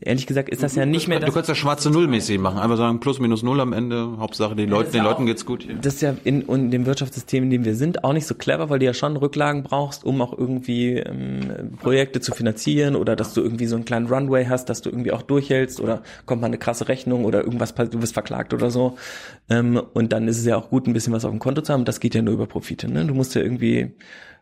[0.00, 2.58] ehrlich gesagt ist das ja nicht mehr Du das, kannst ja schwarze Null mäßig machen,
[2.58, 4.16] einfach sagen plus minus null am Ende.
[4.18, 5.64] Hauptsache den Leuten, ist den ja Leuten auch- geht's gut.
[5.64, 5.74] Hier.
[5.74, 8.70] das ist ja in, in dem Wirtschaftssystem, in dem wir sind, auch nicht so clever,
[8.70, 13.34] weil du ja schon Rücklagen brauchst, um auch irgendwie ähm, Projekte zu finanzieren oder dass
[13.34, 16.46] du irgendwie so einen kleinen Runway hast, dass du irgendwie auch durchhältst oder kommt mal
[16.46, 18.96] eine krasse Rechnung oder irgendwas, du wirst verklagt oder so.
[19.50, 21.74] Ähm, und dann ist es ja auch gut, ein bisschen was auf dem Konto zu
[21.74, 21.84] haben.
[21.84, 22.90] Das geht ja nur über Profite.
[22.90, 23.04] Ne?
[23.04, 23.92] Du musst ja irgendwie,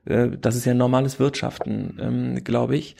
[0.05, 2.95] äh, das ist ja normales Wirtschaften, ähm, glaube ich.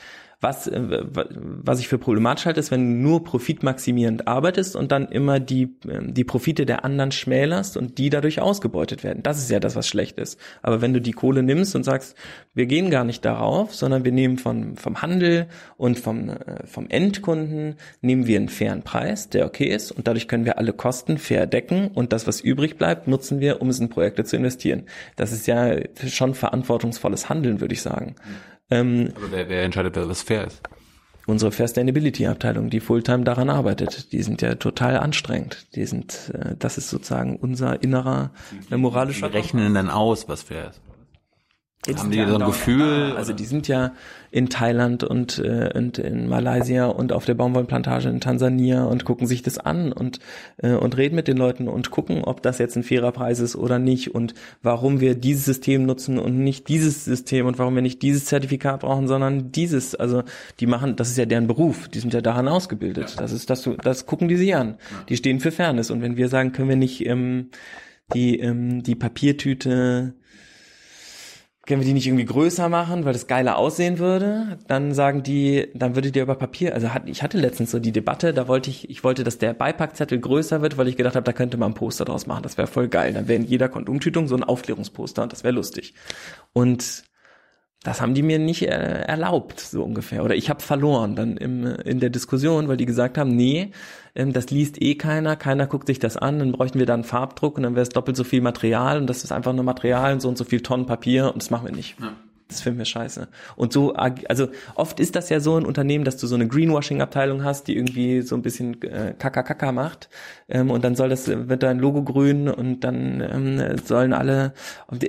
[0.45, 0.79] Was, äh,
[1.15, 5.41] wa- was ich für problematisch halte, ist, wenn du nur profitmaximierend arbeitest und dann immer
[5.41, 9.23] die, ähm, die Profite der anderen schmälerst und die dadurch ausgebeutet werden.
[9.23, 10.39] Das ist ja das, was schlecht ist.
[10.61, 12.15] Aber wenn du die Kohle nimmst und sagst,
[12.53, 15.47] wir gehen gar nicht darauf, sondern wir nehmen von, vom Handel
[15.79, 20.29] und vom, äh, vom Endkunden, nehmen wir einen fairen Preis, der okay ist und dadurch
[20.29, 23.81] können wir alle Kosten fair decken und das, was übrig bleibt, nutzen wir, um es
[23.81, 24.83] in Projekte zu investieren.
[25.17, 25.75] Das ist ja
[26.07, 28.15] schon verantwortungsvolles Handeln, würde ich sagen.
[28.71, 30.61] Ähm, Aber wer, wer entscheidet, was fair ist?
[31.27, 35.67] unsere Sustainability-Abteilung, die Fulltime daran arbeitet, die sind ja total anstrengend.
[35.75, 38.31] Die sind, äh, das ist sozusagen unser innerer
[38.71, 40.81] äh, moralischer Die rechnen dann aus, was fair ist.
[41.87, 43.17] Jetzt Haben sind die ja so ein Gefühl, da.
[43.17, 43.93] Also die sind ja
[44.31, 49.27] in Thailand und, äh, und in Malaysia und auf der Baumwollplantage in Tansania und gucken
[49.27, 50.19] sich das an und,
[50.57, 53.55] äh, und reden mit den Leuten und gucken, ob das jetzt ein fairer Preis ist
[53.55, 57.83] oder nicht und warum wir dieses System nutzen und nicht dieses System und warum wir
[57.83, 59.95] nicht dieses Zertifikat brauchen, sondern dieses.
[59.95, 60.23] Also
[60.61, 63.17] die machen, das ist ja deren Beruf, die sind ja daran ausgebildet.
[63.19, 64.79] Das ist das, das gucken die sich an.
[65.11, 65.91] Die stehen für Fairness.
[65.91, 67.51] Und wenn wir sagen, können wir nicht ähm,
[68.15, 70.15] die, ähm, die Papiertüte
[71.67, 74.59] können wir die nicht irgendwie größer machen, weil das geiler aussehen würde?
[74.67, 77.93] Dann sagen die, dann würde die über Papier, also hat, ich hatte letztens so die
[77.93, 81.25] Debatte, da wollte ich, ich wollte, dass der Beipackzettel größer wird, weil ich gedacht habe,
[81.25, 83.13] da könnte man ein Poster draus machen, das wäre voll geil.
[83.15, 85.95] Dann wäre in jeder Kondumtütung so ein Aufklärungsposter und das wäre lustig.
[86.53, 87.05] Und
[87.85, 90.25] das haben die mir nicht äh, erlaubt, so ungefähr.
[90.25, 93.71] Oder ich habe verloren dann im, in der Diskussion, weil die gesagt haben, nee,
[94.15, 97.59] ähm, das liest eh keiner, keiner guckt sich das an, dann bräuchten wir dann Farbdruck
[97.59, 100.21] und dann wäre es doppelt so viel Material und das ist einfach nur Material und
[100.21, 101.97] so und so viel Tonnen Papier und das machen wir nicht.
[102.49, 103.29] Das finden wir scheiße.
[103.57, 107.43] Und so, also oft ist das ja so in Unternehmen, dass du so eine Greenwashing-Abteilung
[107.43, 110.11] hast, die irgendwie so ein bisschen äh, Kaka-Kaka macht.
[110.49, 114.53] Ähm, und dann soll das, wird da ein Logo grün und dann ähm, sollen alle,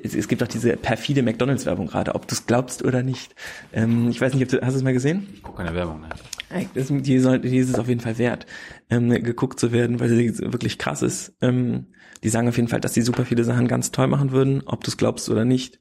[0.01, 3.35] es, gibt auch diese perfide McDonalds-Werbung gerade, ob du es glaubst oder nicht.
[3.73, 5.27] Ähm, ich weiß nicht, ob du, hast du es mal gesehen?
[5.33, 6.01] Ich gucke keine Werbung.
[6.01, 6.09] Ne?
[6.73, 8.45] Das, die, soll, die ist es auf jeden Fall wert,
[8.89, 11.35] ähm, geguckt zu werden, weil sie wirklich krass ist.
[11.41, 11.87] Ähm,
[12.23, 14.83] die sagen auf jeden Fall, dass sie super viele Sachen ganz toll machen würden, ob
[14.83, 15.79] du es glaubst oder nicht.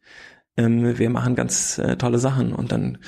[0.57, 2.99] Ähm, wir machen ganz äh, tolle Sachen und dann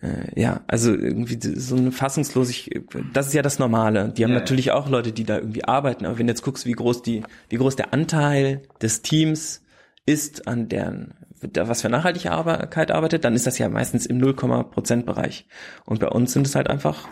[0.00, 4.12] äh, ja, also irgendwie so eine fassungslosig, das ist ja das Normale.
[4.16, 6.72] Die haben natürlich auch Leute, die da irgendwie arbeiten, aber wenn du jetzt guckst, wie
[6.72, 9.64] groß die, wie groß der Anteil des Teams
[10.06, 11.14] ist an deren,
[11.54, 15.46] was für Nachhaltigkeit arbeitet, dann ist das ja meistens im 0%, Bereich.
[15.84, 17.08] Und bei uns sind es halt einfach,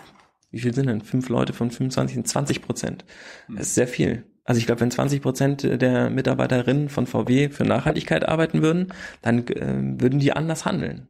[0.51, 1.01] wie viel sind denn?
[1.01, 3.05] Fünf Leute von 25 sind 20 Prozent.
[3.49, 4.25] Das ist sehr viel.
[4.47, 9.47] Also ich glaube, wenn 20 Prozent der Mitarbeiterinnen von VW für Nachhaltigkeit arbeiten würden, dann
[9.49, 11.09] äh, würden die anders handeln.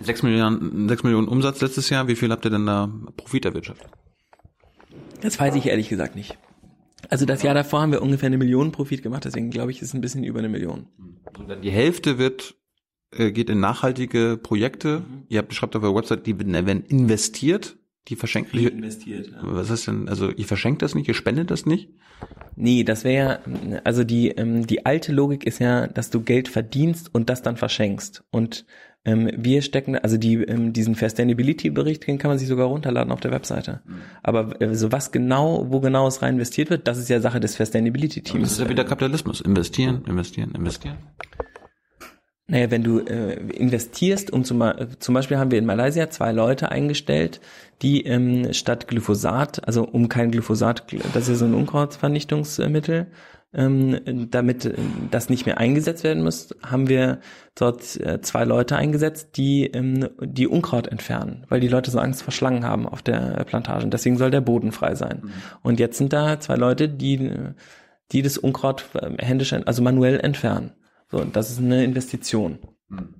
[0.00, 2.06] Sechs Millionen, sechs Millionen Umsatz letztes Jahr.
[2.06, 3.88] Wie viel habt ihr denn da Profit erwirtschaftet?
[5.22, 6.36] Das weiß ich ehrlich gesagt nicht.
[7.08, 9.88] Also das Jahr davor haben wir ungefähr eine Million Profit gemacht, deswegen glaube ich, ist
[9.88, 10.88] es ein bisschen über eine Million.
[11.48, 12.56] Dann Die Hälfte wird
[13.12, 15.02] äh, geht in nachhaltige Projekte.
[15.28, 17.78] Ihr habt schreibt auf eurer Website, die werden investiert.
[18.08, 18.58] Die verschenken.
[18.58, 19.28] Die, investiert.
[19.32, 19.38] Ja.
[19.42, 20.08] was ist denn?
[20.08, 21.90] Also ihr verschenkt das nicht, ihr spendet das nicht?
[22.54, 26.48] Nee, das wäre ja, also die, ähm, die alte Logik ist ja, dass du Geld
[26.48, 28.24] verdienst und das dann verschenkst.
[28.30, 28.64] Und
[29.04, 33.20] ähm, wir stecken, also die, ähm, diesen Sustainability-Bericht, den kann man sich sogar runterladen auf
[33.20, 33.82] der Webseite.
[34.22, 37.38] Aber äh, so was genau, wo genau es rein investiert wird, das ist ja Sache
[37.38, 38.50] des Das Sustainability-Teams.
[38.50, 39.40] ist ja wieder Kapitalismus.
[39.40, 40.96] Investieren, investieren, investieren.
[42.48, 46.30] Naja, wenn du äh, investierst, um zum, äh, zum Beispiel haben wir in Malaysia zwei
[46.30, 47.40] Leute eingestellt,
[47.82, 53.08] die ähm, statt Glyphosat, also um kein Glyphosat, das ist so ein Unkrautvernichtungsmittel,
[53.52, 54.74] ähm, damit äh,
[55.10, 57.18] das nicht mehr eingesetzt werden muss, haben wir
[57.56, 62.22] dort äh, zwei Leute eingesetzt, die ähm, die Unkraut entfernen, weil die Leute so Angst
[62.22, 63.84] vor Schlangen haben auf der Plantage.
[63.84, 65.32] Und deswegen soll der Boden frei sein.
[65.62, 67.32] Und jetzt sind da zwei Leute, die
[68.12, 70.72] die das Unkraut äh, händisch, also manuell entfernen.
[71.10, 72.58] So, das ist eine Investition.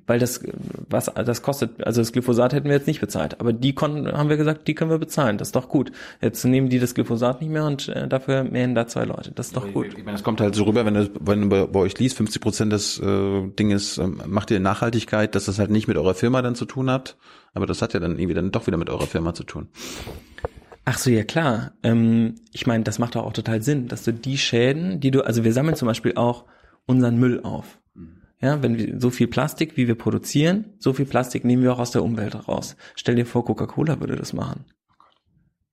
[0.06, 0.40] Weil das,
[0.88, 3.40] was, das kostet, also das Glyphosat hätten wir jetzt nicht bezahlt.
[3.40, 5.38] Aber die konnten, haben wir gesagt, die können wir bezahlen.
[5.38, 5.90] Das ist doch gut.
[6.20, 9.32] Jetzt nehmen die das Glyphosat nicht mehr und äh, dafür mähen da zwei Leute.
[9.32, 9.88] Das ist doch gut.
[9.88, 12.16] Ich meine, das kommt halt so rüber, wenn du, wenn du bei, bei euch liest,
[12.16, 16.14] 50 Prozent des äh, Dinges ähm, macht ihr Nachhaltigkeit, dass das halt nicht mit eurer
[16.14, 17.16] Firma dann zu tun hat.
[17.52, 19.66] Aber das hat ja dann irgendwie dann doch wieder mit eurer Firma zu tun.
[20.84, 21.72] Ach so, ja klar.
[21.82, 25.22] Ähm, ich meine, das macht doch auch total Sinn, dass du die Schäden, die du,
[25.22, 26.44] also wir sammeln zum Beispiel auch
[26.86, 27.78] unseren Müll auf.
[28.40, 31.78] Ja, wenn wir so viel Plastik, wie wir produzieren, so viel Plastik nehmen wir auch
[31.78, 32.76] aus der Umwelt raus.
[32.94, 34.66] Stell dir vor, Coca-Cola würde das machen.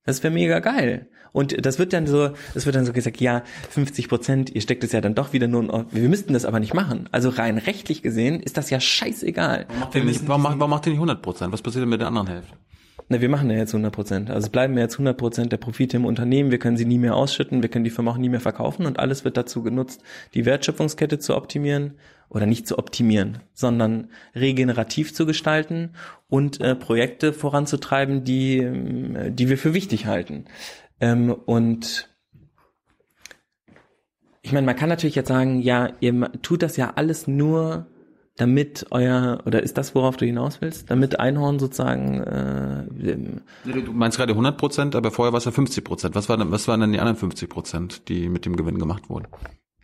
[0.04, 1.08] Das wäre mega geil.
[1.32, 4.84] Und das wird dann so, es wird dann so gesagt, ja, 50 Prozent, ihr steckt
[4.84, 7.08] es ja dann doch wieder nur, in, wir müssten das aber nicht machen.
[7.10, 9.66] Also rein rechtlich gesehen ist das ja scheißegal.
[9.68, 11.52] Warum macht ihr nicht, warum macht, ihr nicht 100 Prozent?
[11.52, 12.56] Was passiert denn mit der anderen Hälfte?
[13.08, 14.30] Na, wir machen ja jetzt 100 Prozent.
[14.30, 16.50] Also bleiben ja jetzt 100 Prozent der Profite im Unternehmen.
[16.50, 17.62] Wir können sie nie mehr ausschütten.
[17.62, 18.86] Wir können die Firma auch nie mehr verkaufen.
[18.86, 20.02] Und alles wird dazu genutzt,
[20.32, 21.94] die Wertschöpfungskette zu optimieren
[22.30, 25.90] oder nicht zu optimieren, sondern regenerativ zu gestalten
[26.28, 30.46] und äh, Projekte voranzutreiben, die, ähm, die wir für wichtig halten.
[31.00, 32.08] Ähm, und
[34.40, 37.86] ich meine, man kann natürlich jetzt sagen, ja, ihr tut das ja alles nur
[38.36, 42.84] damit euer, oder ist das, worauf du hinaus willst, damit Einhorn sozusagen, äh,
[43.64, 46.14] Du meinst gerade 100 Prozent, aber vorher war es ja 50 Prozent.
[46.14, 49.08] Was, war denn, was waren denn die anderen 50 Prozent, die mit dem Gewinn gemacht
[49.08, 49.28] wurden?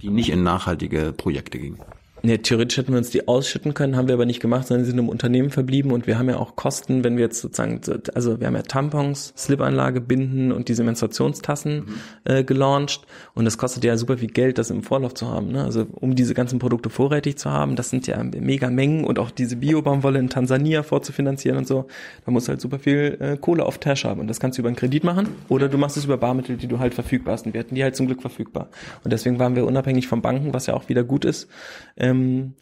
[0.03, 1.79] Die nicht in nachhaltige Projekte gingen.
[2.23, 4.99] Ne, theoretisch hätten wir uns die ausschütten können, haben wir aber nicht gemacht, sondern sind
[4.99, 7.81] im Unternehmen verblieben und wir haben ja auch Kosten, wenn wir jetzt sozusagen,
[8.15, 11.95] also wir haben ja Tampons, Slipanlage, Binden und diese Menstruationstassen mhm.
[12.25, 15.53] äh, gelauncht und das kostet ja super viel Geld, das im Vorlauf zu haben.
[15.53, 15.65] Ne?
[15.65, 19.31] Also um diese ganzen Produkte vorrätig zu haben, das sind ja mega Mengen und auch
[19.31, 21.87] diese Biobaumwolle in Tansania vorzufinanzieren und so,
[22.27, 24.63] da musst du halt super viel äh, Kohle auf Tash haben und das kannst du
[24.63, 27.47] über einen Kredit machen oder du machst es über Barmittel, die du halt verfügbar hast
[27.47, 28.69] und wir hatten die halt zum Glück verfügbar
[29.05, 31.49] und deswegen waren wir unabhängig von Banken, was ja auch wieder gut ist.
[32.11, 32.55] Ähm,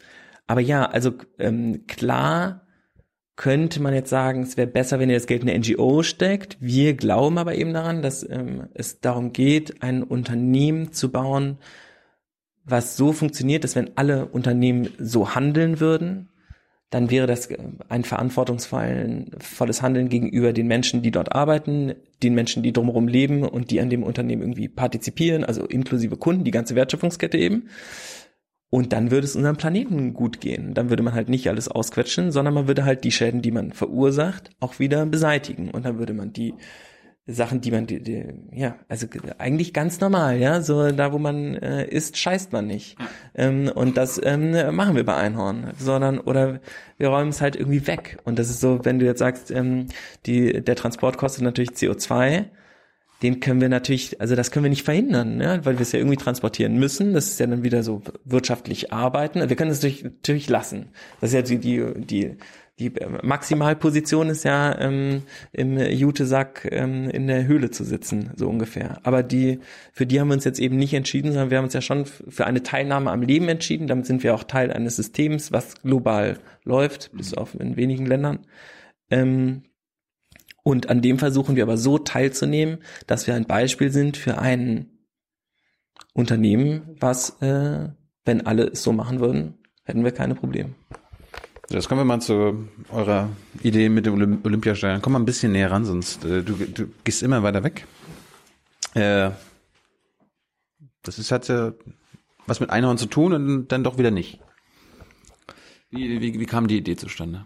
[0.47, 2.65] aber ja, also ähm, klar
[3.35, 6.57] könnte man jetzt sagen, es wäre besser, wenn ihr das Geld in eine NGO steckt.
[6.59, 11.57] Wir glauben aber eben daran, dass ähm, es darum geht, ein Unternehmen zu bauen,
[12.65, 16.29] was so funktioniert, dass wenn alle Unternehmen so handeln würden,
[16.89, 17.49] dann wäre das
[17.87, 21.93] ein verantwortungsvolles Handeln gegenüber den Menschen, die dort arbeiten,
[22.23, 26.43] den Menschen, die drumherum leben und die an dem Unternehmen irgendwie partizipieren, also inklusive Kunden,
[26.43, 27.69] die ganze Wertschöpfungskette eben.
[28.69, 30.73] Und dann würde es unserem Planeten gut gehen.
[30.75, 33.73] Dann würde man halt nicht alles ausquetschen, sondern man würde halt die Schäden, die man
[33.73, 35.71] verursacht, auch wieder beseitigen.
[35.71, 36.53] Und dann würde man die
[37.31, 39.05] Sachen, die man, die, die, ja, also
[39.37, 42.97] eigentlich ganz normal, ja, so da, wo man äh, ist, scheißt man nicht.
[43.35, 46.59] Ähm, und das ähm, machen wir bei Einhorn, sondern oder
[46.97, 48.17] wir räumen es halt irgendwie weg.
[48.23, 49.87] Und das ist so, wenn du jetzt sagst, ähm,
[50.25, 52.45] die, der Transport kostet natürlich CO2,
[53.21, 55.99] den können wir natürlich, also das können wir nicht verhindern, ja, weil wir es ja
[55.99, 57.13] irgendwie transportieren müssen.
[57.13, 59.47] Das ist ja dann wieder so wirtschaftlich arbeiten.
[59.47, 60.89] Wir können es natürlich, natürlich lassen.
[61.19, 62.37] Das ist ja die, die, die,
[62.79, 68.99] die Maximalposition ist ja ähm, im Jutesack ähm, in der Höhle zu sitzen, so ungefähr.
[69.03, 69.59] Aber die,
[69.91, 72.05] für die haben wir uns jetzt eben nicht entschieden, sondern wir haben uns ja schon
[72.05, 73.87] für eine Teilnahme am Leben entschieden.
[73.87, 78.39] Damit sind wir auch Teil eines Systems, was global läuft, bis auf in wenigen Ländern.
[79.11, 79.63] Ähm,
[80.69, 82.77] und an dem versuchen wir aber so teilzunehmen,
[83.07, 84.99] dass wir ein Beispiel sind für ein
[86.13, 87.89] Unternehmen, was, äh,
[88.23, 90.69] wenn alle es so machen würden, hätten wir keine Probleme.
[91.69, 93.29] Das kommen wir mal zu eurer
[93.63, 95.01] Idee mit dem Olympiastadion.
[95.01, 97.85] Komm mal ein bisschen näher ran, sonst äh, du, du gehst immer weiter weg.
[98.93, 99.31] Äh,
[101.01, 101.71] das ist halt äh,
[102.45, 104.39] was mit Einhorn zu tun und dann doch wieder nicht.
[105.89, 107.45] Wie, wie, wie kam die Idee zustande?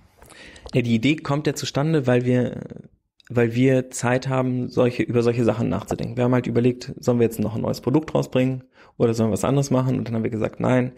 [0.73, 2.89] Ja, die Idee kommt ja zustande, weil wir
[3.29, 6.17] weil wir Zeit haben, solche, über solche Sachen nachzudenken.
[6.17, 8.63] Wir haben halt überlegt, sollen wir jetzt noch ein neues Produkt rausbringen
[8.97, 9.97] oder sollen wir was anderes machen?
[9.97, 10.91] Und dann haben wir gesagt, nein,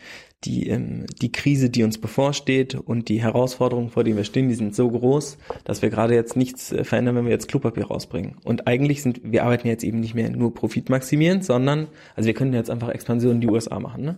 [0.43, 4.55] die, ähm, die Krise, die uns bevorsteht und die Herausforderungen, vor denen wir stehen, die
[4.55, 8.37] sind so groß, dass wir gerade jetzt nichts äh, verändern, wenn wir jetzt Klopapier rausbringen.
[8.43, 12.53] Und eigentlich sind, wir arbeiten jetzt eben nicht mehr nur profitmaximierend, sondern, also wir können
[12.53, 14.17] jetzt einfach Expansion in die USA machen, ne?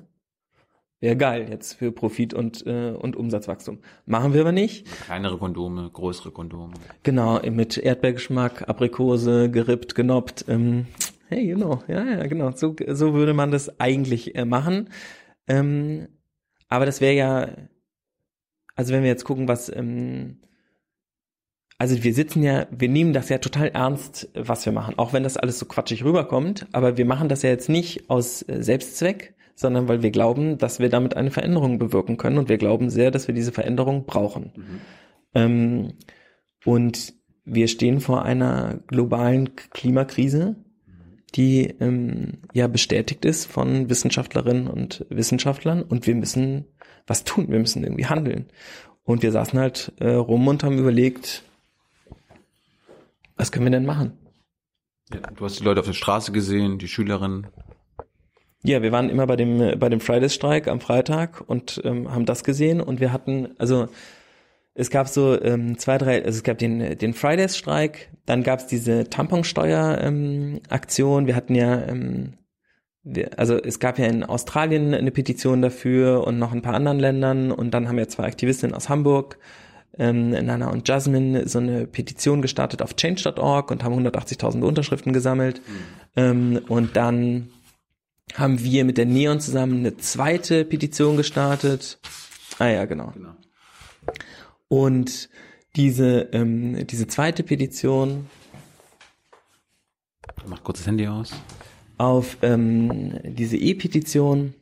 [1.00, 3.80] Wäre geil jetzt für Profit und, äh, und Umsatzwachstum.
[4.08, 4.88] Machen wir aber nicht.
[5.06, 6.74] Kleinere Kondome, größere Kondome.
[7.04, 10.46] Genau, mit Erdbeergeschmack, Aprikose, gerippt, genoppt.
[10.48, 10.88] Ähm,
[11.30, 12.52] hey, genau, ja, ja, genau.
[12.52, 14.90] So, so würde man das eigentlich äh, machen.
[15.48, 16.08] Ähm,
[16.68, 17.50] aber das wäre ja,
[18.76, 20.42] also wenn wir jetzt gucken, was, ähm,
[21.78, 25.22] also wir sitzen ja, wir nehmen das ja total ernst, was wir machen, auch wenn
[25.22, 29.36] das alles so quatschig rüberkommt, aber wir machen das ja jetzt nicht aus äh, Selbstzweck,
[29.58, 33.10] sondern weil wir glauben, dass wir damit eine Veränderung bewirken können und wir glauben sehr,
[33.10, 34.52] dass wir diese Veränderung brauchen.
[34.56, 34.82] Mhm.
[35.34, 35.94] Ähm,
[36.64, 37.14] und
[37.44, 40.56] wir stehen vor einer globalen Klimakrise,
[41.34, 46.66] die ähm, ja bestätigt ist von Wissenschaftlerinnen und Wissenschaftlern und wir müssen
[47.08, 48.46] was tun, wir müssen irgendwie handeln.
[49.04, 51.44] Und wir saßen halt äh, rum und haben überlegt,
[53.36, 54.12] was können wir denn machen?
[55.12, 57.48] Ja, du hast die Leute auf der Straße gesehen, die Schülerinnen.
[58.68, 62.44] Ja, wir waren immer bei dem bei dem Fridays-Streik am Freitag und ähm, haben das
[62.44, 63.88] gesehen und wir hatten also
[64.74, 68.68] es gab so ähm, zwei drei also es gab den den Fridays-Streik, dann gab es
[68.68, 71.28] diese Tamponsteuer-Aktion.
[71.28, 72.34] wir hatten ja ähm,
[73.04, 77.00] wir, also es gab ja in Australien eine Petition dafür und noch ein paar anderen
[77.00, 79.38] Ländern und dann haben ja zwei Aktivistinnen aus Hamburg
[79.98, 85.62] ähm, Nana und Jasmine so eine Petition gestartet auf change.org und haben 180.000 Unterschriften gesammelt.
[86.18, 87.48] Ähm, und dann
[88.34, 92.00] haben wir mit der Neon zusammen eine zweite Petition gestartet.
[92.60, 93.12] Ah ja, genau.
[93.12, 93.36] Genau.
[94.68, 95.30] Und
[95.76, 98.28] diese, ähm, diese zweite Petition
[100.48, 101.34] Mach kurz das Handy aus.
[101.98, 104.54] auf ähm, diese E-Petition,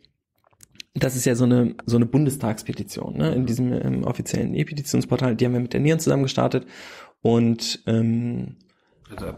[0.94, 3.34] das ist ja so eine so eine Bundestagspetition, ne?
[3.34, 6.66] In diesem ähm, offiziellen E-Petitionsportal, die haben wir mit der Nieren zusammen gestartet
[7.22, 8.56] und ähm,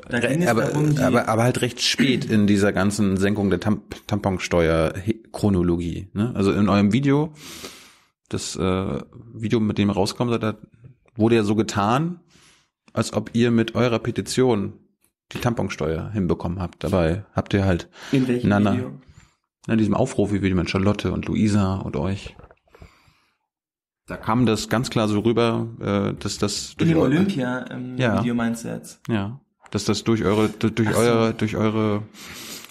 [0.09, 3.49] Da ging es aber, darum, die- aber, aber halt recht spät in dieser ganzen Senkung
[3.49, 6.09] der Tamp Tamponsteuer-Chronologie.
[6.13, 6.31] Ne?
[6.35, 7.33] Also in eurem Video,
[8.29, 8.99] das äh,
[9.33, 10.55] Video, mit dem rauskommt, da
[11.15, 12.21] wurde ja so getan,
[12.93, 14.73] als ob ihr mit eurer Petition
[15.33, 16.83] die Tamponsteuer hinbekommen habt.
[16.83, 18.73] Dabei habt ihr halt in welchem Nana.
[18.73, 18.91] Video?
[19.69, 22.37] in diesem Aufruf, wie wir mit Charlotte und Luisa und euch.
[24.05, 27.97] Da kam das ganz klar so rüber, äh, dass das In dem eu- Olympia ähm,
[27.97, 28.23] Ja.
[28.33, 29.01] Meinst du jetzt?
[29.09, 29.41] Ja,
[29.71, 30.99] dass das durch eure durch so.
[30.99, 32.03] eure durch eure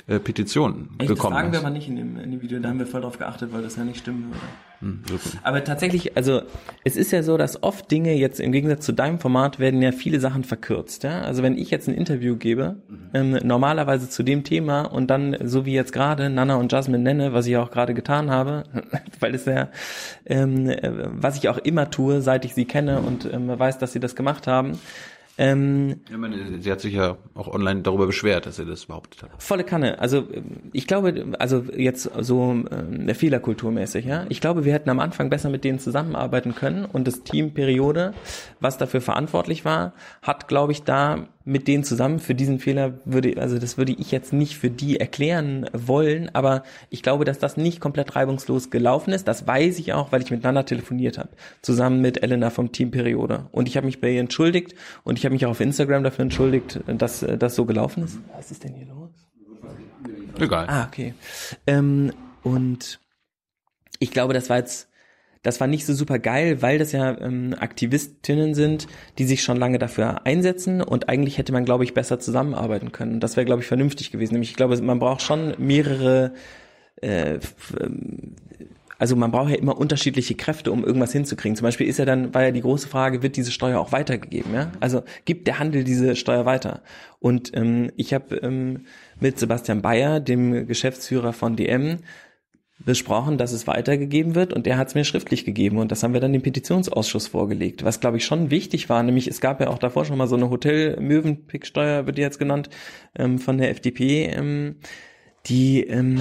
[0.08, 2.68] äh, Petition Echt, das gekommen sagen wir aber nicht in dem, in dem Video, da
[2.68, 4.40] haben wir voll drauf geachtet, weil das ja nicht stimmen würde.
[4.78, 5.02] Hm.
[5.42, 6.42] Aber tatsächlich, also
[6.84, 9.90] es ist ja so, dass oft Dinge jetzt im Gegensatz zu deinem Format werden ja
[9.90, 11.02] viele Sachen verkürzt.
[11.02, 11.22] Ja?
[11.22, 12.76] Also wenn ich jetzt ein Interview gebe,
[13.14, 17.32] ähm, normalerweise zu dem Thema und dann, so wie jetzt gerade, Nana und Jasmine nenne,
[17.32, 18.62] was ich auch gerade getan habe,
[19.20, 19.70] weil es ja,
[20.24, 23.92] ähm, äh, was ich auch immer tue, seit ich sie kenne und ähm, weiß, dass
[23.92, 24.78] sie das gemacht haben,
[25.38, 29.22] ähm, Ja, meine, sie hat sich ja auch online darüber beschwert, dass ihr das behauptet
[29.22, 29.42] habt.
[29.42, 29.98] Volle Kanne.
[29.98, 30.26] Also
[30.72, 34.26] ich glaube, also jetzt so ähm, Fehlerkulturmäßig, ja.
[34.28, 38.14] Ich glaube, wir hätten am Anfang besser mit denen zusammenarbeiten können und das Team Periode,
[38.60, 39.92] was dafür verantwortlich war,
[40.22, 44.10] hat, glaube ich, da mit denen zusammen für diesen Fehler würde, also das würde ich
[44.10, 49.12] jetzt nicht für die erklären wollen, aber ich glaube, dass das nicht komplett reibungslos gelaufen
[49.12, 49.28] ist.
[49.28, 51.28] Das weiß ich auch, weil ich miteinander telefoniert habe,
[51.62, 53.46] zusammen mit Elena vom Team Periode.
[53.52, 54.74] Und ich habe mich bei ihr entschuldigt
[55.04, 58.18] und ich habe mich auch auf Instagram dafür entschuldigt, dass das so gelaufen ist.
[58.36, 59.10] Was ist denn hier los?
[60.40, 60.66] Egal.
[60.68, 61.14] Ah, okay.
[61.68, 62.12] Ähm,
[62.42, 62.98] und
[64.00, 64.88] ich glaube, das war jetzt,
[65.46, 69.56] das war nicht so super geil, weil das ja ähm, Aktivistinnen sind, die sich schon
[69.56, 73.20] lange dafür einsetzen und eigentlich hätte man, glaube ich, besser zusammenarbeiten können.
[73.20, 74.34] Das wäre, glaube ich, vernünftig gewesen.
[74.34, 76.32] Nämlich, ich glaube, man braucht schon mehrere
[77.00, 77.38] äh,
[77.80, 78.34] ähm,
[78.98, 81.54] also man braucht ja immer unterschiedliche Kräfte, um irgendwas hinzukriegen.
[81.54, 84.54] Zum Beispiel ist ja dann, war ja die große Frage, wird diese Steuer auch weitergegeben?
[84.54, 84.72] Ja?
[84.80, 86.80] Also gibt der Handel diese Steuer weiter?
[87.20, 88.86] Und ähm, ich habe ähm,
[89.20, 91.98] mit Sebastian Bayer, dem Geschäftsführer von DM,
[92.84, 96.12] besprochen, dass es weitergegeben wird und er hat es mir schriftlich gegeben und das haben
[96.12, 99.68] wir dann dem Petitionsausschuss vorgelegt, was glaube ich schon wichtig war, nämlich es gab ja
[99.68, 102.68] auch davor schon mal so eine Hotel-Möwenpick-Steuer, wird die jetzt genannt,
[103.18, 104.76] ähm, von der FDP, ähm,
[105.46, 106.18] die ähm,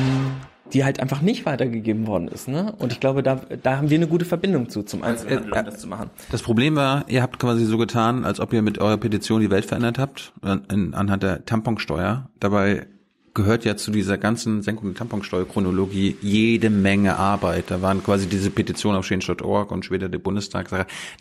[0.74, 2.74] die halt einfach nicht weitergegeben worden ist, ne?
[2.80, 5.78] Und ich glaube, da da haben wir eine gute Verbindung zu zum Einzelhandel, um das
[5.78, 6.10] zu machen.
[6.32, 9.52] Das Problem war, ihr habt quasi so getan, als ob ihr mit eurer Petition die
[9.52, 12.30] Welt verändert habt, an- in, anhand der Tamponsteuer.
[12.40, 12.88] Dabei
[13.36, 17.66] gehört ja zu dieser ganzen Senkung der Tamponsteuer-Chronologie jede Menge Arbeit.
[17.68, 20.70] Da waren quasi diese Petitionen auf change.org und später der Bundestag.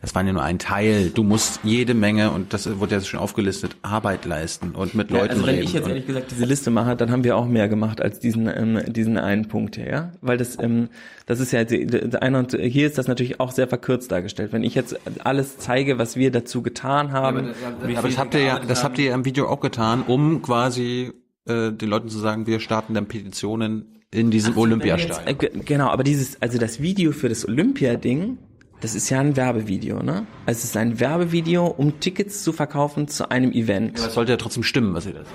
[0.01, 1.11] Das waren ja nur ein Teil.
[1.11, 5.19] Du musst jede Menge, und das wurde ja schon aufgelistet, Arbeit leisten und mit Ja,
[5.19, 5.65] Leuten also wenn reden.
[5.65, 8.47] ich jetzt ehrlich gesagt diese Liste mache, dann haben wir auch mehr gemacht als diesen
[8.47, 10.89] ähm, diesen einen Punkt hier, ja, weil das ähm,
[11.27, 14.53] das ist ja jetzt der einer und hier ist das natürlich auch sehr verkürzt dargestellt.
[14.53, 17.55] Wenn ich jetzt alles zeige, was wir dazu getan haben,
[17.85, 20.05] wie Aber viel das habt ihr ja, das habt ihr ja im Video auch getan,
[20.07, 21.13] um quasi
[21.47, 25.27] äh, den Leuten zu sagen, wir starten dann Petitionen in diesem Olympiastadion.
[25.27, 28.39] Äh, ge- Genau, aber dieses, also das Video für das Olympia-Ding,
[28.81, 30.27] das ist ja ein Werbevideo, ne?
[30.47, 33.99] Also es ist ein Werbevideo, um Tickets zu verkaufen zu einem Event.
[33.99, 35.35] Das sollte ja trotzdem stimmen, was ihr da sagt.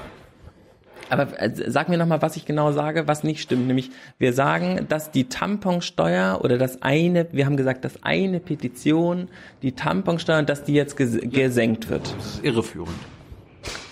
[1.12, 3.66] Aber äh, sag mir nochmal, was ich genau sage, was nicht stimmt.
[3.66, 9.28] Nämlich, wir sagen, dass die Tamponsteuer oder das eine, wir haben gesagt, dass eine Petition,
[9.64, 12.14] die Tamponsteuer, dass die jetzt ges gesenkt wird.
[12.16, 12.94] Das ist irreführend.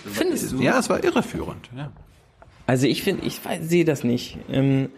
[0.04, 0.62] Findest du?
[0.62, 1.68] Ja, es war irreführend.
[1.76, 1.90] Ja.
[2.68, 4.36] Also ich finde, ich sehe das nicht.
[4.52, 4.90] Ähm,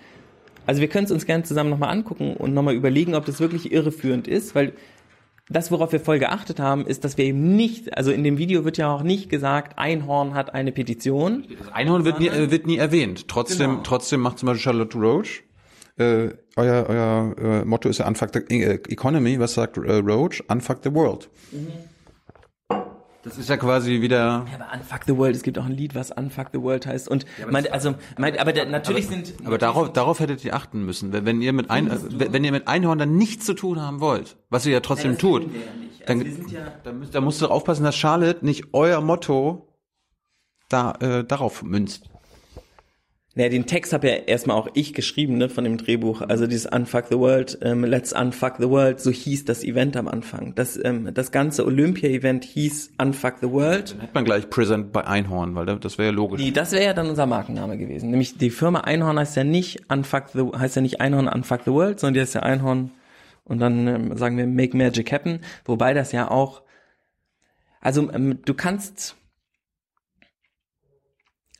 [0.66, 3.70] also wir können es uns gerne zusammen nochmal angucken und nochmal überlegen, ob das wirklich
[3.70, 4.72] irreführend ist, weil
[5.48, 8.64] das, worauf wir voll geachtet haben, ist, dass wir eben nicht, also in dem Video
[8.64, 11.44] wird ja auch nicht gesagt, Einhorn hat eine Petition.
[11.60, 13.28] Das Einhorn wird nie, äh, wird nie erwähnt.
[13.28, 13.82] Trotzdem, Genau.
[13.84, 15.44] trotzdem macht zum Beispiel Charlotte Roach.
[15.96, 19.38] Äh, euer euer äh, Motto ist ja Unfuck the äh, Economy.
[19.38, 20.42] Was sagt äh, Roach?
[20.48, 21.28] Unfuck the World.
[23.22, 24.16] Das ist ja quasi wieder.
[24.16, 27.08] Ja, aber Unfuck the World, es gibt auch ein Lied, was Unfuck the World heißt.
[27.08, 29.34] Und mein, also, mein, aber der, natürlich sind.
[29.44, 31.12] Aber darauf, darauf hättet ihr achten müssen.
[31.12, 34.00] Wenn, wenn ihr mit ein, äh, wenn ihr mit Einhorn dann nichts zu tun haben
[34.00, 35.50] wollt, was ihr ja trotzdem tut,
[36.06, 39.68] dann, Also sind ja, dann, müsst, dann musst du aufpassen, dass Charlotte nicht euer Motto
[40.70, 42.08] da äh, darauf münzt.
[43.36, 46.20] Naja, den Text habe ja erstmal auch ich geschrieben, ne, von dem Drehbuch.
[46.20, 50.08] Also dieses Unfuck the World, ähm, Let's Unfuck the World, so hieß das Event am
[50.08, 50.56] Anfang.
[50.56, 53.92] Das, ähm, das ganze Olympia-Event hieß Unfuck the World.
[53.92, 56.42] Dann hätte man gleich Present bei Einhorn, weil das wäre ja logisch.
[56.42, 58.10] Die, das wäre ja dann unser Markenname gewesen.
[58.10, 61.70] Nämlich die Firma Einhorn heißt ja nicht Unfuck the, heißt ja nicht Einhorn Unfuck the
[61.70, 62.90] World, sondern die heißt ja Einhorn
[63.44, 65.40] und dann ähm, sagen wir Make Magic Happen.
[65.64, 66.62] Wobei das ja auch,
[67.80, 69.16] also ähm, du kannst,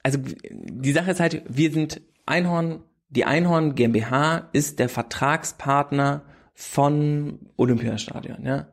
[0.02, 0.18] also
[0.50, 6.22] die Sache ist halt, wir sind Einhorn, die Einhorn GmbH ist der Vertragspartner
[6.54, 8.68] von Olympiastadion, ja.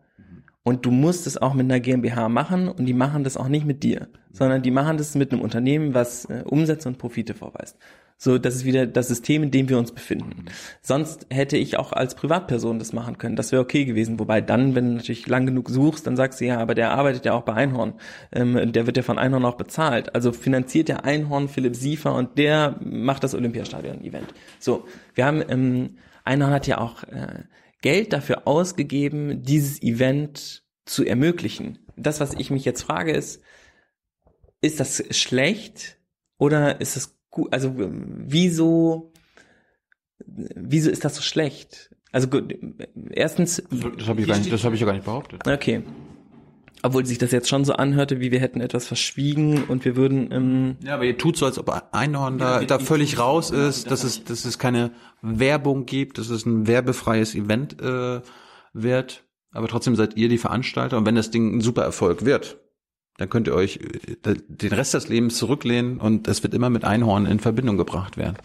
[0.64, 3.66] Und du musst es auch mit einer GmbH machen und die machen das auch nicht
[3.66, 7.78] mit dir, sondern die machen das mit einem Unternehmen, was äh, Umsätze und Profite vorweist.
[8.20, 10.46] So, das ist wieder das System, in dem wir uns befinden.
[10.82, 13.36] Sonst hätte ich auch als Privatperson das machen können.
[13.36, 14.20] Das wäre okay gewesen.
[14.20, 17.26] Wobei dann, wenn du natürlich lang genug suchst, dann sagst du ja, aber der arbeitet
[17.26, 17.94] ja auch bei Einhorn.
[18.32, 20.16] Ähm, der wird ja von Einhorn auch bezahlt.
[20.16, 24.34] Also finanziert der Einhorn Philipp Siefer und der macht das Olympiastadion-Event.
[24.60, 27.44] So, wir haben, ähm, Einhorn hat ja auch äh,
[27.84, 31.86] Geld dafür ausgegeben, dieses Event zu ermöglichen.
[31.96, 33.44] Das, was ich mich jetzt frage, ist,
[34.62, 36.00] ist das schlecht
[36.40, 37.54] oder ist das gut?
[37.54, 39.12] Also ähm, wieso,
[40.26, 41.92] wieso ist das so schlecht?
[42.12, 42.54] Also gut,
[43.12, 43.62] erstens,
[43.98, 45.48] Das habe ich, gar nicht- das hab ich ja gar nicht behauptet.
[45.48, 45.84] okay,
[46.84, 50.32] obwohl sich das jetzt schon so anhörte, wie wir hätten etwas verschwiegen und wir würden,
[50.32, 54.04] ähm, Ja, aber ihr tut so, als ob Einhorn da, da völlig raus ist, dass
[54.04, 54.92] es, dass es keine
[55.22, 58.22] Werbung gibt, dass es ein werbefreies Event äh,
[58.74, 59.24] wird.
[59.52, 62.58] Aber trotzdem seid ihr die Veranstalter und wenn das Ding ein super Erfolg wird,
[63.18, 63.80] dann könnt ihr euch
[64.26, 68.18] äh, den Rest des Lebens zurücklehnen und es wird immer mit Einhorn in Verbindung gebracht
[68.18, 68.38] werden.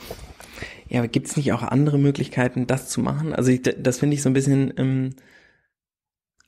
[0.88, 3.34] ja, aber gibt es nicht auch andere Möglichkeiten, das zu machen?
[3.34, 5.10] Also ich, das finde ich so ein bisschen, ähm,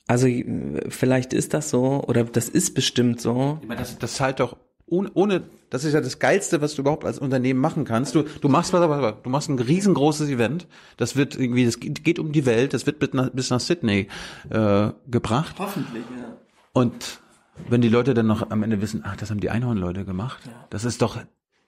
[0.07, 3.59] also äh, vielleicht ist das so oder das ist bestimmt so.
[3.61, 4.57] Ich meine, das, das zahlt doch
[4.87, 8.13] ohne, ohne, das ist ja das Geilste, was du überhaupt als Unternehmen machen kannst.
[8.13, 10.67] Du, du machst was, was, du machst ein riesengroßes Event.
[10.97, 12.73] Das wird irgendwie, das geht geht um die Welt.
[12.73, 14.07] Das wird bis nach, bis nach Sydney
[14.51, 15.55] äh, gebracht.
[15.57, 16.37] Hoffentlich, ja.
[16.73, 17.19] Und
[17.69, 20.85] wenn die Leute dann noch am Ende wissen, ach, das haben die Einhorn-Leute gemacht, das
[20.85, 21.19] ist doch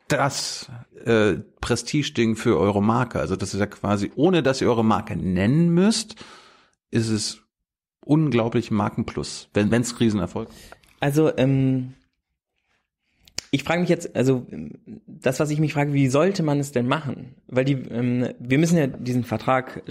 [0.08, 0.70] das
[1.06, 3.20] äh, Prestigeding für eure Marke.
[3.20, 6.16] Also das ist ja quasi, ohne dass ihr eure Marke nennen müsst,
[6.92, 7.42] ist es
[8.06, 10.50] unglaublich Markenplus, wenn es Riesenerfolg.
[10.50, 10.78] ist.
[11.00, 11.94] Also, ähm,
[13.52, 14.46] ich frage mich jetzt, also
[15.08, 17.36] das, was ich mich frage, wie sollte man es denn machen?
[17.48, 19.84] Weil die, ähm, wir müssen ja diesen Vertrag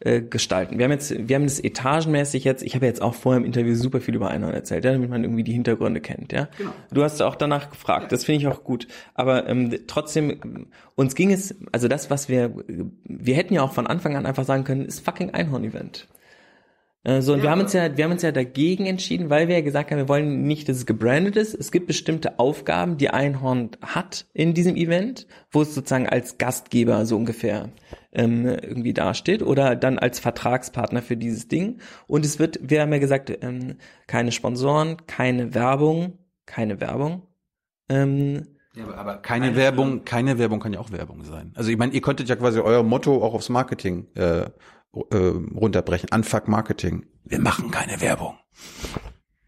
[0.00, 0.78] äh, gestalten.
[0.78, 2.62] Wir haben jetzt, wir haben das etagenmäßig jetzt.
[2.62, 5.24] Ich habe jetzt auch vorher im Interview super viel über Einhorn erzählt, ja, damit man
[5.24, 6.32] irgendwie die Hintergründe kennt.
[6.32, 6.48] Ja,
[6.92, 8.12] du hast auch danach gefragt.
[8.12, 8.88] Das finde ich auch gut.
[9.14, 12.54] Aber ähm, trotzdem, uns ging es, also das, was wir,
[13.04, 16.08] wir hätten ja auch von Anfang an einfach sagen können, ist fucking Einhorn-Event.
[17.04, 19.56] Äh, So, und wir haben uns ja, wir haben uns ja dagegen entschieden, weil wir
[19.56, 21.54] ja gesagt haben, wir wollen nicht, dass es gebrandet ist.
[21.54, 27.06] Es gibt bestimmte Aufgaben, die Einhorn hat in diesem Event, wo es sozusagen als Gastgeber
[27.06, 27.70] so ungefähr
[28.12, 31.80] ähm, irgendwie dasteht oder dann als Vertragspartner für dieses Ding.
[32.06, 33.76] Und es wird, wir haben ja gesagt, ähm,
[34.06, 37.22] keine Sponsoren, keine Werbung, keine Werbung.
[37.88, 41.52] Ähm, Ja, aber, aber keine Werbung, keine Werbung kann ja auch Werbung sein.
[41.54, 44.50] Also ich meine, ihr könntet ja quasi euer Motto auch aufs Marketing äh,
[44.94, 46.08] äh, runterbrechen.
[46.12, 47.06] Unfuck Marketing.
[47.24, 48.34] Wir machen keine Werbung.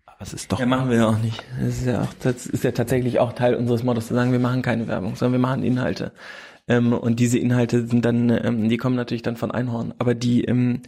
[0.06, 0.60] Aber es ist doch.
[0.60, 1.42] Ja, machen wir ja auch nicht.
[1.58, 4.38] Das ist ja auch, das ist ja tatsächlich auch Teil unseres Mottos zu sagen, wir
[4.38, 6.12] machen keine Werbung, sondern wir machen Inhalte.
[6.68, 9.94] Ähm, und diese Inhalte sind dann, ähm, die kommen natürlich dann von Einhorn.
[9.98, 10.82] Aber die, ähm,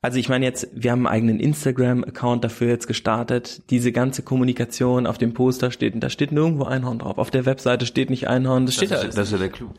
[0.00, 3.62] also ich meine jetzt, wir haben einen eigenen Instagram-Account dafür jetzt gestartet.
[3.70, 7.18] Diese ganze Kommunikation auf dem Poster steht, und da steht nirgendwo Einhorn drauf.
[7.18, 9.16] Auf der Webseite steht nicht Einhorn, das steht das, da ist, alles.
[9.16, 9.70] das ist ja der Clou.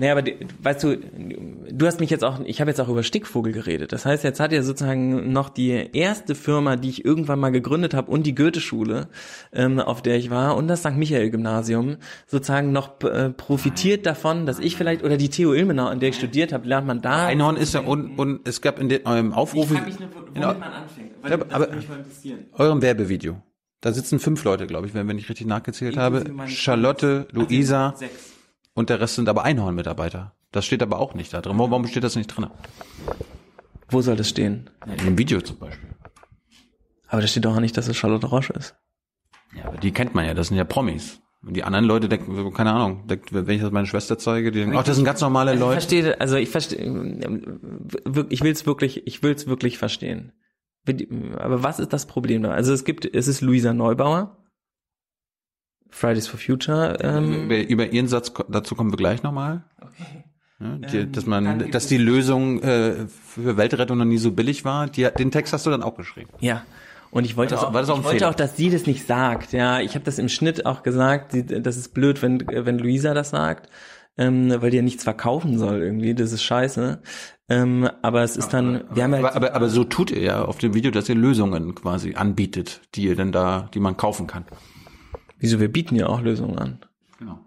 [0.00, 0.22] Naja, aber
[0.62, 3.92] weißt du, du hast mich jetzt auch, ich habe jetzt auch über Stickvogel geredet.
[3.92, 7.94] Das heißt, jetzt hat ja sozusagen noch die erste Firma, die ich irgendwann mal gegründet
[7.94, 9.08] habe und die Goethe-Schule,
[9.52, 10.92] ähm, auf der ich war und das St.
[10.96, 11.96] Michael-Gymnasium
[12.26, 16.16] sozusagen noch äh, profitiert davon, dass ich vielleicht, oder die TU Ilmenau, an der ich
[16.16, 17.26] studiert habe, lernt man da.
[17.26, 20.00] Einhorn ist ja und, und es gab in eurem Aufruf, in womit
[20.40, 21.10] man anfängt.
[21.28, 21.68] Ja, aber- aber-
[22.54, 23.42] eurem Werbevideo.
[23.80, 26.18] Da sitzen fünf Leute, glaube ich, wenn, wenn ich richtig nachgezählt habe.
[26.18, 28.12] Inklusive meines Charlotte, Luisa Sechs.
[28.78, 30.34] Und der Rest sind aber Einhorn-Mitarbeiter.
[30.52, 31.58] Das steht aber auch nicht da drin.
[31.58, 32.46] Warum steht das nicht drin?
[33.90, 34.70] Wo soll das stehen?
[34.86, 35.90] In dem Video zum Beispiel.
[37.08, 38.76] Aber da steht doch auch nicht, dass es Charlotte Roche ist.
[39.56, 41.20] Ja, aber die kennt man ja, das sind ja Promis.
[41.42, 44.76] Und die anderen Leute denken, keine Ahnung, wenn ich das meiner Schwester zeige, die denken,
[44.76, 45.80] ach, das sind ganz normale Also ich Leute.
[45.80, 46.78] verstehe, also ich verstehe,
[48.28, 50.32] ich will es wirklich, ich will es wirklich verstehen.
[51.38, 52.50] Aber was ist das Problem da?
[52.50, 54.37] Also es gibt, es ist Luisa Neubauer,
[55.90, 56.98] Fridays for Future.
[57.00, 59.62] Ähm, über, über ihren Satz, dazu kommen wir gleich nochmal.
[59.80, 60.24] okay.
[60.60, 64.64] Ja, die, Ähm, dass man, dass die Lösung äh, für Weltrettung noch nie so billig
[64.64, 64.88] war.
[64.88, 66.30] Die, den Text hast du dann auch geschrieben.
[66.40, 66.64] Ja.
[67.10, 68.30] Und ich wollte, das- auch, war das auch ich wollte Fehler?
[68.30, 69.52] auch, dass sie das nicht sagt.
[69.52, 71.32] Ja, ich habe das im Schnitt auch gesagt.
[71.32, 73.70] Sie, das ist blöd, wenn wenn Luisa das sagt,
[74.18, 76.14] ähm, weil die ja nichts verkaufen soll irgendwie.
[76.14, 77.00] Das ist scheiße.
[77.48, 80.44] Ähm, aber es ist dann, wir haben halt Aber, aber, aber so tut ihr ja
[80.44, 84.26] auf dem Video, dass ihr Lösungen quasi anbietet, die ihr denn da, die man kaufen
[84.26, 84.44] kann.
[85.38, 86.80] Wieso wir bieten ja auch Lösungen an.
[87.18, 87.38] Genau.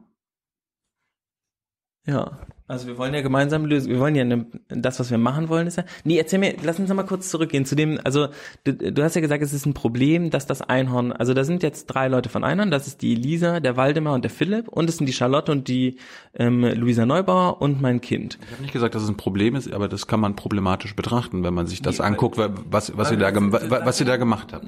[2.07, 2.39] Ja.
[2.67, 3.91] Also wir wollen ja gemeinsam lösen.
[3.91, 5.83] Wir wollen ja eine, das, was wir machen wollen, ist ja.
[6.05, 8.29] Nee, erzähl mir, lass uns noch mal kurz zurückgehen zu dem, also
[8.63, 11.63] du, du hast ja gesagt, es ist ein Problem, dass das Einhorn, also da sind
[11.63, 14.89] jetzt drei Leute von Einhorn, das ist die Elisa, der Waldemar und der Philipp und
[14.89, 15.97] es sind die Charlotte und die
[16.33, 18.39] ähm, Luisa Neubauer und mein Kind.
[18.41, 21.43] Ich habe nicht gesagt, dass es ein Problem ist, aber das kann man problematisch betrachten,
[21.43, 24.67] wenn man sich das anguckt, was, was, ihr da, was ihr da gemacht habt.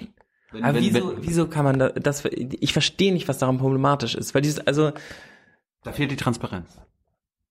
[0.62, 4.34] Aber wenn- wieso, wieso kann man da, das, ich verstehe nicht, was daran problematisch ist,
[4.36, 4.92] weil dieses, also,
[5.84, 6.78] Da fehlt die Transparenz.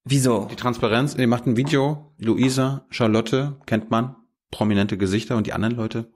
[0.04, 0.46] wieso?
[0.50, 4.16] Die Transparenz, ihr macht ein Video, Luisa, Charlotte, kennt man,
[4.50, 6.10] prominente Gesichter und die anderen Leute,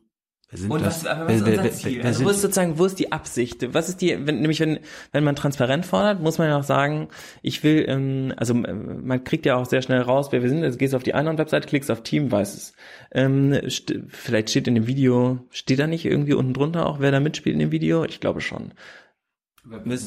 [0.51, 1.05] wer sind Und das?
[1.05, 2.03] was, was ist unser Ziel?
[2.03, 3.75] Also wo ist sozusagen, wo ist die Absicht?
[3.75, 4.79] Was ist die, wenn, nämlich wenn,
[5.13, 7.09] wenn man transparent fordert, muss man ja auch sagen,
[7.43, 10.63] ich will, ähm, also äh, man kriegt ja auch sehr schnell raus, wer wir sind.
[10.63, 12.73] Also gehst auf die eine Website, klickst auf Team, weiß es.
[13.13, 17.11] Ähm, st vielleicht steht in dem Video, steht da nicht irgendwie unten drunter auch, wer
[17.11, 18.05] da mitspielt in dem Video?
[18.05, 18.73] Ich glaube schon.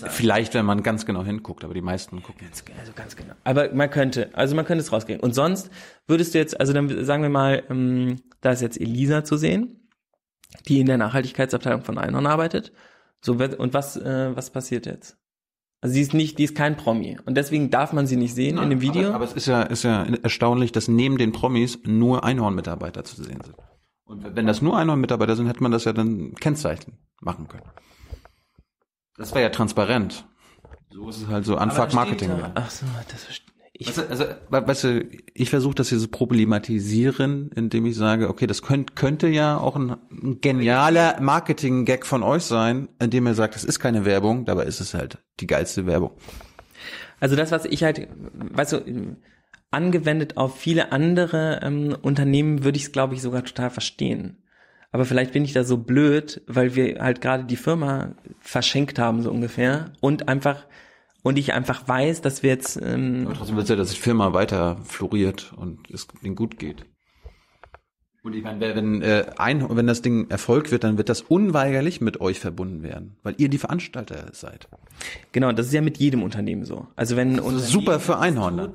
[0.07, 2.48] Vielleicht, wenn man ganz genau hinguckt, aber die meisten gucken.
[2.80, 3.34] Also ganz genau.
[3.44, 5.22] Aber man könnte, also man könnte es rauskriegen.
[5.22, 5.70] Und sonst
[6.07, 9.78] würdest du jetzt, also dann sagen wir mal, ähm, da ist jetzt Elisa zu sehen,
[10.67, 12.71] die in der Nachhaltigkeitsabteilung von Einhorn arbeitet.
[13.21, 15.17] So und was, äh, was passiert jetzt?
[15.81, 17.17] Also sie ist nicht, die ist kein Promi.
[17.26, 19.07] Und deswegen darf man sie nicht sehen in dem Video.
[19.07, 23.21] Aber, aber es ist ja, ist ja erstaunlich, dass neben den Promis nur Einhorn-Mitarbeiter zu
[23.23, 23.55] sehen sind.
[24.03, 27.63] Und wenn das nur Einhorn-Mitarbeiter sind, hätte man das ja dann Kennzeichen machen können.
[29.15, 30.26] Das wäre ja transparent.
[30.91, 33.48] So ist es halt so da steht da- Ach so, das verstehe
[33.80, 33.88] ich.
[33.88, 38.45] Weißt also, we- weißt du, ich versuche das hier so problematisieren, indem ich sage, okay,
[38.47, 43.56] das könnt, könnte ja auch ein, ein genialer Marketing-Gag von euch sein, indem ihr sagt,
[43.56, 46.11] das ist keine Werbung, dabei ist es halt die geilste Werbung.
[47.19, 49.15] Also das, was ich halt, weißt du,
[49.72, 54.43] angewendet auf viele andere ähm, Unternehmen würde ich es, glaube ich, sogar total verstehen.
[54.91, 59.22] Aber vielleicht bin ich da so blöd, weil wir halt gerade die Firma verschenkt haben,
[59.22, 59.91] so ungefähr.
[59.99, 60.65] Und einfach,
[61.24, 64.00] und ich einfach weiß, dass wir jetzt, ähm, Aber trotzdem willst du ja, dass die
[64.00, 66.86] Firma weiter floriert und es denen gut geht.
[68.22, 72.02] Und ich meine, wenn, äh, ein, wenn das Ding Erfolg wird, dann wird das unweigerlich
[72.02, 74.68] mit euch verbunden werden, weil ihr die Veranstalter seid.
[75.32, 76.88] genau, das ist ja mit jedem Unternehmen so.
[76.98, 78.74] Also wenn Das ist super für Einhorn.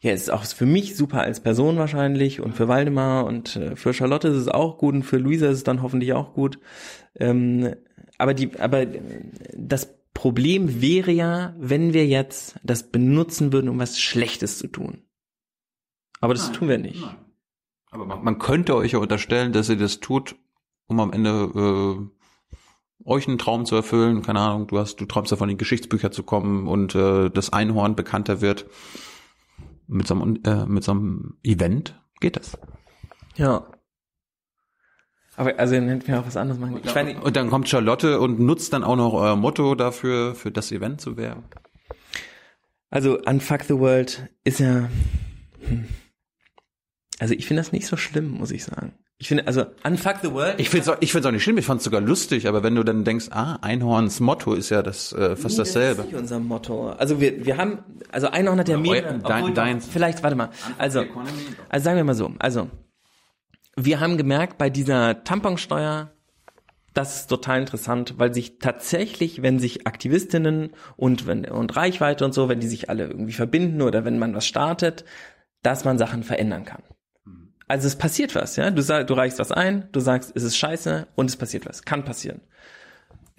[0.00, 3.76] Ja, es ist auch für mich super als Person wahrscheinlich und für Waldemar und äh,
[3.76, 6.58] für Charlotte ist es auch gut und für Luisa ist es dann hoffentlich auch gut.
[7.16, 7.74] Ähm,
[8.16, 8.86] aber die, aber
[9.56, 15.04] das Problem wäre ja, wenn wir jetzt das benutzen würden, um was Schlechtes zu tun.
[16.20, 17.04] Aber das tun wir nicht.
[17.92, 20.34] Aber man, man könnte euch ja unterstellen, dass ihr das tut,
[20.88, 24.22] um am Ende äh, euch einen Traum zu erfüllen.
[24.22, 27.94] Keine Ahnung, du hast, du träumst davon, in Geschichtsbücher zu kommen und äh, das Einhorn
[27.94, 28.66] bekannter wird.
[29.86, 32.58] Mit so einem, äh, mit so einem Event geht das.
[33.36, 33.70] Ja.
[35.38, 36.80] Aber also dann hätten wir auch was anderes machen.
[36.82, 40.50] Ich meine, Und dann kommt Charlotte und nutzt dann auch noch euer Motto dafür, für
[40.50, 41.44] das Event zu werben.
[42.90, 44.88] also Unfuck the World ist ja.
[45.66, 45.84] Hm.
[47.20, 48.92] Also ich finde das nicht so schlimm, muss ich sagen.
[49.20, 50.58] Ich finde, also Unfuck the World.
[50.60, 52.62] Ich finde es auch, ich find's auch nicht schlimm, ich fand es sogar lustig, aber
[52.64, 55.96] wenn du dann denkst, ah, Einhorns Motto ist ja das äh, fast Nee, dasselbe.
[55.96, 56.90] Das ist nicht unser Motto.
[56.90, 57.78] Also wir, wir haben,
[58.12, 59.18] also Einhorn hat ja mehrere.
[59.18, 59.86] dein- deins.
[59.86, 60.50] Vielleicht, warte mal.
[60.78, 61.04] Also,
[61.68, 62.32] also sagen wir mal so.
[62.38, 62.68] Also,
[63.84, 66.12] wir haben gemerkt, bei dieser Tamponsteuer,
[66.94, 72.34] das ist total interessant, weil sich tatsächlich, wenn sich Aktivistinnen und, wenn, und Reichweite und
[72.34, 75.04] so, wenn die sich alle irgendwie verbinden oder wenn man was startet,
[75.62, 76.82] dass man Sachen verändern kann.
[77.68, 78.70] Also es passiert was, ja.
[78.70, 81.82] Du du reichst was ein, du sagst, es ist scheiße und es passiert was.
[81.82, 82.40] Kann passieren.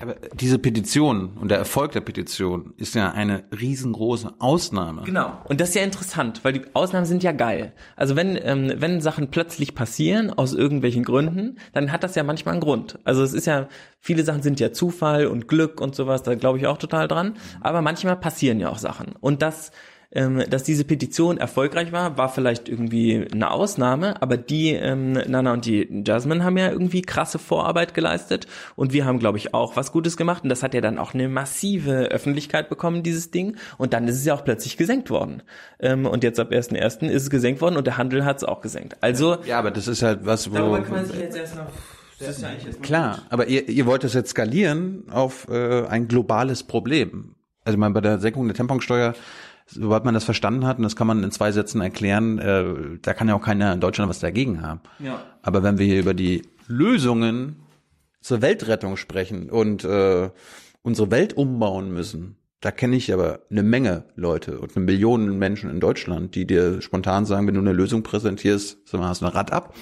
[0.01, 5.03] Aber diese Petition und der Erfolg der Petition ist ja eine riesengroße Ausnahme.
[5.03, 5.33] Genau.
[5.45, 7.73] Und das ist ja interessant, weil die Ausnahmen sind ja geil.
[7.95, 12.53] Also wenn, ähm, wenn Sachen plötzlich passieren, aus irgendwelchen Gründen, dann hat das ja manchmal
[12.53, 12.97] einen Grund.
[13.03, 13.67] Also es ist ja,
[13.99, 17.33] viele Sachen sind ja Zufall und Glück und sowas, da glaube ich auch total dran.
[17.59, 19.15] Aber manchmal passieren ja auch Sachen.
[19.19, 19.71] Und das,
[20.11, 25.53] ähm, dass diese Petition erfolgreich war, war vielleicht irgendwie eine Ausnahme, aber die ähm, Nana
[25.53, 29.75] und die Jasmine haben ja irgendwie krasse Vorarbeit geleistet und wir haben, glaube ich, auch
[29.75, 33.57] was Gutes gemacht und das hat ja dann auch eine massive Öffentlichkeit bekommen, dieses Ding
[33.77, 35.43] und dann ist es ja auch plötzlich gesenkt worden
[35.79, 37.07] ähm, und jetzt ab 1.1.
[37.07, 38.97] ist es gesenkt worden und der Handel hat es auch gesenkt.
[39.01, 40.55] Also Ja, aber das ist halt was, wo...
[40.55, 41.67] darüber kann man sich jetzt erst noch
[42.19, 42.49] das ist ja
[42.81, 47.35] Klar, aber ihr, ihr wollt es jetzt skalieren auf äh, ein globales Problem.
[47.63, 49.13] Also ich meine, bei der Senkung der Temponsteuer,
[49.69, 53.13] sobald man das verstanden hat, und das kann man in zwei Sätzen erklären, äh, da
[53.13, 54.81] kann ja auch keiner in Deutschland was dagegen haben.
[54.99, 55.23] Ja.
[55.41, 57.57] Aber wenn wir hier über die Lösungen
[58.21, 60.29] zur Weltrettung sprechen und äh,
[60.81, 65.69] unsere Welt umbauen müssen, da kenne ich aber eine Menge Leute und eine Million Menschen
[65.69, 69.25] in Deutschland, die dir spontan sagen, wenn du eine Lösung präsentierst, sag mal, hast du
[69.25, 69.73] ein Rad ab?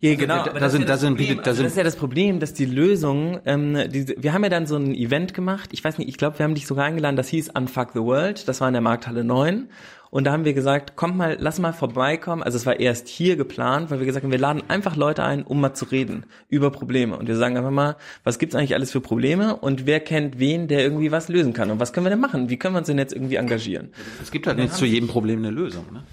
[0.00, 0.44] Ja, genau.
[0.44, 1.28] da- sind- ist ja da das sind Problem.
[1.30, 4.32] wieder- da also sind- das ist ja das Problem, dass die Lösung, ähm, diese, wir
[4.32, 5.70] haben ja dann so ein Event gemacht.
[5.72, 7.16] Ich weiß nicht, ich glaube, wir haben dich sogar eingeladen.
[7.16, 8.46] Das hieß Unfuck the World.
[8.46, 9.68] Das war in der Markthalle 9.
[10.10, 12.42] Und da haben wir gesagt, kommt mal, lass mal vorbeikommen.
[12.42, 15.42] Also es war erst hier geplant, weil wir gesagt haben, wir laden einfach Leute ein,
[15.42, 17.18] um mal zu reden über Probleme.
[17.18, 20.66] Und wir sagen einfach mal, was gibt's eigentlich alles für Probleme und wer kennt wen,
[20.68, 21.70] der irgendwie was lösen kann?
[21.70, 22.48] Und was können wir denn machen?
[22.48, 23.88] Wie können wir uns denn jetzt irgendwie engagieren?
[24.22, 25.84] Es gibt halt nicht zu jedem Problem eine Lösung.
[25.92, 26.04] Ne?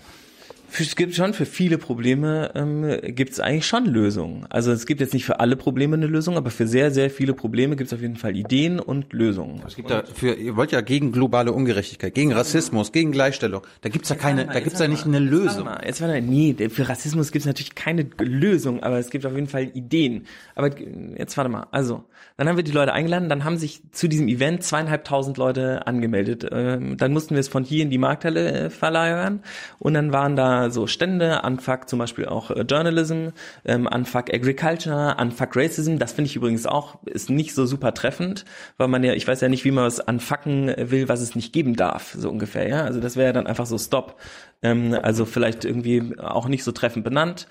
[0.79, 4.45] Es gibt schon für viele Probleme ähm, gibt es eigentlich schon Lösungen.
[4.49, 7.33] Also es gibt jetzt nicht für alle Probleme eine Lösung, aber für sehr, sehr viele
[7.33, 9.61] Probleme gibt es auf jeden Fall Ideen und Lösungen.
[9.65, 13.61] Es gibt da für, ihr wollt ja gegen globale Ungerechtigkeit, gegen Rassismus, gegen Gleichstellung.
[13.81, 15.69] Da gibt's ja keine, da gibt's ja nicht eine Lösung.
[15.85, 19.47] Jetzt warte, nee, für Rassismus gibt es natürlich keine Lösung, aber es gibt auf jeden
[19.47, 20.25] Fall Ideen.
[20.55, 20.71] Aber
[21.17, 22.03] jetzt warte mal, also,
[22.37, 26.47] dann haben wir die Leute eingeladen, dann haben sich zu diesem Event zweieinhalbtausend Leute angemeldet.
[26.51, 29.41] Ähm, dann mussten wir es von hier in die Markthalle äh, verlagern
[29.79, 33.29] und dann waren da so Stände, Unfuck zum Beispiel auch äh, Journalism,
[33.65, 35.97] ähm, Unfuck Agriculture, Unfuck Racism.
[35.97, 38.45] Das finde ich übrigens auch, ist nicht so super treffend,
[38.77, 41.53] weil man ja, ich weiß ja nicht, wie man was anfucken will, was es nicht
[41.53, 42.83] geben darf, so ungefähr, ja.
[42.83, 44.19] Also das wäre ja dann einfach so Stop.
[44.61, 47.47] Ähm, also vielleicht irgendwie auch nicht so treffend benannt.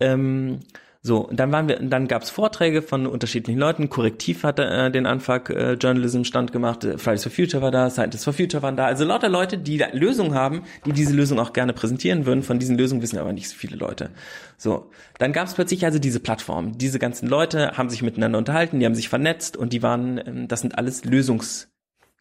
[0.00, 0.60] Ähm,
[1.02, 3.88] so, dann waren wir, dann gab's Vorträge von unterschiedlichen Leuten.
[3.88, 7.88] Korrektiv hatte äh, den Anfang äh, Journalism Stand gemacht, äh, Fridays for Future war da,
[7.88, 8.84] Scientists for Future waren da.
[8.84, 12.42] Also lauter Leute, die Lösungen haben, die diese Lösung auch gerne präsentieren würden.
[12.42, 14.10] Von diesen Lösungen wissen aber nicht so viele Leute.
[14.58, 16.76] So, dann gab's plötzlich also diese Plattform.
[16.76, 20.48] Diese ganzen Leute haben sich miteinander unterhalten, die haben sich vernetzt und die waren, ähm,
[20.48, 21.70] das sind alles Lösungs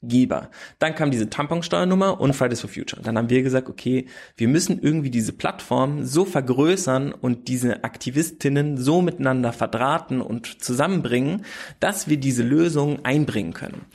[0.01, 0.49] Geber.
[0.79, 3.01] Dann kam diese Tamponsteuernummer und Fridays for Future.
[3.01, 4.05] Dann haben wir gesagt, okay,
[4.37, 11.43] wir müssen irgendwie diese Plattform so vergrößern und diese Aktivistinnen so miteinander verdrahten und zusammenbringen,
[11.81, 13.85] dass wir diese Lösung einbringen können.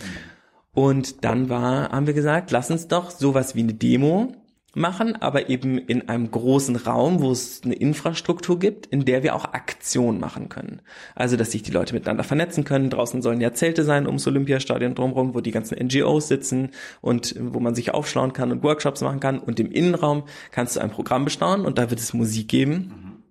[0.73, 4.35] Und dann war, haben wir gesagt, lass uns doch sowas wie eine Demo
[4.75, 9.35] machen, aber eben in einem großen Raum, wo es eine Infrastruktur gibt, in der wir
[9.35, 10.81] auch Aktion machen können.
[11.15, 12.91] Also, dass sich die Leute miteinander vernetzen können.
[12.91, 16.71] Draußen sollen ja Zelte sein ums Olympiastadion drumherum, wo die ganzen NGOs sitzen
[17.01, 19.39] und wo man sich aufschlauen kann und Workshops machen kann.
[19.39, 23.23] Und im Innenraum kannst du ein Programm bestaunen und da wird es Musik geben.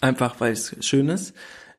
[0.00, 1.34] Einfach, weil es schön ist.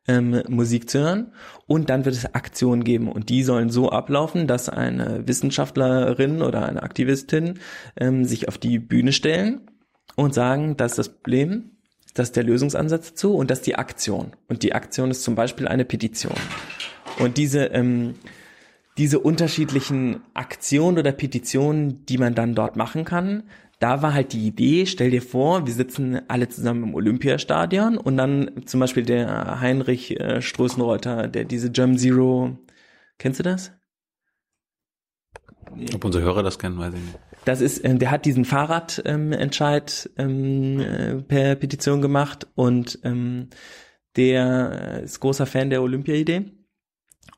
[0.07, 1.31] Ähm, Musik zu hören
[1.65, 6.67] und dann wird es Aktionen geben und die sollen so ablaufen, dass eine Wissenschaftlerin oder
[6.67, 7.59] eine Aktivistin
[7.97, 9.61] ähm, sich auf die Bühne stellen
[10.15, 11.71] und sagen, das ist das Problem,
[12.13, 14.31] das ist der Lösungsansatz dazu und das ist die Aktion.
[14.47, 16.35] Und die Aktion ist zum Beispiel eine Petition.
[17.19, 18.15] Und diese, ähm,
[18.97, 23.43] diese unterschiedlichen Aktionen oder Petitionen, die man dann dort machen kann,
[23.85, 28.17] da war halt die Idee, stell dir vor, wir sitzen alle zusammen im Olympiastadion und
[28.17, 32.57] dann zum Beispiel der Heinrich äh, Strößenreuter, der diese Germ Zero,
[33.19, 33.73] kennst du das?
[35.93, 37.19] Ob unsere Hörer das kennen, weiß ich nicht.
[37.45, 43.49] Das ist, ähm, der hat diesen Fahrradentscheid ähm, äh, per Petition gemacht und ähm,
[44.15, 46.53] der ist großer Fan der Olympia-Idee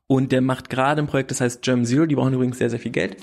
[0.08, 2.06] und der macht gerade ein Projekt, das heißt Germ Zero.
[2.06, 3.18] Die brauchen übrigens sehr, sehr viel Geld.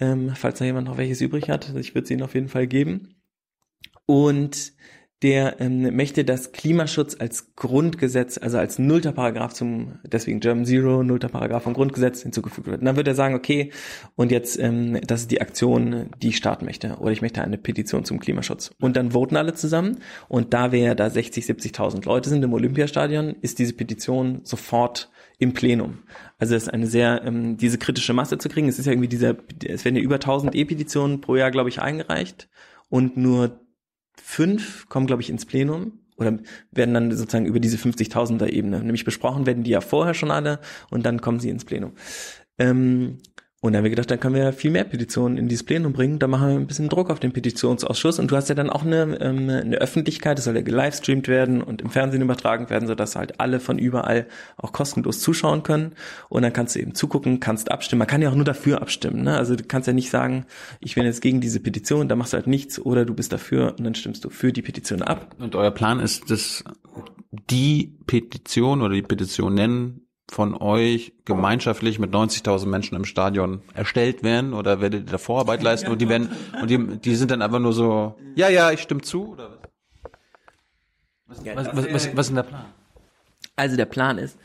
[0.00, 2.66] Ähm, falls da jemand noch welches übrig hat, ich würde es ihnen auf jeden Fall
[2.66, 3.16] geben.
[4.06, 4.72] Und
[5.22, 11.02] der ähm, möchte, dass Klimaschutz als Grundgesetz, also als nullter Paragraph zum, deswegen German Zero,
[11.02, 12.80] nullter Paragraph vom Grundgesetz hinzugefügt wird.
[12.80, 13.72] Und dann wird er sagen, okay,
[14.14, 17.58] und jetzt, ähm, das ist die Aktion, die ich starten möchte, oder ich möchte eine
[17.58, 18.70] Petition zum Klimaschutz.
[18.80, 19.98] Und dann voten alle zusammen,
[20.28, 25.10] und da wir ja da 60, 70.000 Leute sind im Olympiastadion, ist diese Petition sofort
[25.38, 25.98] im Plenum.
[26.38, 28.68] Also es ist eine sehr, ähm, diese kritische Masse zu kriegen.
[28.68, 31.80] Es ist ja irgendwie dieser, es werden ja über 1000 E-Petitionen pro Jahr, glaube ich,
[31.80, 32.48] eingereicht
[32.88, 33.60] und nur
[34.16, 36.38] fünf kommen, glaube ich, ins Plenum oder
[36.70, 40.60] werden dann sozusagen über diese 50.000er Ebene, nämlich besprochen werden die ja vorher schon alle
[40.90, 41.92] und dann kommen sie ins Plenum.
[42.58, 43.18] Ähm,
[43.60, 46.20] Und dann haben wir gedacht, dann können wir viel mehr Petitionen in dieses Plenum bringen.
[46.20, 48.20] Da machen wir ein bisschen Druck auf den Petitionsausschuss.
[48.20, 51.60] Und du hast ja dann auch eine, ähm, eine Öffentlichkeit, das soll ja gelivestreamt werden
[51.60, 55.94] und im Fernsehen übertragen werden, sodass halt alle von überall auch kostenlos zuschauen können.
[56.28, 57.98] Und dann kannst du eben zugucken, kannst abstimmen.
[57.98, 59.24] Man kann ja auch nur dafür abstimmen.
[59.24, 59.36] Ne?
[59.36, 60.46] Also du kannst ja nicht sagen,
[60.78, 63.74] ich bin jetzt gegen diese Petition, da machst du halt nichts oder du bist dafür
[63.76, 65.34] und dann stimmst du für die Petition ab.
[65.40, 66.62] Und euer Plan ist, dass
[67.50, 74.52] die Petition oder die Petitionen von euch gemeinschaftlich mit 90.000 Menschen im Stadion erstellt werden
[74.52, 76.30] oder werdet ihr da Vorarbeit leisten und die werden
[76.60, 79.58] und die, die sind dann einfach nur so ja ja ich stimme zu oder
[81.26, 82.64] was was, was, was, was, was ist denn der Plan?
[83.56, 84.38] Also der Plan ist,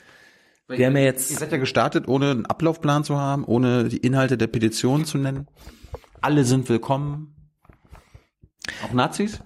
[0.68, 3.98] wir haben ja Ihr jetzt, seid ja gestartet, ohne einen Ablaufplan zu haben, ohne die
[3.98, 5.48] Inhalte der Petition zu nennen.
[6.22, 7.36] Alle sind willkommen.
[8.84, 9.42] Auch Nazis?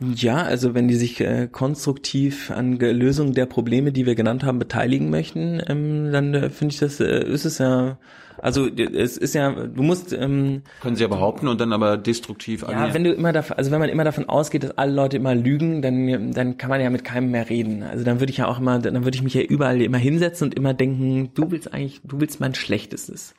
[0.00, 4.42] Ja, also wenn die sich äh, konstruktiv an Ge- Lösung der Probleme, die wir genannt
[4.42, 7.96] haben, beteiligen möchten, ähm, dann äh, finde ich das, äh, ist es ja,
[8.38, 11.96] also äh, es ist ja, du musst, ähm, Können sie ja behaupten und dann aber
[11.96, 15.16] destruktiv Ja, wenn du immer davon, also wenn man immer davon ausgeht, dass alle Leute
[15.16, 17.84] immer lügen, dann, dann kann man ja mit keinem mehr reden.
[17.84, 20.48] Also dann würde ich ja auch immer, dann würde ich mich ja überall immer hinsetzen
[20.48, 23.34] und immer denken, du willst eigentlich, du willst mein Schlechtestes.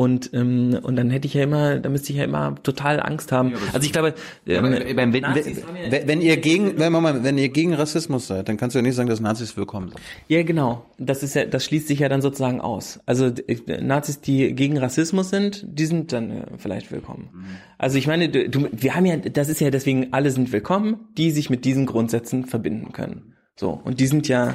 [0.00, 3.32] Und, ähm, und dann hätte ich ja immer, da müsste ich ja immer total Angst
[3.32, 3.52] haben.
[3.74, 4.14] Also ich glaube,
[4.46, 7.74] ähm, wenn, wenn, Nazis haben ja- wenn, wenn ihr gegen, wenn, Moment, wenn ihr gegen
[7.74, 10.00] Rassismus seid, dann kannst du ja nicht sagen, dass Nazis willkommen sind.
[10.28, 10.86] Ja, genau.
[10.96, 12.98] Das ist ja, das schließt sich ja dann sozusagen aus.
[13.04, 17.28] Also äh, Nazis, die gegen Rassismus sind, die sind dann äh, vielleicht willkommen.
[17.76, 21.30] Also ich meine, du- wir haben ja, das ist ja deswegen, alle sind willkommen, die
[21.30, 23.34] sich mit diesen Grundsätzen verbinden können.
[23.54, 24.54] So und die sind ja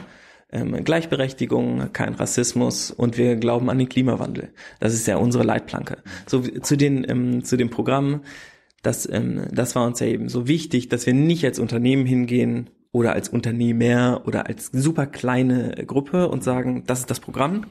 [0.55, 4.49] ähm, Gleichberechtigung, kein Rassismus und wir glauben an den Klimawandel.
[4.79, 5.97] Das ist ja unsere Leitplanke.
[6.25, 8.21] So zu den ähm, zu dem Programm
[8.85, 12.69] das, ähm, das war uns ja eben so wichtig, dass wir nicht als Unternehmen hingehen
[12.91, 17.65] oder als Unternehmer oder als super kleine Gruppe und sagen, das ist das Programm,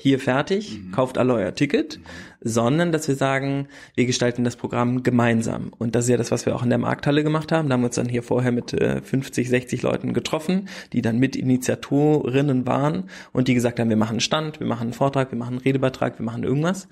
[0.00, 2.00] hier fertig, kauft alle euer Ticket,
[2.40, 5.72] sondern dass wir sagen, wir gestalten das Programm gemeinsam.
[5.78, 7.68] Und das ist ja das, was wir auch in der Markthalle gemacht haben.
[7.68, 11.18] Da haben wir uns dann hier vorher mit äh, 50, 60 Leuten getroffen, die dann
[11.18, 15.32] mit Initiatorinnen waren und die gesagt haben, wir machen einen Stand, wir machen einen Vortrag,
[15.32, 16.88] wir machen einen Redebeitrag, wir machen irgendwas.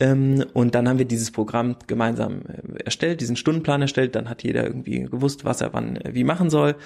[0.00, 4.14] Ähm, und dann haben wir dieses Programm gemeinsam äh, erstellt, diesen Stundenplan erstellt.
[4.14, 6.76] Dann hat jeder irgendwie gewusst, was er wann äh, wie machen soll.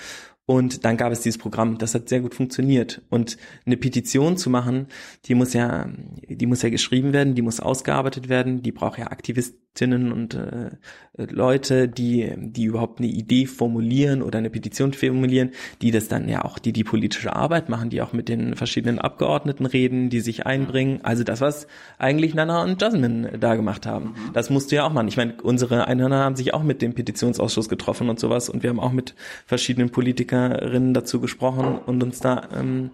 [0.46, 3.00] Und dann gab es dieses Programm, das hat sehr gut funktioniert.
[3.08, 4.88] Und eine Petition zu machen,
[5.24, 5.88] die muss ja,
[6.28, 10.70] die muss ja geschrieben werden, die muss ausgearbeitet werden, die braucht ja Aktivistinnen und äh,
[11.16, 15.50] Leute, die, die überhaupt eine Idee formulieren oder eine Petition formulieren,
[15.80, 18.98] die das dann ja auch, die die politische Arbeit machen, die auch mit den verschiedenen
[18.98, 21.00] Abgeordneten reden, die sich einbringen.
[21.04, 21.68] Also das, was
[21.98, 24.14] eigentlich Nana und Jasmine da gemacht haben.
[24.32, 25.08] Das musst du ja auch machen.
[25.08, 28.70] Ich meine, unsere Einhörner haben sich auch mit dem Petitionsausschuss getroffen und sowas und wir
[28.70, 29.14] haben auch mit
[29.46, 29.90] verschiedenen
[30.34, 32.90] Politikerinnen dazu gesprochen und uns da ähm,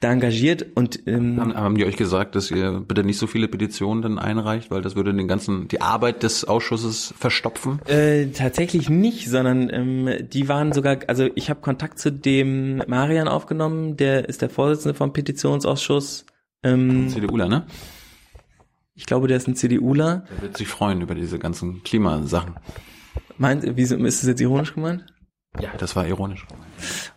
[0.00, 3.48] da engagiert und ähm, Haben, haben die euch gesagt, dass ihr bitte nicht so viele
[3.48, 7.80] Petitionen dann einreicht, weil das würde den ganzen, die Arbeit des Ausschusses verstopfen?
[7.86, 13.26] Äh, tatsächlich nicht, sondern ähm, die waren sogar, also ich habe Kontakt zu dem Marian
[13.26, 16.26] aufgenommen, der ist der Vorsitzende vom Petitionsausschuss.
[16.62, 17.66] Ähm, CDUler, ne?
[18.94, 20.26] ich glaube, der ist ein CDUler.
[20.30, 22.54] Der wird sich freuen über diese ganzen Klimasachen.
[23.36, 25.04] Meint, wieso ist das jetzt ironisch gemeint?
[25.60, 26.46] Ja, das war ironisch.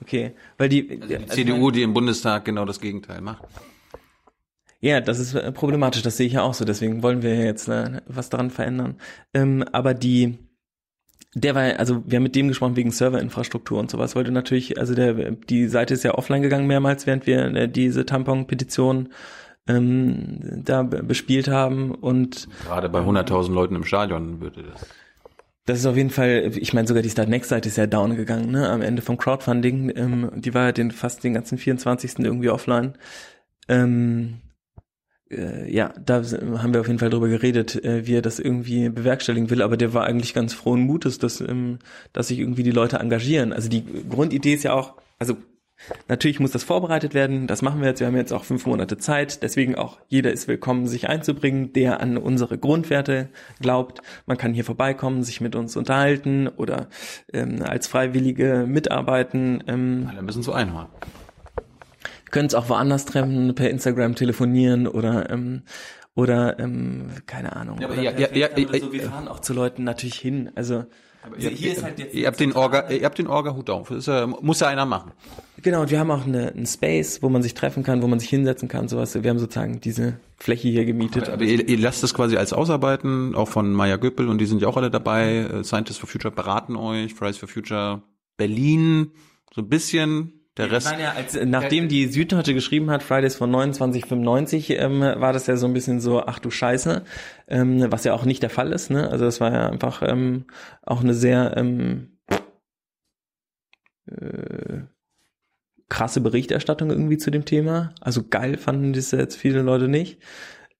[0.01, 3.43] Okay, weil die, Die also CDU, die im Bundestag genau das Gegenteil macht.
[4.79, 7.67] Ja, das ist äh, problematisch, das sehe ich ja auch so, deswegen wollen wir jetzt
[7.67, 8.95] äh, was daran verändern.
[9.33, 10.39] Ähm, aber die,
[11.35, 14.95] der war, also wir haben mit dem gesprochen wegen Serverinfrastruktur und sowas, wollte natürlich, also
[14.95, 19.09] der, die Seite ist ja offline gegangen mehrmals, während wir äh, diese Tampon-Petition
[19.67, 24.87] ähm, da be- bespielt haben und Gerade bei 100.000 Leuten im Stadion würde das.
[25.65, 28.15] Das ist auf jeden Fall, ich meine sogar die Start Next Seite ist ja down
[28.15, 32.19] gegangen, ne, am Ende vom Crowdfunding, ähm, die war ja den, fast den ganzen 24.
[32.19, 32.95] irgendwie offline.
[33.67, 34.41] Ähm,
[35.29, 38.89] äh, ja, da haben wir auf jeden Fall drüber geredet, äh, wie er das irgendwie
[38.89, 41.79] bewerkstelligen will, aber der war eigentlich ganz frohen Mutes, dass, ähm,
[42.11, 43.53] dass sich irgendwie die Leute engagieren.
[43.53, 45.37] Also die Grundidee ist ja auch, also
[46.07, 47.99] Natürlich muss das vorbereitet werden, das machen wir jetzt.
[47.99, 52.01] Wir haben jetzt auch fünf Monate Zeit, deswegen auch jeder ist willkommen, sich einzubringen, der
[52.01, 53.29] an unsere Grundwerte
[53.59, 54.01] glaubt.
[54.25, 56.87] Man kann hier vorbeikommen, sich mit uns unterhalten oder
[57.33, 59.63] ähm, als Freiwillige mitarbeiten.
[59.67, 60.87] Ähm, Alle müssen so einhören.
[62.29, 65.63] können es auch woanders treffen, per Instagram telefonieren oder ähm,
[66.13, 67.79] oder ähm, keine Ahnung.
[67.79, 68.85] Ja, aber ja, ja, FaceTime ja, oder so.
[68.87, 69.09] ja, Wir ja.
[69.09, 70.51] fahren auch zu Leuten natürlich hin.
[70.55, 70.85] Also
[71.37, 73.89] Ihr, hier ist halt jetzt ihr habt den Orga, ihr habt den Orga-Hut auf.
[73.89, 75.11] Das ist, ja- muss ja einer machen.
[75.61, 78.19] Genau, und wir haben auch eine, einen Space, wo man sich treffen kann, wo man
[78.19, 79.13] sich hinsetzen kann, sowas.
[79.21, 81.29] Wir haben sozusagen diese Fläche hier gemietet.
[81.29, 84.61] Aber ihr, ihr lasst das quasi als Ausarbeiten, auch von Maya Göppel und die sind
[84.63, 85.37] ja auch alle dabei.
[85.37, 88.01] Äh, Scientists for Future beraten euch, Fridays for Future
[88.37, 89.11] Berlin,
[89.53, 90.93] so ein bisschen Der Rest.
[90.99, 95.65] Ja, als, nachdem die Süddeutsche geschrieben hat, Fridays von 2995, ähm, war das ja so
[95.65, 97.03] ein bisschen so, ach du Scheiße,
[97.47, 98.89] ähm, was ja auch nicht der Fall ist.
[98.89, 99.09] Ne?
[99.09, 100.45] Also das war ja einfach ähm,
[100.81, 102.17] auch eine sehr ähm,
[104.07, 104.81] äh,
[105.87, 107.93] krasse Berichterstattung irgendwie zu dem Thema.
[108.01, 110.21] Also geil fanden das jetzt viele Leute nicht.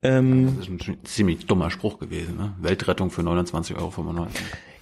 [0.03, 2.53] Ähm, Das ist ein ziemlich dummer Spruch gewesen, ne?
[2.59, 4.27] Weltrettung für 29,95 Euro.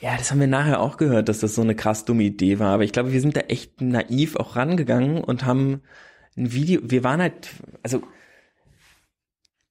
[0.02, 2.74] Ja, das haben wir nachher auch gehört, dass das so eine krass dumme Idee war.
[2.74, 5.82] Aber ich glaube, wir sind da echt naiv auch rangegangen und haben
[6.38, 7.50] ein Video, wir waren halt,
[7.84, 8.02] also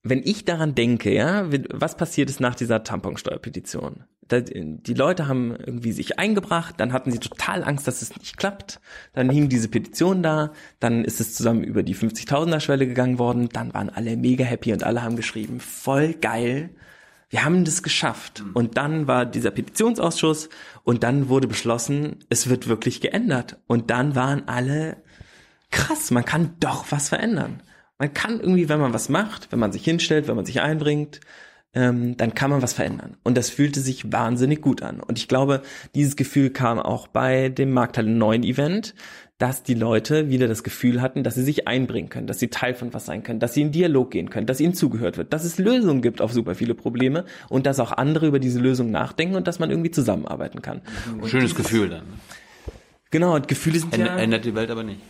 [0.03, 4.05] wenn ich daran denke, ja, was passiert ist nach dieser Tamponsteuerpetition?
[4.31, 8.81] Die Leute haben irgendwie sich eingebracht, dann hatten sie total Angst, dass es nicht klappt.
[9.15, 13.49] Dann hing diese Petition da, dann ist es zusammen über die 50.000er Schwelle gegangen worden,
[13.51, 16.71] dann waren alle mega happy und alle haben geschrieben, voll geil,
[17.31, 18.43] wir haben das geschafft.
[18.55, 20.49] Und dann war dieser Petitionsausschuss
[20.85, 23.59] und dann wurde beschlossen, es wird wirklich geändert.
[23.67, 24.97] Und dann waren alle
[25.71, 27.63] krass, man kann doch was verändern.
[27.99, 31.21] Man kann irgendwie, wenn man was macht, wenn man sich hinstellt, wenn man sich einbringt,
[31.75, 33.17] ähm, dann kann man was verändern.
[33.23, 35.01] Und das fühlte sich wahnsinnig gut an.
[35.01, 35.63] Und ich glaube,
[35.95, 38.95] dieses Gefühl kam auch bei dem Markthalle 9 Event,
[39.39, 42.75] dass die Leute wieder das Gefühl hatten, dass sie sich einbringen können, dass sie Teil
[42.75, 45.45] von was sein können, dass sie in Dialog gehen können, dass ihnen zugehört wird, dass
[45.45, 49.37] es Lösungen gibt auf super viele Probleme und dass auch andere über diese Lösungen nachdenken
[49.37, 50.81] und dass man irgendwie zusammenarbeiten kann.
[51.21, 52.07] Und Schönes Gefühl dann.
[52.07, 52.13] ne?
[53.11, 54.19] Genau, und Gefühle sind Ändert, ja...
[54.19, 55.01] ändert die Welt aber nicht.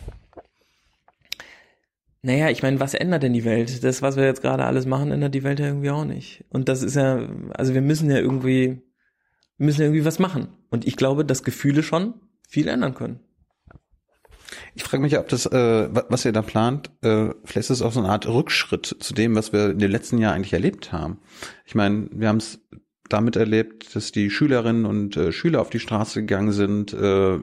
[2.21, 3.83] Naja, ich meine, was ändert denn die Welt?
[3.83, 6.43] Das, was wir jetzt gerade alles machen, ändert die Welt ja irgendwie auch nicht.
[6.49, 8.81] Und das ist ja, also wir müssen ja irgendwie,
[9.57, 10.49] müssen irgendwie was machen.
[10.69, 12.15] Und ich glaube, dass Gefühle schon
[12.47, 13.21] viel ändern können.
[14.75, 17.81] Ich frage mich, ob das, äh, wa- was ihr da plant, äh, vielleicht ist es
[17.81, 20.91] auch so eine Art Rückschritt zu dem, was wir in den letzten Jahren eigentlich erlebt
[20.91, 21.19] haben.
[21.65, 22.59] Ich meine, wir haben es
[23.09, 27.39] damit erlebt, dass die Schülerinnen und äh, Schüler auf die Straße gegangen sind, äh,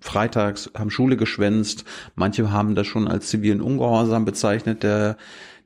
[0.00, 1.84] freitags haben Schule geschwänzt,
[2.14, 5.16] manche haben das schon als zivilen Ungehorsam bezeichnet, der,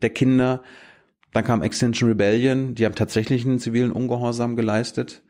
[0.00, 0.62] der Kinder.
[1.32, 5.22] Dann kam Extinction Rebellion, die haben tatsächlich einen zivilen Ungehorsam geleistet.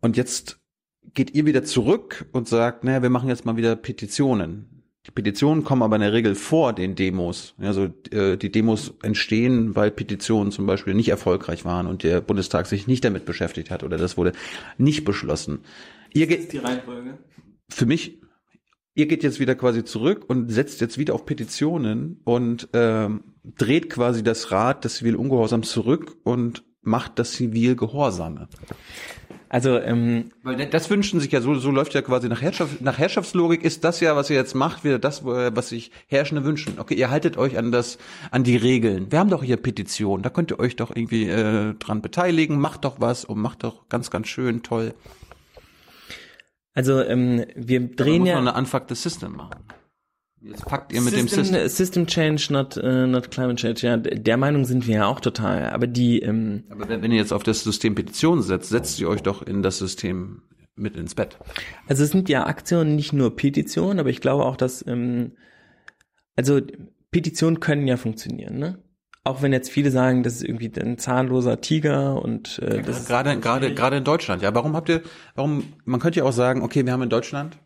[0.00, 0.58] Und jetzt
[1.14, 4.82] geht ihr wieder zurück und sagt, naja, wir machen jetzt mal wieder Petitionen.
[5.06, 7.54] Die Petitionen kommen aber in der Regel vor den Demos.
[7.58, 12.66] Also äh, die Demos entstehen, weil Petitionen zum Beispiel nicht erfolgreich waren und der Bundestag
[12.66, 14.32] sich nicht damit beschäftigt hat oder das wurde
[14.78, 15.58] nicht beschlossen.
[16.14, 17.18] Ihr geht, Die Reihenfolge.
[17.68, 18.20] Für mich,
[18.94, 23.90] ihr geht jetzt wieder quasi zurück und setzt jetzt wieder auf Petitionen und ähm, dreht
[23.90, 28.48] quasi das Rad des Zivilungehorsams zurück und macht das Zivilgehorsame.
[29.48, 32.98] Also, ähm, Weil das wünschen sich ja, so, so läuft ja quasi nach, Herrschaft, nach
[32.98, 36.78] Herrschaftslogik ist das ja, was ihr jetzt macht, wieder das, was sich Herrschende wünschen.
[36.78, 37.98] Okay, ihr haltet euch an das,
[38.32, 39.12] an die Regeln.
[39.12, 42.84] Wir haben doch hier Petition, da könnt ihr euch doch irgendwie äh, dran beteiligen, macht
[42.84, 44.94] doch was und macht doch ganz, ganz schön, toll.
[46.74, 49.64] Also ähm, wir drehen muss ja man eine Unfuck the System machen.
[50.40, 51.68] Jetzt packt ihr mit dem System, System.
[51.68, 53.86] System Change, not, uh, not Climate Change.
[53.86, 55.70] Ja, der Meinung sind wir ja auch total.
[55.70, 59.08] Aber die, ähm, Aber wenn, wenn ihr jetzt auf das System Petition setzt, setzt ihr
[59.08, 60.42] euch doch in das System
[60.76, 61.38] mit ins Bett.
[61.86, 65.32] Also es sind ja Aktionen, nicht nur Petitionen, aber ich glaube auch, dass ähm,
[66.36, 66.60] also
[67.10, 68.83] Petitionen können ja funktionieren, ne?
[69.26, 73.08] Auch wenn jetzt viele sagen, das ist irgendwie ein zahnloser Tiger und äh, das ist-
[73.08, 74.42] Gerade, gerade, gerade in Deutschland.
[74.42, 75.00] Ja, warum habt ihr,
[75.34, 77.56] warum, man könnte ja auch sagen, okay, wir haben in Deutschland,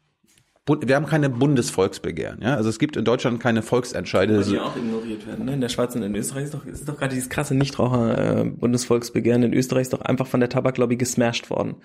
[0.82, 2.54] wir haben keine Bundesvolksbegehren, ja.
[2.54, 4.42] Also es gibt in Deutschland keine Volksentscheide.
[4.44, 5.46] die auch ignoriert werden.
[5.46, 5.54] Ne?
[5.54, 9.52] In der Schweiz und in Österreich ist doch, ist doch gerade dieses krasse Nichtraucher-Bundesvolksbegehren in
[9.54, 11.76] Österreich ist doch einfach von der Tabaklobby gesmashed worden.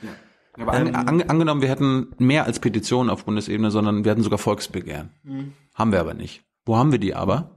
[0.60, 4.38] Aber an, an, angenommen, wir hätten mehr als Petitionen auf Bundesebene, sondern wir hatten sogar
[4.38, 5.10] Volksbegehren.
[5.74, 6.44] Haben wir aber nicht.
[6.66, 7.52] Wo haben wir die aber?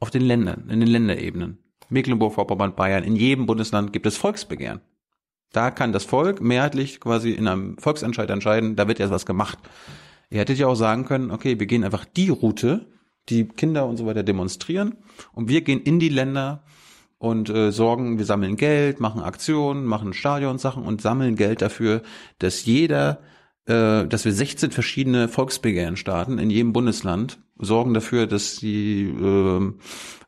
[0.00, 1.58] Auf den Ländern, in den Länderebenen.
[1.90, 4.80] Mecklenburg-Vorpommern, Bayern, in jedem Bundesland gibt es Volksbegehren.
[5.52, 9.58] Da kann das Volk mehrheitlich quasi in einem Volksentscheid entscheiden, da wird jetzt was gemacht.
[10.30, 12.86] Ihr hättet ja auch sagen können, okay, wir gehen einfach die Route,
[13.28, 14.96] die Kinder und so weiter demonstrieren
[15.32, 16.62] und wir gehen in die Länder
[17.18, 22.02] und äh, sorgen, wir sammeln Geld, machen Aktionen, machen Stadionsachen und sammeln Geld dafür,
[22.38, 23.20] dass jeder,
[23.66, 29.72] äh, dass wir 16 verschiedene Volksbegehren starten in jedem Bundesland, sorgen dafür, dass die äh,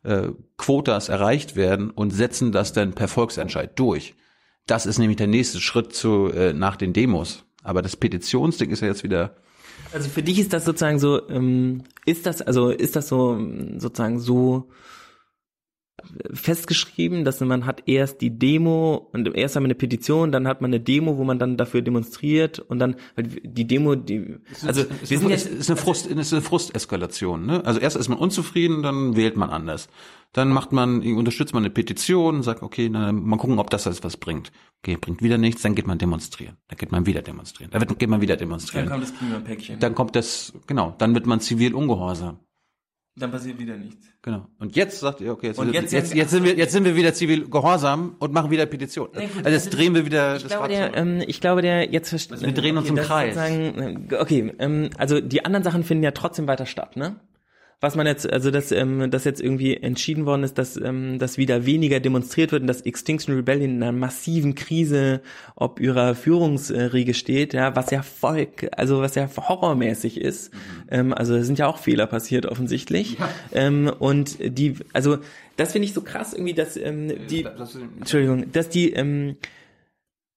[0.03, 4.15] äh, Quotas erreicht werden und setzen das dann per Volksentscheid durch.
[4.67, 7.45] Das ist nämlich der nächste Schritt zu äh, nach den Demos.
[7.63, 9.35] Aber das Petitionsding ist ja jetzt wieder
[9.91, 13.79] Also für dich ist das sozusagen so, ähm, ist das, also ist das so ähm,
[13.79, 14.69] sozusagen so
[16.33, 20.61] festgeschrieben, dass man hat erst die Demo und erst haben wir eine Petition, dann hat
[20.61, 24.81] man eine Demo, wo man dann dafür demonstriert und dann weil die Demo, die also
[24.81, 27.45] es wir sind ist, jetzt ist eine Frust, ist eine Frusteskalation.
[27.45, 27.63] Ne?
[27.65, 29.87] Also erst ist man unzufrieden, dann wählt man anders.
[30.33, 34.03] Dann macht man, unterstützt man eine Petition, sagt, okay, na, mal gucken, ob das jetzt
[34.03, 34.51] was bringt.
[34.79, 36.57] Okay, bringt wieder nichts, dann geht man demonstrieren.
[36.67, 37.69] Dann geht man wieder demonstrieren.
[37.71, 38.89] Dann wird, geht man wieder demonstrieren.
[38.89, 39.79] dann kommt das Klimapäckchen.
[39.79, 42.39] Dann kommt das, genau, dann wird man zivil ungehorsam.
[43.15, 44.07] Dann passiert wieder nichts.
[44.23, 44.47] Genau.
[44.57, 46.95] Und jetzt sagt ihr, okay, jetzt, Und jetzt, jetzt- jetzt, sind wir, jetzt sind wir
[46.95, 49.09] wieder zivil gehorsam und machen wieder Petition.
[49.13, 51.61] Nee, gut, also jetzt also drehen wir wieder Ich das glaube, der, ähm, ich glaube,
[51.61, 52.41] der jetzt versteht.
[52.41, 53.37] wir drehen uns im Kreis.
[54.19, 57.17] Okay, ähm, also die anderen Sachen finden ja trotzdem weiter statt, ne?
[57.83, 61.37] Was man jetzt, also dass, ähm, dass jetzt irgendwie entschieden worden ist, dass, ähm, dass
[61.37, 65.19] wieder weniger demonstriert wird und dass Extinction Rebellion in einer massiven Krise
[65.57, 70.53] ob ihrer Führungsriege steht, ja, was ja voll, also was ja horrormäßig ist.
[70.89, 73.17] Ähm, also da sind ja auch Fehler passiert offensichtlich.
[73.51, 75.17] Ähm, und die, also
[75.57, 77.45] das finde ich so krass irgendwie, dass ähm, die,
[77.99, 79.35] Entschuldigung, dass die ähm,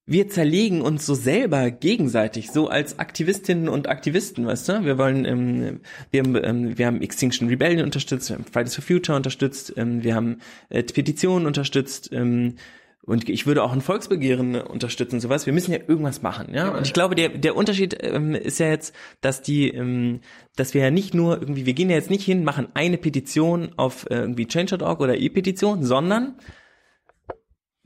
[0.07, 4.85] wir zerlegen uns so selber gegenseitig, so als Aktivistinnen und Aktivisten, weißt du?
[4.85, 5.81] Wir wollen, ähm,
[6.13, 10.05] wir, haben, ähm, wir haben Extinction Rebellion unterstützt, wir haben Fridays for Future unterstützt, ähm,
[10.05, 10.39] wir haben
[10.69, 12.55] äh, Petitionen unterstützt, ähm,
[13.07, 15.47] und ich würde auch ein Volksbegehren unterstützen, sowas.
[15.47, 16.71] Wir müssen ja irgendwas machen, ja.
[16.71, 20.23] Und ich glaube, der der Unterschied ähm, ist ja jetzt, dass die, ähm,
[20.57, 23.71] dass wir ja nicht nur irgendwie, wir gehen ja jetzt nicht hin, machen eine Petition
[23.77, 26.35] auf äh, irgendwie Change.org oder E-Petition, sondern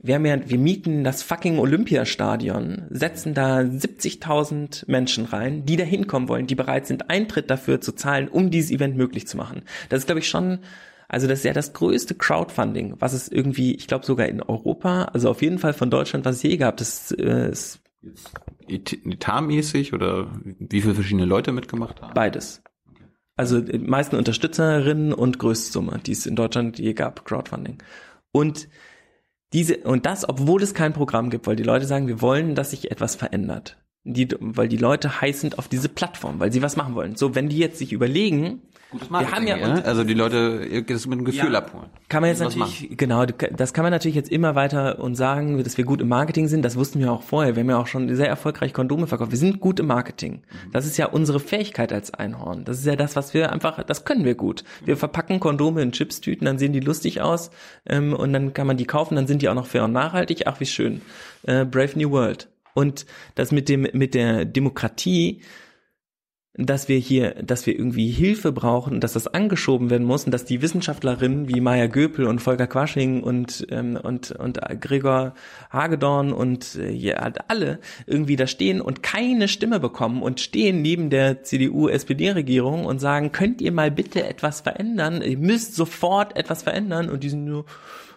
[0.03, 5.83] wir haben ja, wir mieten das fucking Olympiastadion, setzen da 70.000 Menschen rein, die da
[5.83, 9.61] hinkommen wollen, die bereit sind, Eintritt dafür zu zahlen, um dieses Event möglich zu machen.
[9.89, 10.59] Das ist, glaube ich, schon,
[11.07, 15.03] also das ist ja das größte Crowdfunding, was es irgendwie, ich glaube sogar in Europa,
[15.13, 16.77] also auf jeden Fall von Deutschland, was es je gab.
[16.77, 17.79] Das äh, ist
[18.67, 22.13] Etat- Etatmäßig oder wie viele verschiedene Leute mitgemacht haben?
[22.15, 22.63] beides.
[23.35, 27.77] Also die meisten Unterstützerinnen und Größtsumme, die es in Deutschland je gab, Crowdfunding.
[28.31, 28.67] Und
[29.53, 32.71] diese, und das, obwohl es kein Programm gibt, weil die Leute sagen, wir wollen, dass
[32.71, 33.77] sich etwas verändert.
[34.03, 37.15] Die, weil die Leute heiß sind auf diese Plattform, weil sie was machen wollen.
[37.15, 38.61] So, wenn die jetzt sich überlegen,
[38.91, 41.59] wir haben ja, und, also die Leute ihr das mit dem Gefühl Ja.
[41.59, 41.87] abholen.
[42.09, 45.63] kann man jetzt Was natürlich, genau, das kann man natürlich jetzt immer weiter und sagen,
[45.63, 46.63] dass wir gut im Marketing sind.
[46.63, 47.55] Das wussten wir auch vorher.
[47.55, 49.31] Wir haben ja auch schon sehr erfolgreich Kondome verkauft.
[49.31, 50.41] Wir sind gut im Marketing.
[50.71, 52.65] Das ist ja unsere Fähigkeit als Einhorn.
[52.65, 54.63] Das ist ja das, was wir einfach, das können wir gut.
[54.85, 57.51] Wir verpacken Kondome in Chipstüten, dann sehen die lustig aus
[57.85, 60.43] ähm, und dann kann man die kaufen, dann sind die auch noch fair und nachhaltig.
[60.47, 61.01] Ach, wie schön.
[61.43, 62.49] Äh, Brave New World.
[62.73, 63.05] Und
[63.35, 65.41] das mit dem, mit der Demokratie,
[66.55, 70.43] dass wir hier, dass wir irgendwie Hilfe brauchen, dass das angeschoben werden muss und dass
[70.43, 75.33] die Wissenschaftlerinnen wie Maya Göpel und Volker Quasching und ähm, und und Gregor
[75.69, 80.81] Hagedorn und äh, ja, halt alle irgendwie da stehen und keine Stimme bekommen und stehen
[80.81, 85.21] neben der CDU-SPD-Regierung und sagen, könnt ihr mal bitte etwas verändern?
[85.21, 87.65] Ihr müsst sofort etwas verändern und die sind nur,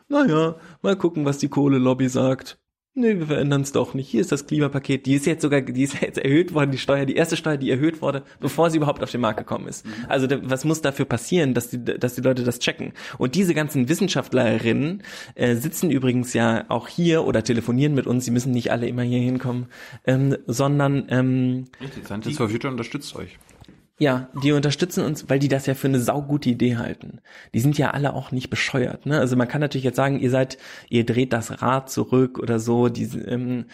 [0.09, 2.59] naja, mal gucken, was die Kohle-Lobby sagt.
[2.97, 4.09] Nee, wir verändern es doch nicht.
[4.09, 5.05] Hier ist das Klimapaket.
[5.07, 7.69] Die ist jetzt sogar, die ist jetzt erhöht worden, die Steuer, die erste Steuer, die
[7.69, 9.85] erhöht wurde, bevor sie überhaupt auf den Markt gekommen ist.
[10.09, 12.93] Also da, was muss dafür passieren, dass die, dass die Leute das checken?
[13.19, 15.03] Und diese ganzen Wissenschaftlerinnen
[15.35, 18.27] äh, sitzen übrigens ja auch hier oder telefonieren mit uns.
[18.27, 19.67] Sie müssen nicht alle immer hier hinkommen,
[20.07, 23.39] ähm, sondern ähm, Richtig, Scientists for Future unterstützt euch.
[23.99, 27.21] Ja, die unterstützen uns, weil die das ja für eine saugute Idee halten.
[27.55, 29.07] Die sind ja alle auch nicht bescheuert.
[29.07, 29.19] Ne?
[29.19, 30.59] Also man kann natürlich jetzt sagen, ihr seid,
[30.89, 32.89] ihr dreht das Rad zurück oder so.
[32.89, 33.67] Diese, ähm,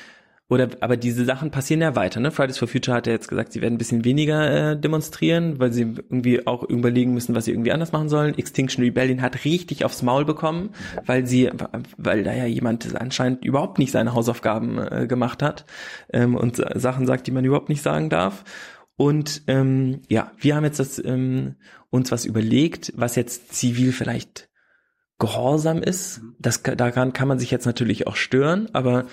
[0.50, 2.20] oder aber diese Sachen passieren ja weiter.
[2.20, 2.32] Ne?
[2.32, 5.72] Fridays for Future hat ja jetzt gesagt, sie werden ein bisschen weniger äh, demonstrieren, weil
[5.72, 8.36] sie irgendwie auch überlegen müssen, was sie irgendwie anders machen sollen.
[8.36, 10.70] Extinction Rebellion hat richtig aufs Maul bekommen,
[11.06, 11.50] weil sie,
[11.96, 15.64] weil da ja jemand anscheinend überhaupt nicht seine Hausaufgaben äh, gemacht hat
[16.12, 18.44] ähm, und Sachen sagt, die man überhaupt nicht sagen darf.
[19.00, 21.54] Und ähm, ja, wir haben jetzt das, ähm,
[21.88, 24.50] uns was überlegt, was jetzt zivil vielleicht
[25.18, 26.20] gehorsam ist.
[26.38, 29.06] Das, ka- daran kann man sich jetzt natürlich auch stören, aber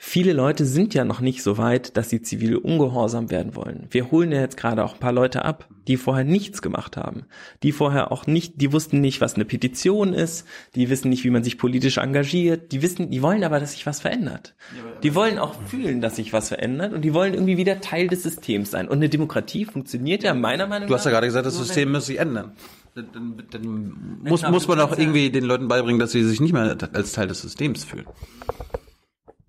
[0.00, 3.88] viele Leute sind ja noch nicht so weit, dass sie zivil ungehorsam werden wollen.
[3.90, 7.24] Wir holen ja jetzt gerade auch ein paar Leute ab, die vorher nichts gemacht haben,
[7.64, 10.46] die vorher auch nicht, die wussten nicht, was eine Petition ist,
[10.76, 13.86] die wissen nicht, wie man sich politisch engagiert, die wissen, die wollen aber, dass sich
[13.86, 14.54] was verändert.
[15.02, 18.22] Die wollen auch fühlen, dass sich was verändert und die wollen irgendwie wieder Teil des
[18.22, 18.86] Systems sein.
[18.86, 20.88] Und eine Demokratie funktioniert ja meiner Meinung nach.
[20.88, 22.52] Du hast ja gerade gesagt, das System muss sich ändern.
[22.94, 26.52] Dann, dann, dann muss, muss man auch irgendwie den Leuten beibringen, dass sie sich nicht
[26.52, 28.06] mehr als Teil des Systems fühlen.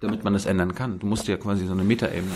[0.02, 1.00] Damit man das ändern kann.
[1.00, 2.32] Du musst ja quasi so eine Metaebene.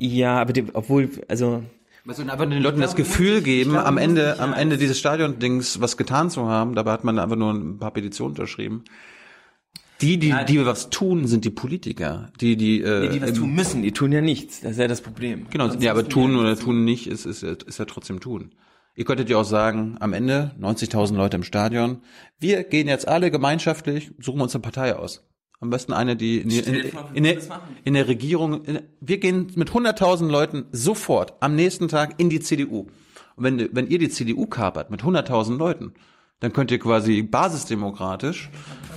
[0.00, 1.62] Ja, aber die, obwohl, also
[2.06, 6.30] Also einfach den Leuten das Gefühl geben, am Ende, am Ende dieses Stadion-Dings was getan
[6.30, 6.74] zu haben.
[6.74, 8.84] Dabei hat man einfach nur ein paar Petitionen unterschrieben.
[10.02, 12.30] Die, die, die was tun, sind die Politiker.
[12.40, 14.60] Die, die, äh, die was tun müssen, die tun ja nichts.
[14.60, 15.46] Das ist ja das Problem.
[15.50, 18.20] Genau, Sonst ja, aber tun wir- oder tun nicht ist, ist, ja- ist ja trotzdem
[18.20, 18.52] tun.
[18.94, 22.02] Ihr könntet ja auch sagen, am Ende 90.000 Leute im Stadion.
[22.38, 25.26] Wir gehen jetzt alle gemeinschaftlich, suchen uns eine Partei aus.
[25.60, 27.38] Am besten eine, die in, in, in, in, der,
[27.84, 32.40] in der Regierung, in, wir gehen mit 100.000 Leuten sofort am nächsten Tag in die
[32.40, 32.88] CDU.
[33.36, 35.94] Und wenn, wenn ihr die CDU kapert mit 100.000 Leuten,
[36.40, 38.50] dann könnt ihr quasi basisdemokratisch,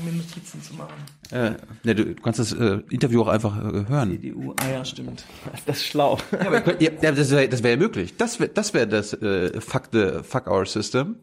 [0.03, 0.93] mir Notizen zu machen.
[1.31, 1.51] äh,
[1.83, 4.11] ne, du, du kannst das äh, Interview auch einfach äh, hören.
[4.11, 5.25] CDU, ah ja, stimmt.
[5.65, 6.17] Das ist schlau.
[6.31, 8.15] Ja, aber könnt, ja, das wäre das wär ja möglich.
[8.17, 11.15] Das wäre das, wär das äh, fuck, the, fuck our system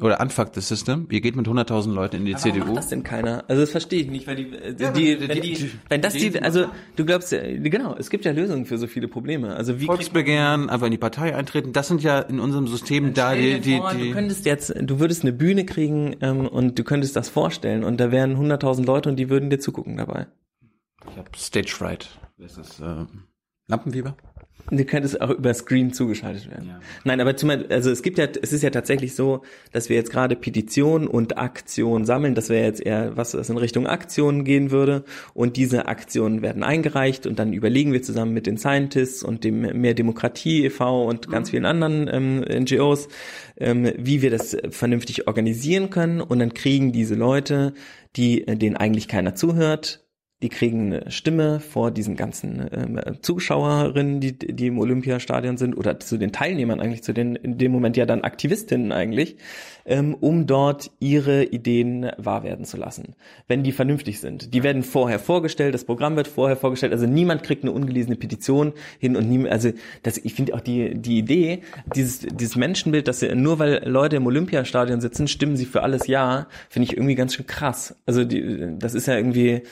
[0.00, 1.06] oder unfuck the system.
[1.10, 2.64] Ihr geht mit 100.000 Leuten in die Warum CDU.
[2.66, 3.44] macht das denn keiner?
[3.48, 5.54] Also das verstehe ich nicht, weil die, äh, die, Ja, die, aber wenn, die- die,
[5.54, 6.66] die- wenn das die- die, also
[6.96, 9.54] du glaubst ja, genau, es gibt ja Lösungen für so viele Probleme.
[9.56, 11.72] Also wie Volksbegehren, einfach in die Partei eintreten.
[11.72, 15.00] Das sind ja in unserem System da die, die, vor, du die könntest jetzt, du
[15.00, 19.08] würdest eine Bühne kriegen ähm, und du könntest das vorstellen und da wären 100.000 Leute
[19.10, 20.26] und die würden dir zugucken dabei.
[21.10, 22.08] ich hab Stage Fright.
[22.38, 23.04] Das ist äh,
[23.68, 24.16] Lampenfieber.
[24.70, 26.68] Du könntest auch über Screen zugeschaltet werden.
[26.68, 26.80] Ja.
[27.04, 29.42] Nein, aber zum, also es gibt ja, es ist ja tatsächlich so,
[29.72, 32.34] dass wir jetzt gerade Petitionen und Aktionen sammeln.
[32.34, 35.04] Das wäre jetzt eher was, was in Richtung Aktionen gehen würde.
[35.34, 39.60] Und diese Aktionen werden eingereicht und dann überlegen wir zusammen mit den Scientists und dem
[39.80, 41.04] Mehr Demokratie e.V.
[41.06, 43.08] und ganz vielen anderen ähm, NGOs,
[43.56, 46.20] ähm, wie wir das vernünftig organisieren können.
[46.20, 47.74] Und dann kriegen diese Leute,
[48.16, 50.04] die äh, denen eigentlich keiner zuhört,
[50.42, 56.00] die kriegen eine Stimme vor diesen ganzen ähm, Zuschauerinnen, die, die im Olympiastadion sind, oder
[56.00, 59.36] zu den Teilnehmern eigentlich, zu den in dem Moment ja dann Aktivistinnen eigentlich,
[59.84, 63.16] ähm, um dort ihre Ideen wahr werden zu lassen,
[63.48, 64.54] wenn die vernünftig sind.
[64.54, 68.72] Die werden vorher vorgestellt, das Programm wird vorher vorgestellt, also niemand kriegt eine ungelesene Petition
[68.98, 69.70] hin und niemand, also
[70.02, 71.60] das, ich finde auch die, die Idee,
[71.94, 76.06] dieses, dieses Menschenbild, dass sie, nur weil Leute im Olympiastadion sitzen, stimmen sie für alles
[76.06, 77.94] Ja, finde ich irgendwie ganz schön krass.
[78.06, 79.62] Also die, das ist ja irgendwie,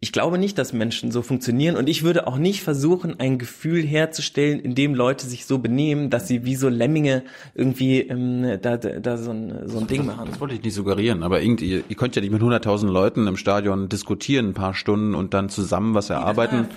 [0.00, 3.82] ich glaube nicht, dass Menschen so funktionieren und ich würde auch nicht versuchen, ein Gefühl
[3.82, 8.76] herzustellen, in dem Leute sich so benehmen, dass sie wie so Lemminge irgendwie ähm, da,
[8.76, 10.28] da, so ein, so ein Ding machen.
[10.30, 13.26] Das wollte ich nicht suggerieren, aber irgendwie, ihr, ihr könnt ja nicht mit 100.000 Leuten
[13.26, 16.68] im Stadion diskutieren ein paar Stunden und dann zusammen was erarbeiten.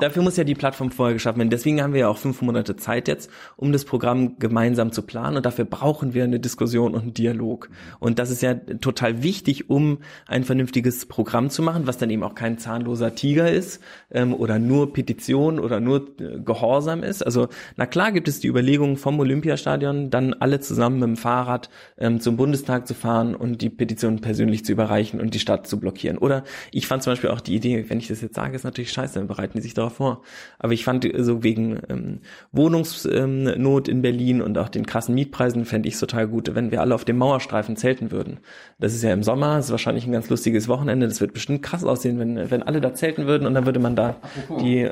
[0.00, 1.50] Dafür muss ja die Plattform vorher geschaffen werden.
[1.50, 5.36] Deswegen haben wir ja auch fünf Monate Zeit jetzt, um das Programm gemeinsam zu planen.
[5.36, 7.70] Und dafür brauchen wir eine Diskussion und einen Dialog.
[7.98, 12.22] Und das ist ja total wichtig, um ein vernünftiges Programm zu machen, was dann eben
[12.22, 17.22] auch kein zahnloser Tiger ist ähm, oder nur Petition oder nur äh, Gehorsam ist.
[17.22, 21.70] Also na klar gibt es die Überlegung vom Olympiastadion, dann alle zusammen mit dem Fahrrad
[21.98, 25.78] ähm, zum Bundestag zu fahren und die Petition persönlich zu überreichen und die Stadt zu
[25.78, 26.18] blockieren.
[26.18, 28.92] Oder ich fand zum Beispiel auch die Idee, wenn ich das jetzt sage, ist natürlich
[28.92, 30.22] scheiße, dann bereiten die sich darauf vor.
[30.58, 32.20] Aber ich fand so wegen ähm,
[32.52, 36.80] Wohnungsnot in Berlin und auch den krassen Mietpreisen fände ich es total gut, wenn wir
[36.80, 38.40] alle auf dem Mauerstreifen zelten würden.
[38.78, 41.08] Das ist ja im Sommer, das ist wahrscheinlich ein ganz lustiges Wochenende.
[41.08, 43.96] Das wird bestimmt krass aussehen, wenn, wenn alle da zelten würden und dann würde man
[43.96, 44.16] da
[44.60, 44.88] die,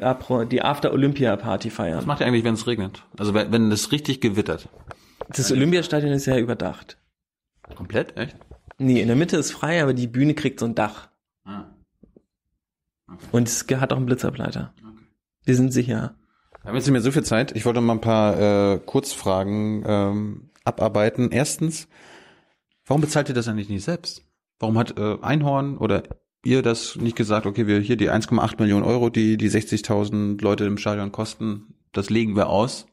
[0.50, 1.98] die After-Olympia-Party feiern.
[1.98, 3.02] Was macht ihr eigentlich, wenn es regnet?
[3.18, 4.68] Also wenn, wenn es richtig gewittert?
[5.28, 6.98] Das Olympiastadion ist ja überdacht.
[7.74, 8.36] Komplett, echt?
[8.78, 11.08] Nee, in der Mitte ist frei, aber die Bühne kriegt so ein Dach.
[13.06, 13.16] Ah.
[13.32, 14.74] Und es hat auch einen Blitzableiter.
[15.44, 16.16] Wir sind sicher.
[16.62, 17.54] Wir haben jetzt nicht mehr so viel Zeit.
[17.54, 21.30] Ich wollte mal ein paar äh, Kurzfragen ähm, abarbeiten.
[21.30, 21.88] Erstens,
[22.84, 24.24] warum bezahlt ihr das eigentlich nicht selbst?
[24.58, 26.02] Warum hat äh, Einhorn oder
[26.44, 30.64] ihr das nicht gesagt, okay, wir hier die 1,8 Millionen Euro, die die 60.000 Leute
[30.64, 32.86] im Stadion kosten, das legen wir aus.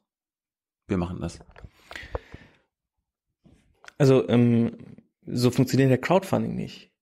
[0.87, 1.39] Wir machen das.
[3.97, 4.77] Also, ähm,
[5.25, 6.92] so funktioniert der Crowdfunding nicht.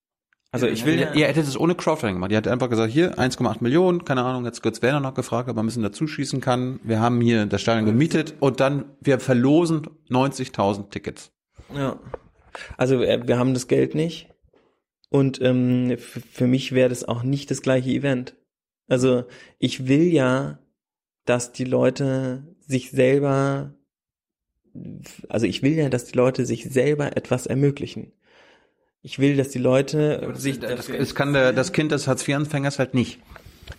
[0.54, 2.32] Also ich will ja, Ihr hättet es ohne Crowdfunding gemacht.
[2.32, 5.56] Ihr hättet einfach gesagt, hier 1,8 Millionen, keine Ahnung, jetzt Götz Werner noch gefragt, ob
[5.56, 6.82] man ein bisschen dazu schießen kann.
[6.84, 11.32] Wir haben hier das Stadion gemietet und dann, wir verlosen 90.000 Tickets.
[11.74, 11.98] ja.
[12.78, 14.28] Also äh, wir haben das Geld nicht
[15.10, 18.36] und ähm, für mich wäre das auch nicht das gleiche Event.
[18.90, 19.24] Also
[19.58, 20.60] ich will ja,
[21.24, 23.74] dass die Leute sich selber,
[25.30, 28.12] also ich will ja, dass die Leute sich selber etwas ermöglichen.
[29.04, 32.94] Ich will, dass die Leute sich Das, das kann der, das Kind des Hartz-IV-Empfängers halt
[32.94, 33.20] nicht.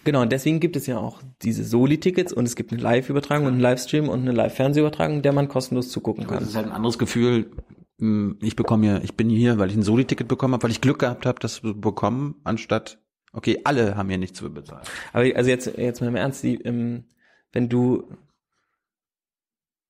[0.05, 3.53] Genau, und deswegen gibt es ja auch diese Soli-Tickets und es gibt eine Live-Übertragung und
[3.53, 6.43] einen Livestream und eine Live-Fernsehübertragung, der man kostenlos zugucken Das kann.
[6.43, 7.51] ist halt ein anderes Gefühl.
[8.01, 10.81] Hm, Ich bekomme hier, ich bin hier, weil ich ein Soli-Ticket bekommen habe, weil ich
[10.81, 12.99] Glück gehabt habe, das zu bekommen, anstatt,
[13.33, 14.83] okay, alle haben hier nichts zu bezahlen.
[15.13, 17.05] Aber also jetzt, jetzt mal im Ernst, die, ähm,
[17.53, 18.05] wenn du,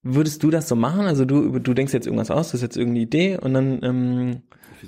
[0.03, 1.07] würdest du das so machen?
[1.07, 4.43] Also du, du denkst jetzt irgendwas aus, das ist jetzt irgendeine Idee und dann, ähm,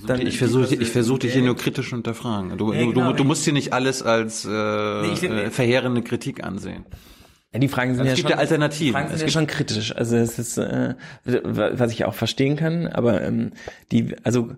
[0.06, 2.56] dann Ich versuche ich versuch dich hier nur kritisch zu hinterfragen.
[2.58, 3.10] Du, Ja, du, genau.
[3.12, 6.84] du, du musst hier nicht alles als äh, ich find- äh, verheerende Kritik ansehen.
[7.52, 8.92] Ja, die Fragen sind Also ja es gibt schon, ja Alternativen.
[8.94, 9.94] Fragen sind Es ja gibt- schon kritisch.
[9.94, 10.94] Also es ist, äh,
[11.24, 13.52] was ich auch verstehen kann, aber ähm,
[13.92, 14.50] die, also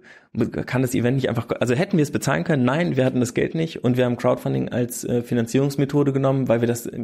[0.67, 2.65] kann das Event nicht einfach, also hätten wir es bezahlen können?
[2.65, 6.61] Nein, wir hatten das Geld nicht und wir haben Crowdfunding als äh, Finanzierungsmethode genommen, weil
[6.61, 6.99] wir das äh,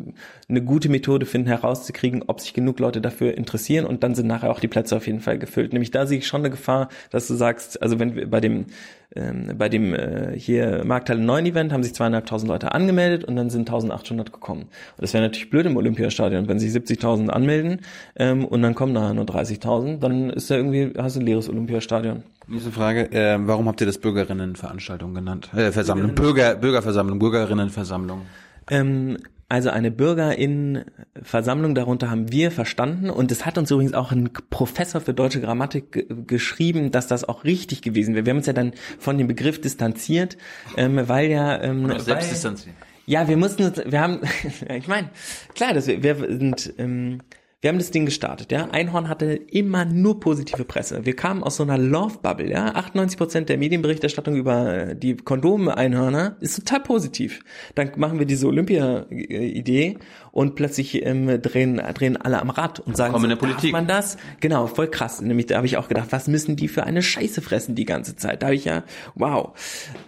[0.48, 4.50] eine gute Methode finden, herauszukriegen, ob sich genug Leute dafür interessieren und dann sind nachher
[4.50, 5.72] auch die Plätze auf jeden Fall gefüllt.
[5.72, 8.66] Nämlich da sehe ich schon eine Gefahr, dass du sagst, also wenn wir bei dem
[9.14, 13.50] ähm, bei dem äh, hier Markthalle 9 Event haben sich zweieinhalbtausend Leute angemeldet und dann
[13.50, 14.62] sind 1800 gekommen.
[14.62, 17.80] Und das wäre natürlich blöd im Olympiastadion, wenn sich 70.000 anmelden
[18.16, 21.48] ähm, und dann kommen nachher nur 30.000, dann ist ja irgendwie, hast du ein leeres
[21.48, 22.22] Olympiastadion.
[22.52, 25.48] Nächste Frage, äh, warum habt ihr das Bürgerinnenveranstaltung genannt?
[25.54, 28.26] Äh, Versammlung, Bürger, Bürgerversammlung, Bürgerinnenversammlung.
[28.68, 29.16] Ähm,
[29.48, 35.00] also eine Bürgerinnenversammlung, darunter haben wir verstanden und es hat uns übrigens auch ein Professor
[35.00, 38.26] für deutsche Grammatik ge geschrieben, dass das auch richtig gewesen wäre.
[38.26, 40.36] Wir haben uns ja dann von dem Begriff distanziert,
[40.76, 42.76] ähm, weil ja ähm, Selbst weil, distanzieren.
[43.06, 44.20] ja, wir mussten uns, wir haben,
[44.68, 45.08] ich meine,
[45.54, 47.20] klar, dass wir, wir sind, ähm,
[47.62, 48.68] wir haben das Ding gestartet, ja.
[48.72, 51.06] Einhorn hatte immer nur positive Presse.
[51.06, 52.74] Wir kamen aus so einer Love-Bubble, ja.
[52.74, 57.44] 98 Prozent der Medienberichterstattung über äh, die Kondome-Einhörner ist total positiv.
[57.76, 59.98] Dann machen wir diese Olympia-Idee
[60.32, 63.70] und plötzlich ähm, drehen, drehen alle am Rad und sagen, Kommen in so, der Politik.
[63.70, 64.16] man das?
[64.40, 65.20] Genau, voll krass.
[65.20, 68.16] Nämlich da habe ich auch gedacht, was müssen die für eine Scheiße fressen die ganze
[68.16, 68.42] Zeit?
[68.42, 68.82] Da habe ich ja,
[69.14, 69.52] wow.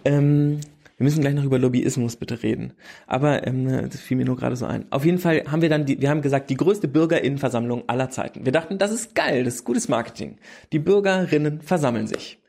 [0.03, 0.59] Ähm,
[0.97, 2.73] wir müssen gleich noch über Lobbyismus bitte reden.
[3.07, 4.85] Aber ähm, das fiel mir nur gerade so ein.
[4.91, 8.45] Auf jeden Fall haben wir dann, die, wir haben gesagt, die größte Bürgerinnenversammlung aller Zeiten.
[8.45, 10.37] Wir dachten, das ist geil, das ist gutes Marketing.
[10.71, 12.39] Die Bürgerinnen versammeln sich.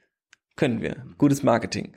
[0.55, 1.05] Können wir.
[1.19, 1.93] Gutes Marketing.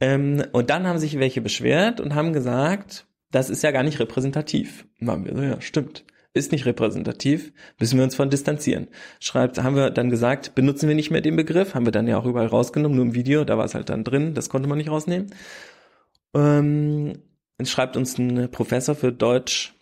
[0.00, 4.00] Ähm, und dann haben sich welche beschwert und haben gesagt, das ist ja gar nicht
[4.00, 4.86] repräsentativ.
[5.06, 6.04] Haben wir so, ja, stimmt.
[6.32, 8.86] Ist nicht repräsentativ, müssen wir uns von distanzieren.
[9.18, 12.16] Schreibt, haben wir dann gesagt, benutzen wir nicht mehr den Begriff, haben wir dann ja
[12.18, 14.78] auch überall rausgenommen, nur im Video, da war es halt dann drin, das konnte man
[14.78, 15.32] nicht rausnehmen.
[16.34, 17.22] Ähm,
[17.62, 19.74] schreibt uns ein Professor für Deutsch,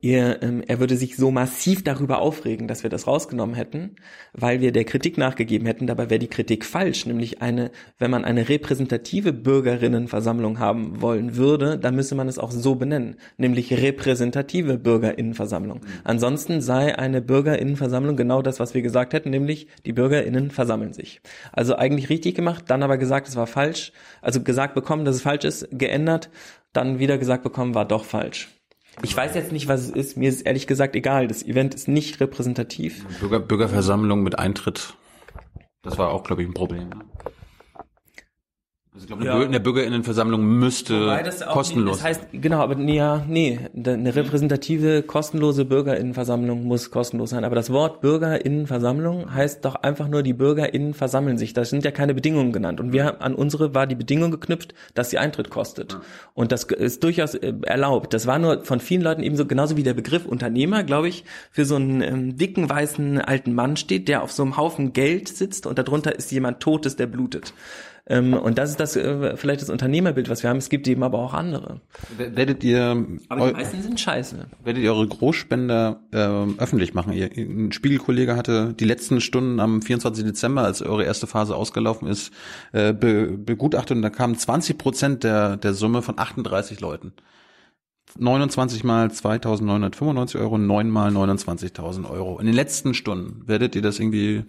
[0.00, 3.96] ihr, ähm, er würde sich so massiv darüber aufregen, dass wir das rausgenommen hätten,
[4.32, 5.86] weil wir der Kritik nachgegeben hätten.
[5.86, 11.78] Dabei wäre die Kritik falsch, nämlich eine, wenn man eine repräsentative Bürgerinnenversammlung haben wollen würde,
[11.78, 15.80] dann müsse man es auch so benennen, nämlich repräsentative Bürgerinnenversammlung.
[16.04, 21.20] Ansonsten sei eine Bürgerinnenversammlung genau das, was wir gesagt hätten, nämlich die Bürgerinnen versammeln sich.
[21.52, 25.22] Also eigentlich richtig gemacht, dann aber gesagt, es war falsch, also gesagt bekommen, dass es
[25.22, 26.28] falsch ist, geändert,
[26.72, 28.55] dann wieder gesagt bekommen, war doch falsch.
[29.02, 30.16] Ich weiß jetzt nicht, was es ist.
[30.16, 31.28] Mir ist ehrlich gesagt egal.
[31.28, 33.04] Das Event ist nicht repräsentativ.
[33.20, 34.94] Bürger, Bürgerversammlung mit Eintritt.
[35.82, 36.90] Das war auch, glaube ich, ein Problem.
[38.96, 39.36] Also ich glaube, eine, Ja.
[39.38, 45.02] Bür- eine Bürgerinnenversammlung müsste kostenlos Nicht, das heißt, genau, aber nee, ja, nee, eine repräsentative,
[45.02, 47.44] kostenlose Bürgerinnenversammlung muss kostenlos sein.
[47.44, 51.52] Aber das Wort Bürgerinnenversammlung heißt doch einfach nur, die Bürgerinnen versammeln sich.
[51.52, 52.80] Da sind ja keine Bedingungen genannt.
[52.80, 55.98] Und wir an unsere war die Bedingung geknüpft, dass sie Eintritt kostet.
[56.32, 58.14] Und das ist durchaus äh, erlaubt.
[58.14, 61.66] Das war nur von vielen Leuten ebenso, genauso wie der Begriff Unternehmer, glaube ich, für
[61.66, 65.66] so einen ähm, dicken, weißen, alten Mann steht, der auf so einem Haufen Geld sitzt
[65.66, 67.52] und darunter ist jemand Totes, der blutet.
[68.08, 70.58] Ähm, und das ist das äh, vielleicht das Unternehmerbild, was wir haben.
[70.58, 71.80] Es gibt eben aber auch andere.
[72.16, 74.46] Werdet ihr, Aber die meisten sind scheiße.
[74.62, 77.12] werdet ihr eure Großspender ähm, öffentlich machen?
[77.12, 80.24] Ihr, ein Spiegelkollege hatte die letzten Stunden am 24.
[80.24, 82.32] Dezember, als eure erste Phase ausgelaufen ist,
[82.72, 87.12] äh, be, begutachtet und da kamen 20 Prozent der, der Summe von 38 Leuten.
[88.18, 92.38] 29 mal 2.995 Euro, 9 mal 29.000 Euro.
[92.38, 94.44] In den letzten Stunden werdet ihr das irgendwie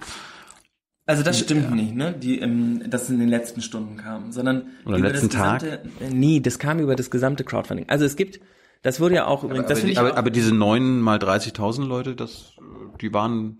[1.07, 2.13] Also das stimmt nicht, ne?
[2.13, 5.81] Die, ähm, dass es in den letzten Stunden kam, sondern Oder über letzten das gesamte,
[6.01, 7.87] Äh, nee, das kam über das gesamte Crowdfunding.
[7.87, 8.41] Also es gibt,
[8.81, 11.85] das wurde ja auch übrigens, das aber, ich aber, auch, aber diese 9 mal 30.000
[11.85, 12.53] Leute, das,
[12.99, 13.57] die waren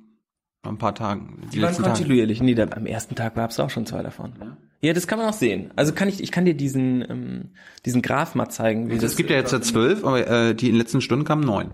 [0.63, 1.95] ein paar Tagen, die, die waren letzten Tage.
[1.95, 2.41] kontinuierlich.
[2.41, 4.33] Nee, da, am ersten Tag gab es auch schon zwei davon.
[4.81, 4.91] Ja.
[4.91, 5.71] das kann man auch sehen.
[5.77, 7.51] Also kann ich, ich kann dir diesen, ähm,
[7.85, 9.11] diesen Graph mal zeigen, wie Also das.
[9.11, 11.73] es gibt ja jetzt ja zwölf, aber äh, die in den letzten Stunden kamen neun.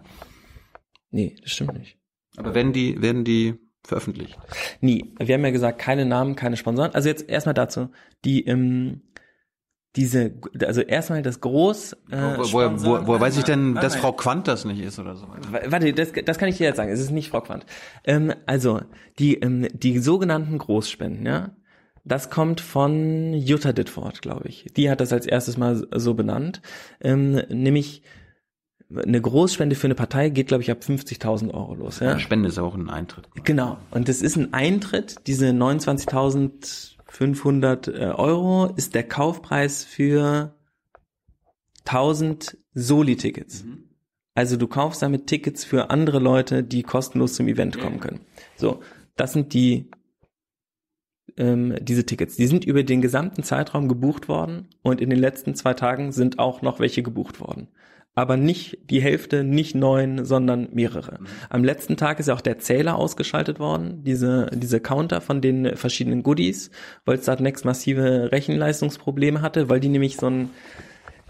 [1.10, 1.98] Nee, das stimmt nicht.
[2.38, 4.38] Aber werden die, werden die veröffentlicht?
[4.82, 5.14] Nie.
[5.20, 6.92] Wir haben ja gesagt, keine Namen, keine Sponsoren.
[6.94, 7.90] Also jetzt erstmal dazu.
[8.26, 9.02] Die, ähm,
[9.96, 10.34] diese,
[10.66, 11.94] also erstmal das Groß.
[12.10, 13.96] Äh, Wo, woher, wo, woher weiß ich denn, dass.
[13.96, 15.28] Frau Quandt das nicht ist oder so?
[15.28, 16.92] Wa- Warte, das, das kann ich dir jetzt sagen.
[16.92, 17.66] Es ist nicht Frau Quandt.
[18.04, 18.82] Ähm, also
[19.20, 21.56] die ähm, die sogenannten Großspenden, ja,
[22.06, 24.66] das kommt von Jutta Ditford, glaube ich.
[24.76, 26.62] Die hat das als erstes mal so benannt,
[27.00, 28.02] ähm, nämlich
[28.96, 32.00] eine Großspende für eine Partei geht, glaube ich, ab 50.000 Euro los.
[32.00, 32.12] Ja?
[32.12, 32.20] Ja.
[32.20, 33.28] Spende ist auch ein Eintritt.
[33.44, 33.78] Genau.
[33.92, 35.16] Und das ist ein Eintritt.
[35.28, 40.56] Diese 29.500 äh, Euro ist der Kaufpreis für
[41.86, 43.66] 1000 Soli-Tickets.
[44.36, 48.22] Also du kaufst damit Tickets für andere Leute, die kostenlos zum Event kommen können.
[48.56, 48.82] So,
[49.16, 49.92] das sind die
[51.38, 52.36] ähm, diese Tickets.
[52.36, 56.40] Die sind über den gesamten Zeitraum gebucht worden und in den letzten zwei Tagen sind
[56.40, 57.68] auch noch welche gebucht worden.
[58.16, 61.20] Aber nicht die Hälfte, nicht neun, sondern mehrere.
[61.50, 65.76] Am letzten Tag ist ja auch der Zähler ausgeschaltet worden, diese, diese Counter von den
[65.76, 66.70] verschiedenen Goodies,
[67.06, 70.50] weil Startnext massive Rechenleistungsprobleme hatte, weil die nämlich so ein,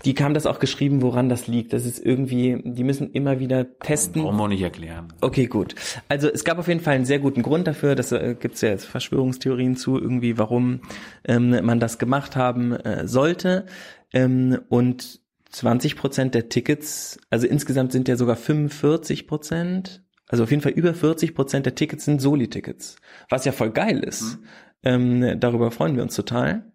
[0.03, 1.72] die haben das auch geschrieben, woran das liegt.
[1.72, 4.23] Das ist irgendwie, die müssen immer wieder testen.
[4.23, 5.07] Brauchen wir nicht erklären.
[5.22, 5.76] Okay, gut.
[6.10, 7.95] Also es gab auf jeden Fall einen sehr guten Grund dafür.
[7.95, 10.81] Das äh, gibt's ja jetzt Verschwörungstheorien zu, irgendwie, warum
[11.23, 13.65] ähm, man das gemacht haben äh, sollte.
[14.11, 15.22] Ähm, und
[15.53, 20.71] 20 Prozent der Tickets, also insgesamt sind ja sogar 45 Prozent, also auf jeden Fall
[20.71, 22.97] über 40 Prozent der Tickets sind Soli-Tickets,
[23.30, 24.39] was ja voll geil ist.
[24.81, 26.71] Ähm, darüber freuen wir uns total.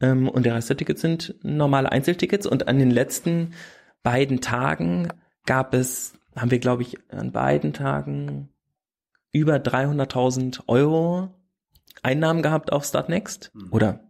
[0.00, 2.46] Ähm, und der Rest der Tickets sind normale Einzeltickets.
[2.46, 3.54] Und an den letzten
[4.02, 5.08] beiden Tagen
[5.46, 8.50] gab es, haben wir glaube ich an beiden Tagen
[9.32, 11.34] über 300.000 Euro
[12.02, 14.00] Einnahmen gehabt auf Startnext oder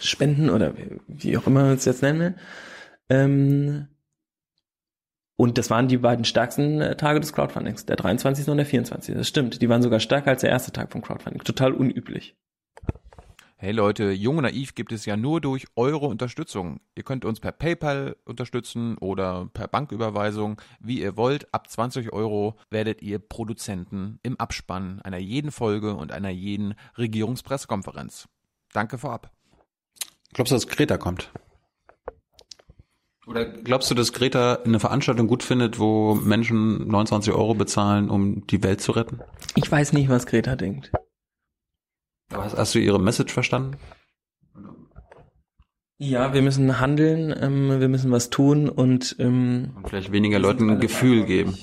[0.00, 0.74] Spenden oder
[1.06, 2.34] wie auch immer man es jetzt nennen will.
[3.10, 3.88] Ähm,
[5.36, 8.48] und das waren die beiden stärksten äh, Tage des Crowdfundings, der 23.
[8.48, 9.14] und der 24.
[9.14, 11.42] Das stimmt, die waren sogar stärker als der erste Tag vom Crowdfunding.
[11.42, 12.36] Total unüblich.
[13.56, 16.80] Hey Leute, Jung und Naiv gibt es ja nur durch eure Unterstützung.
[16.94, 21.52] Ihr könnt uns per PayPal unterstützen oder per Banküberweisung, wie ihr wollt.
[21.52, 28.28] Ab 20 Euro werdet ihr Produzenten im Abspann einer jeden Folge und einer jeden Regierungspressekonferenz.
[28.72, 29.30] Danke vorab.
[30.32, 31.30] Glaubst du, dass Greta kommt?
[33.30, 38.44] Oder glaubst du, dass Greta eine Veranstaltung gut findet, wo Menschen 29 Euro bezahlen, um
[38.48, 39.20] die Welt zu retten?
[39.54, 40.90] Ich weiß nicht, was Greta denkt.
[42.32, 43.76] Aber Hast, hast du ihre Message verstanden?
[45.98, 50.70] Ja, wir müssen handeln, ähm, wir müssen was tun und ähm, Und vielleicht weniger Leuten
[50.70, 51.56] ein Gefühl geben.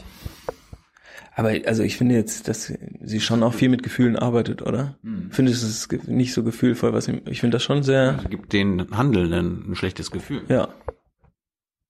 [1.36, 2.72] aber also ich finde jetzt, dass
[3.02, 4.98] sie schon auch viel mit Gefühlen arbeitet, oder?
[5.32, 8.30] Finde es ist ge- nicht so gefühlvoll, was sie, ich finde das schon sehr, Also
[8.30, 10.44] gibt den Handelnden ein schlechtes Gefühl.
[10.50, 10.68] ja.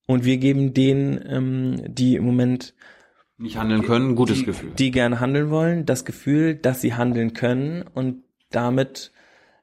[0.08, 2.74] Und wir geben denen, ähm, die im Moment
[3.36, 4.70] Nicht handeln können, ein gutes die, Gefühl.
[4.78, 9.12] die gerne handeln wollen, das Gefühl, dass sie handeln können und damit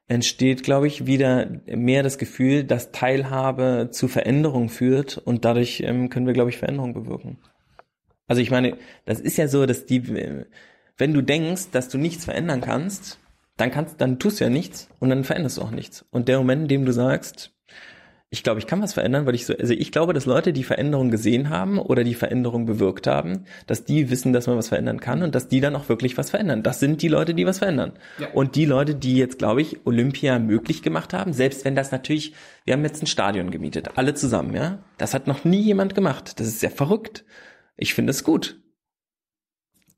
[0.06, 6.10] entsteht, glaube ich, wieder mehr das Gefühl, dass Teilhabe zu Veränderung führt und dadurch ähm,
[6.10, 7.38] können wir, glaube ich, Veränderung bewirken.
[8.28, 10.46] Also ich meine, das ist ja so, dass die,
[10.96, 13.18] wenn du denkst, dass du nichts verändern kannst,
[13.56, 16.04] dann kannst, dann tust du ja nichts und dann veränderst du auch nichts.
[16.12, 17.55] Und der Moment, in dem du sagst,
[18.28, 20.64] ich glaube, ich kann was verändern, weil ich so, also ich glaube, dass Leute, die
[20.64, 24.98] Veränderung gesehen haben oder die Veränderung bewirkt haben, dass die wissen, dass man was verändern
[24.98, 26.64] kann und dass die dann auch wirklich was verändern.
[26.64, 27.92] Das sind die Leute, die was verändern.
[28.34, 32.34] Und die Leute, die jetzt, glaube ich, Olympia möglich gemacht haben, selbst wenn das natürlich,
[32.64, 34.78] wir haben jetzt ein Stadion gemietet, alle zusammen, ja.
[34.98, 36.40] Das hat noch nie jemand gemacht.
[36.40, 37.24] Das ist sehr verrückt.
[37.76, 38.58] Ich finde es gut.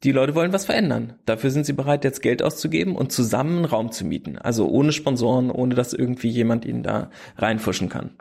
[0.04, 1.14] Die Leute wollen was verändern.
[1.24, 4.38] Dafür sind sie bereit, jetzt Geld auszugeben und zusammen einen Raum zu mieten.
[4.38, 8.16] Also ohne Sponsoren, ohne dass irgendwie jemand ihnen da reinfuschen kann.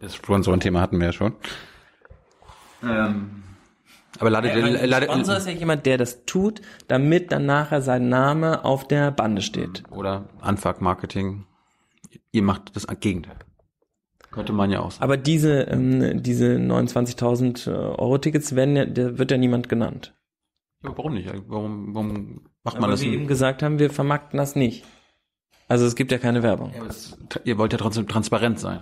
[0.00, 1.34] Das Sponsorenthema hatten wir ja schon.
[2.82, 3.42] Ähm,
[4.18, 8.08] aber ladet, Ein ladet, Sponsor ist ja jemand, der das tut, damit dann nachher sein
[8.08, 9.82] Name auf der Bande steht.
[9.90, 11.46] oder Unfuck Marketing.
[12.32, 13.38] Ihr macht das Gegenteil.
[14.34, 15.04] Könnte man ja auch sagen.
[15.04, 20.14] Aber diese, ähm, diese 29.000 Euro Tickets werden ja, da wird ja niemand genannt.
[20.82, 21.28] Ja, warum nicht?
[21.46, 23.18] Warum, warum macht man Weil das wir nicht?
[23.20, 24.84] eben gesagt haben, wir vermarkten das nicht.
[25.68, 26.72] Also es gibt ja keine Werbung.
[26.74, 28.80] Ja, aber es- Ihr wollt ja trotzdem transparent sein.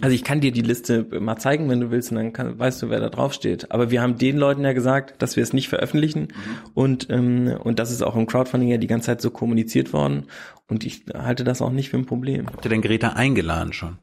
[0.00, 2.80] Also ich kann dir die Liste mal zeigen, wenn du willst, und dann kann, weißt
[2.82, 3.72] du, wer da drauf steht.
[3.72, 6.28] Aber wir haben den Leuten ja gesagt, dass wir es nicht veröffentlichen
[6.74, 10.26] und ähm, und das ist auch im Crowdfunding ja die ganze Zeit so kommuniziert worden
[10.68, 12.46] und ich halte das auch nicht für ein Problem.
[12.46, 13.98] Habt ihr denn Greta eingeladen schon?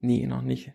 [0.00, 0.72] Nee, noch nicht.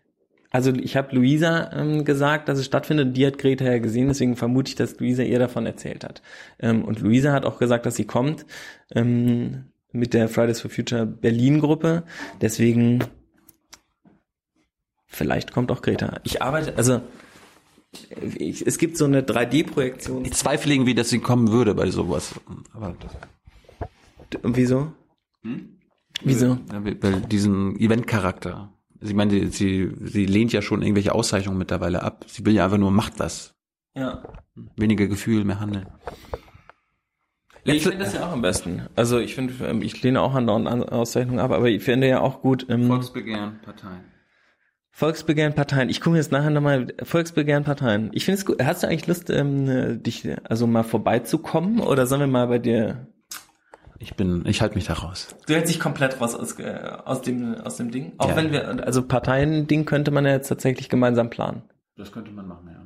[0.53, 3.17] Also ich habe Luisa ähm, gesagt, dass es stattfindet.
[3.17, 6.21] Die hat Greta ja gesehen, deswegen vermute ich, dass Luisa ihr davon erzählt hat.
[6.59, 8.45] Ähm, und Luisa hat auch gesagt, dass sie kommt
[8.93, 12.03] ähm, mit der Fridays for Future Berlin Gruppe.
[12.39, 13.03] Deswegen
[15.07, 16.19] vielleicht kommt auch Greta.
[16.23, 17.01] Ich arbeite, also
[18.37, 20.25] ich, es gibt so eine 3D-Projektion.
[20.25, 22.33] Ich zweifle irgendwie, dass sie kommen würde bei sowas.
[22.73, 22.95] Aber
[24.43, 24.93] Wieso?
[26.23, 26.57] Wieso?
[26.71, 28.72] ja, weil diesen Event-Charakter.
[29.03, 32.25] Sie meinte, sie, sie lehnt ja schon irgendwelche Auszeichnungen mittlerweile ab.
[32.27, 33.53] Sie will ja einfach nur, macht das.
[33.95, 34.23] Ja.
[34.75, 35.88] Weniger Gefühl, mehr Handeln.
[37.65, 38.84] Ich finde das ja auch am besten.
[38.95, 42.19] Also ich finde, ähm, ich lehne auch an an Auszeichnungen ab, aber ich finde ja
[42.19, 44.01] auch gut, ähm, Volksbegehren, Parteien.
[44.91, 45.89] Volksbegehren Parteien.
[45.89, 48.11] Ich gucke jetzt nachher nochmal Volksbegehren Parteien.
[48.13, 48.61] Ich finde es gut.
[48.61, 53.07] Hast du eigentlich Lust, ähm, dich also mal vorbeizukommen oder sollen wir mal bei dir?
[54.03, 55.30] Ich bin, ich halte mich da raus.
[55.47, 58.11] Du hältst dich komplett raus aus, äh, aus dem aus dem Ding.
[58.17, 58.35] Auch Ja.
[58.35, 61.61] wenn wir also Parteien-Ding könnte man ja jetzt tatsächlich gemeinsam planen.
[61.95, 62.81] Das könnte man machen, ja.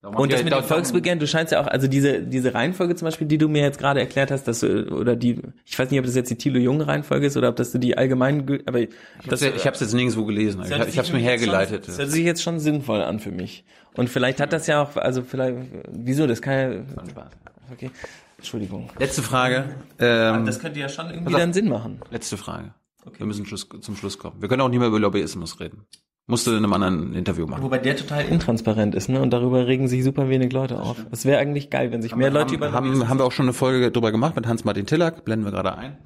[0.00, 3.26] Und das mit dem Volksbegehren, du scheinst ja auch, also diese, diese Reihenfolge zum Beispiel,
[3.26, 6.06] die du mir jetzt gerade erklärt hast, dass du, oder die, ich weiß nicht, ob
[6.06, 8.88] das jetzt die Thilo Jung Reihenfolge ist oder ob das die allgemein, aber Ich
[9.28, 10.62] hab's, ich hab's jetzt nirgendwo gelesen.
[10.64, 11.88] Ich, ich hab's mir hergeleitet.
[11.88, 13.64] Das hört sich jetzt schon sinnvoll an für mich.
[13.96, 15.56] Und vielleicht hat das ja auch, also vielleicht,
[15.90, 17.26] wieso, das kann ja,
[17.72, 17.90] okay,
[18.38, 18.90] Entschuldigung.
[18.98, 19.76] Letzte Frage.
[19.98, 22.00] Ähm, Das könnte ja schon irgendwie dann Sinn machen.
[22.10, 22.72] letzte Frage.
[23.16, 24.40] Wir müssen Schluss, zum Schluss kommen.
[24.40, 25.86] Wir können auch nicht mehr über Lobbyismus reden.
[26.26, 27.62] Musst du in einem anderen Interview machen.
[27.62, 29.20] Wobei der total intransparent ist, ne?
[29.22, 30.98] Und darüber regen sich super wenig Leute auf.
[31.10, 33.46] Das wäre eigentlich geil, wenn sich mehr Leute über haben, haben, haben wir auch schon
[33.46, 35.96] eine Folge drüber gemacht mit Hans-Martin Tillack, blenden wir gerade ein.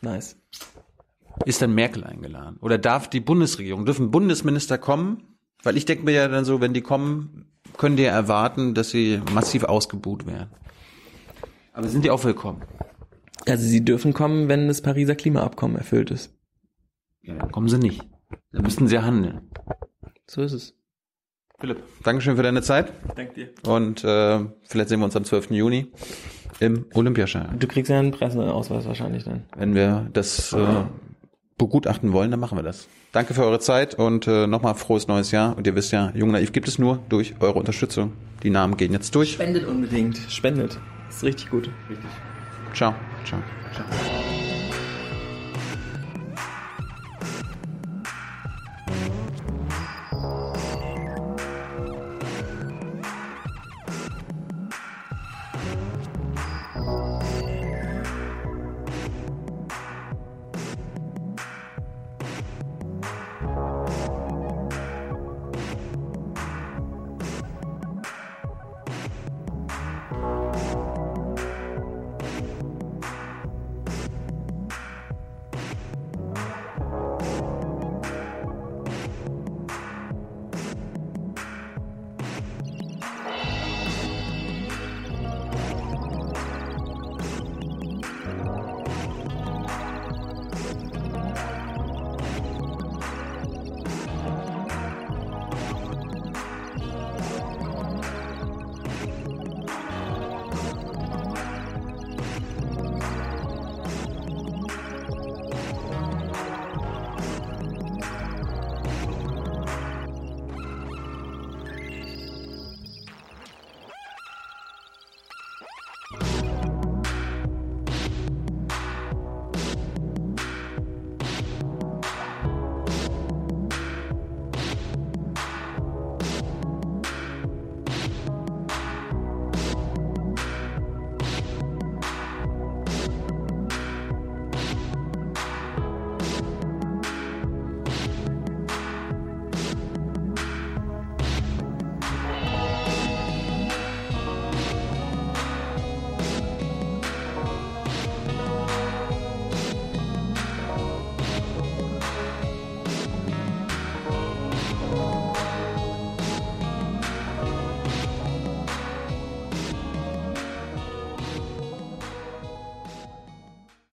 [0.00, 0.36] Nice.
[1.44, 2.56] Ist dann Merkel eingeladen?
[2.62, 5.36] Oder darf die Bundesregierung, dürfen Bundesminister kommen?
[5.62, 7.44] Weil ich denke mir ja dann so, wenn die kommen,
[7.76, 10.48] können die ja erwarten, dass sie massiv ausgebuht werden.
[11.78, 12.62] Aber sind die auch willkommen?
[13.46, 16.34] Also sie dürfen kommen, wenn das Pariser Klimaabkommen erfüllt ist.
[17.22, 18.02] Ja, dann kommen sie nicht.
[18.50, 19.42] Dann müssten sie handeln.
[20.26, 20.74] So ist es.
[21.60, 23.50] Philipp, Dankeschön für deine Zeit Danke dir.
[23.64, 25.52] und äh, vielleicht sehen wir uns am 12.
[25.52, 25.92] Juni
[26.58, 27.60] im Olympiastadion.
[27.60, 29.44] Du kriegst ja einen Presseausweis wahrscheinlich dann.
[29.56, 30.84] Wenn wir das äh,
[31.58, 32.88] begutachten wollen, dann machen wir das.
[33.12, 35.56] Danke für eure Zeit und äh, nochmal frohes neues Jahr.
[35.56, 38.14] Und ihr wisst ja, Jung Naiv gibt es nur durch eure Unterstützung.
[38.42, 39.34] Die Namen gehen jetzt durch.
[39.34, 40.18] Spendet unbedingt.
[40.28, 40.80] Spendet.
[41.16, 41.70] Ist richtig gut.
[42.74, 42.94] Ciao.
[43.24, 43.42] Ciao.
[43.74, 44.47] Ciao.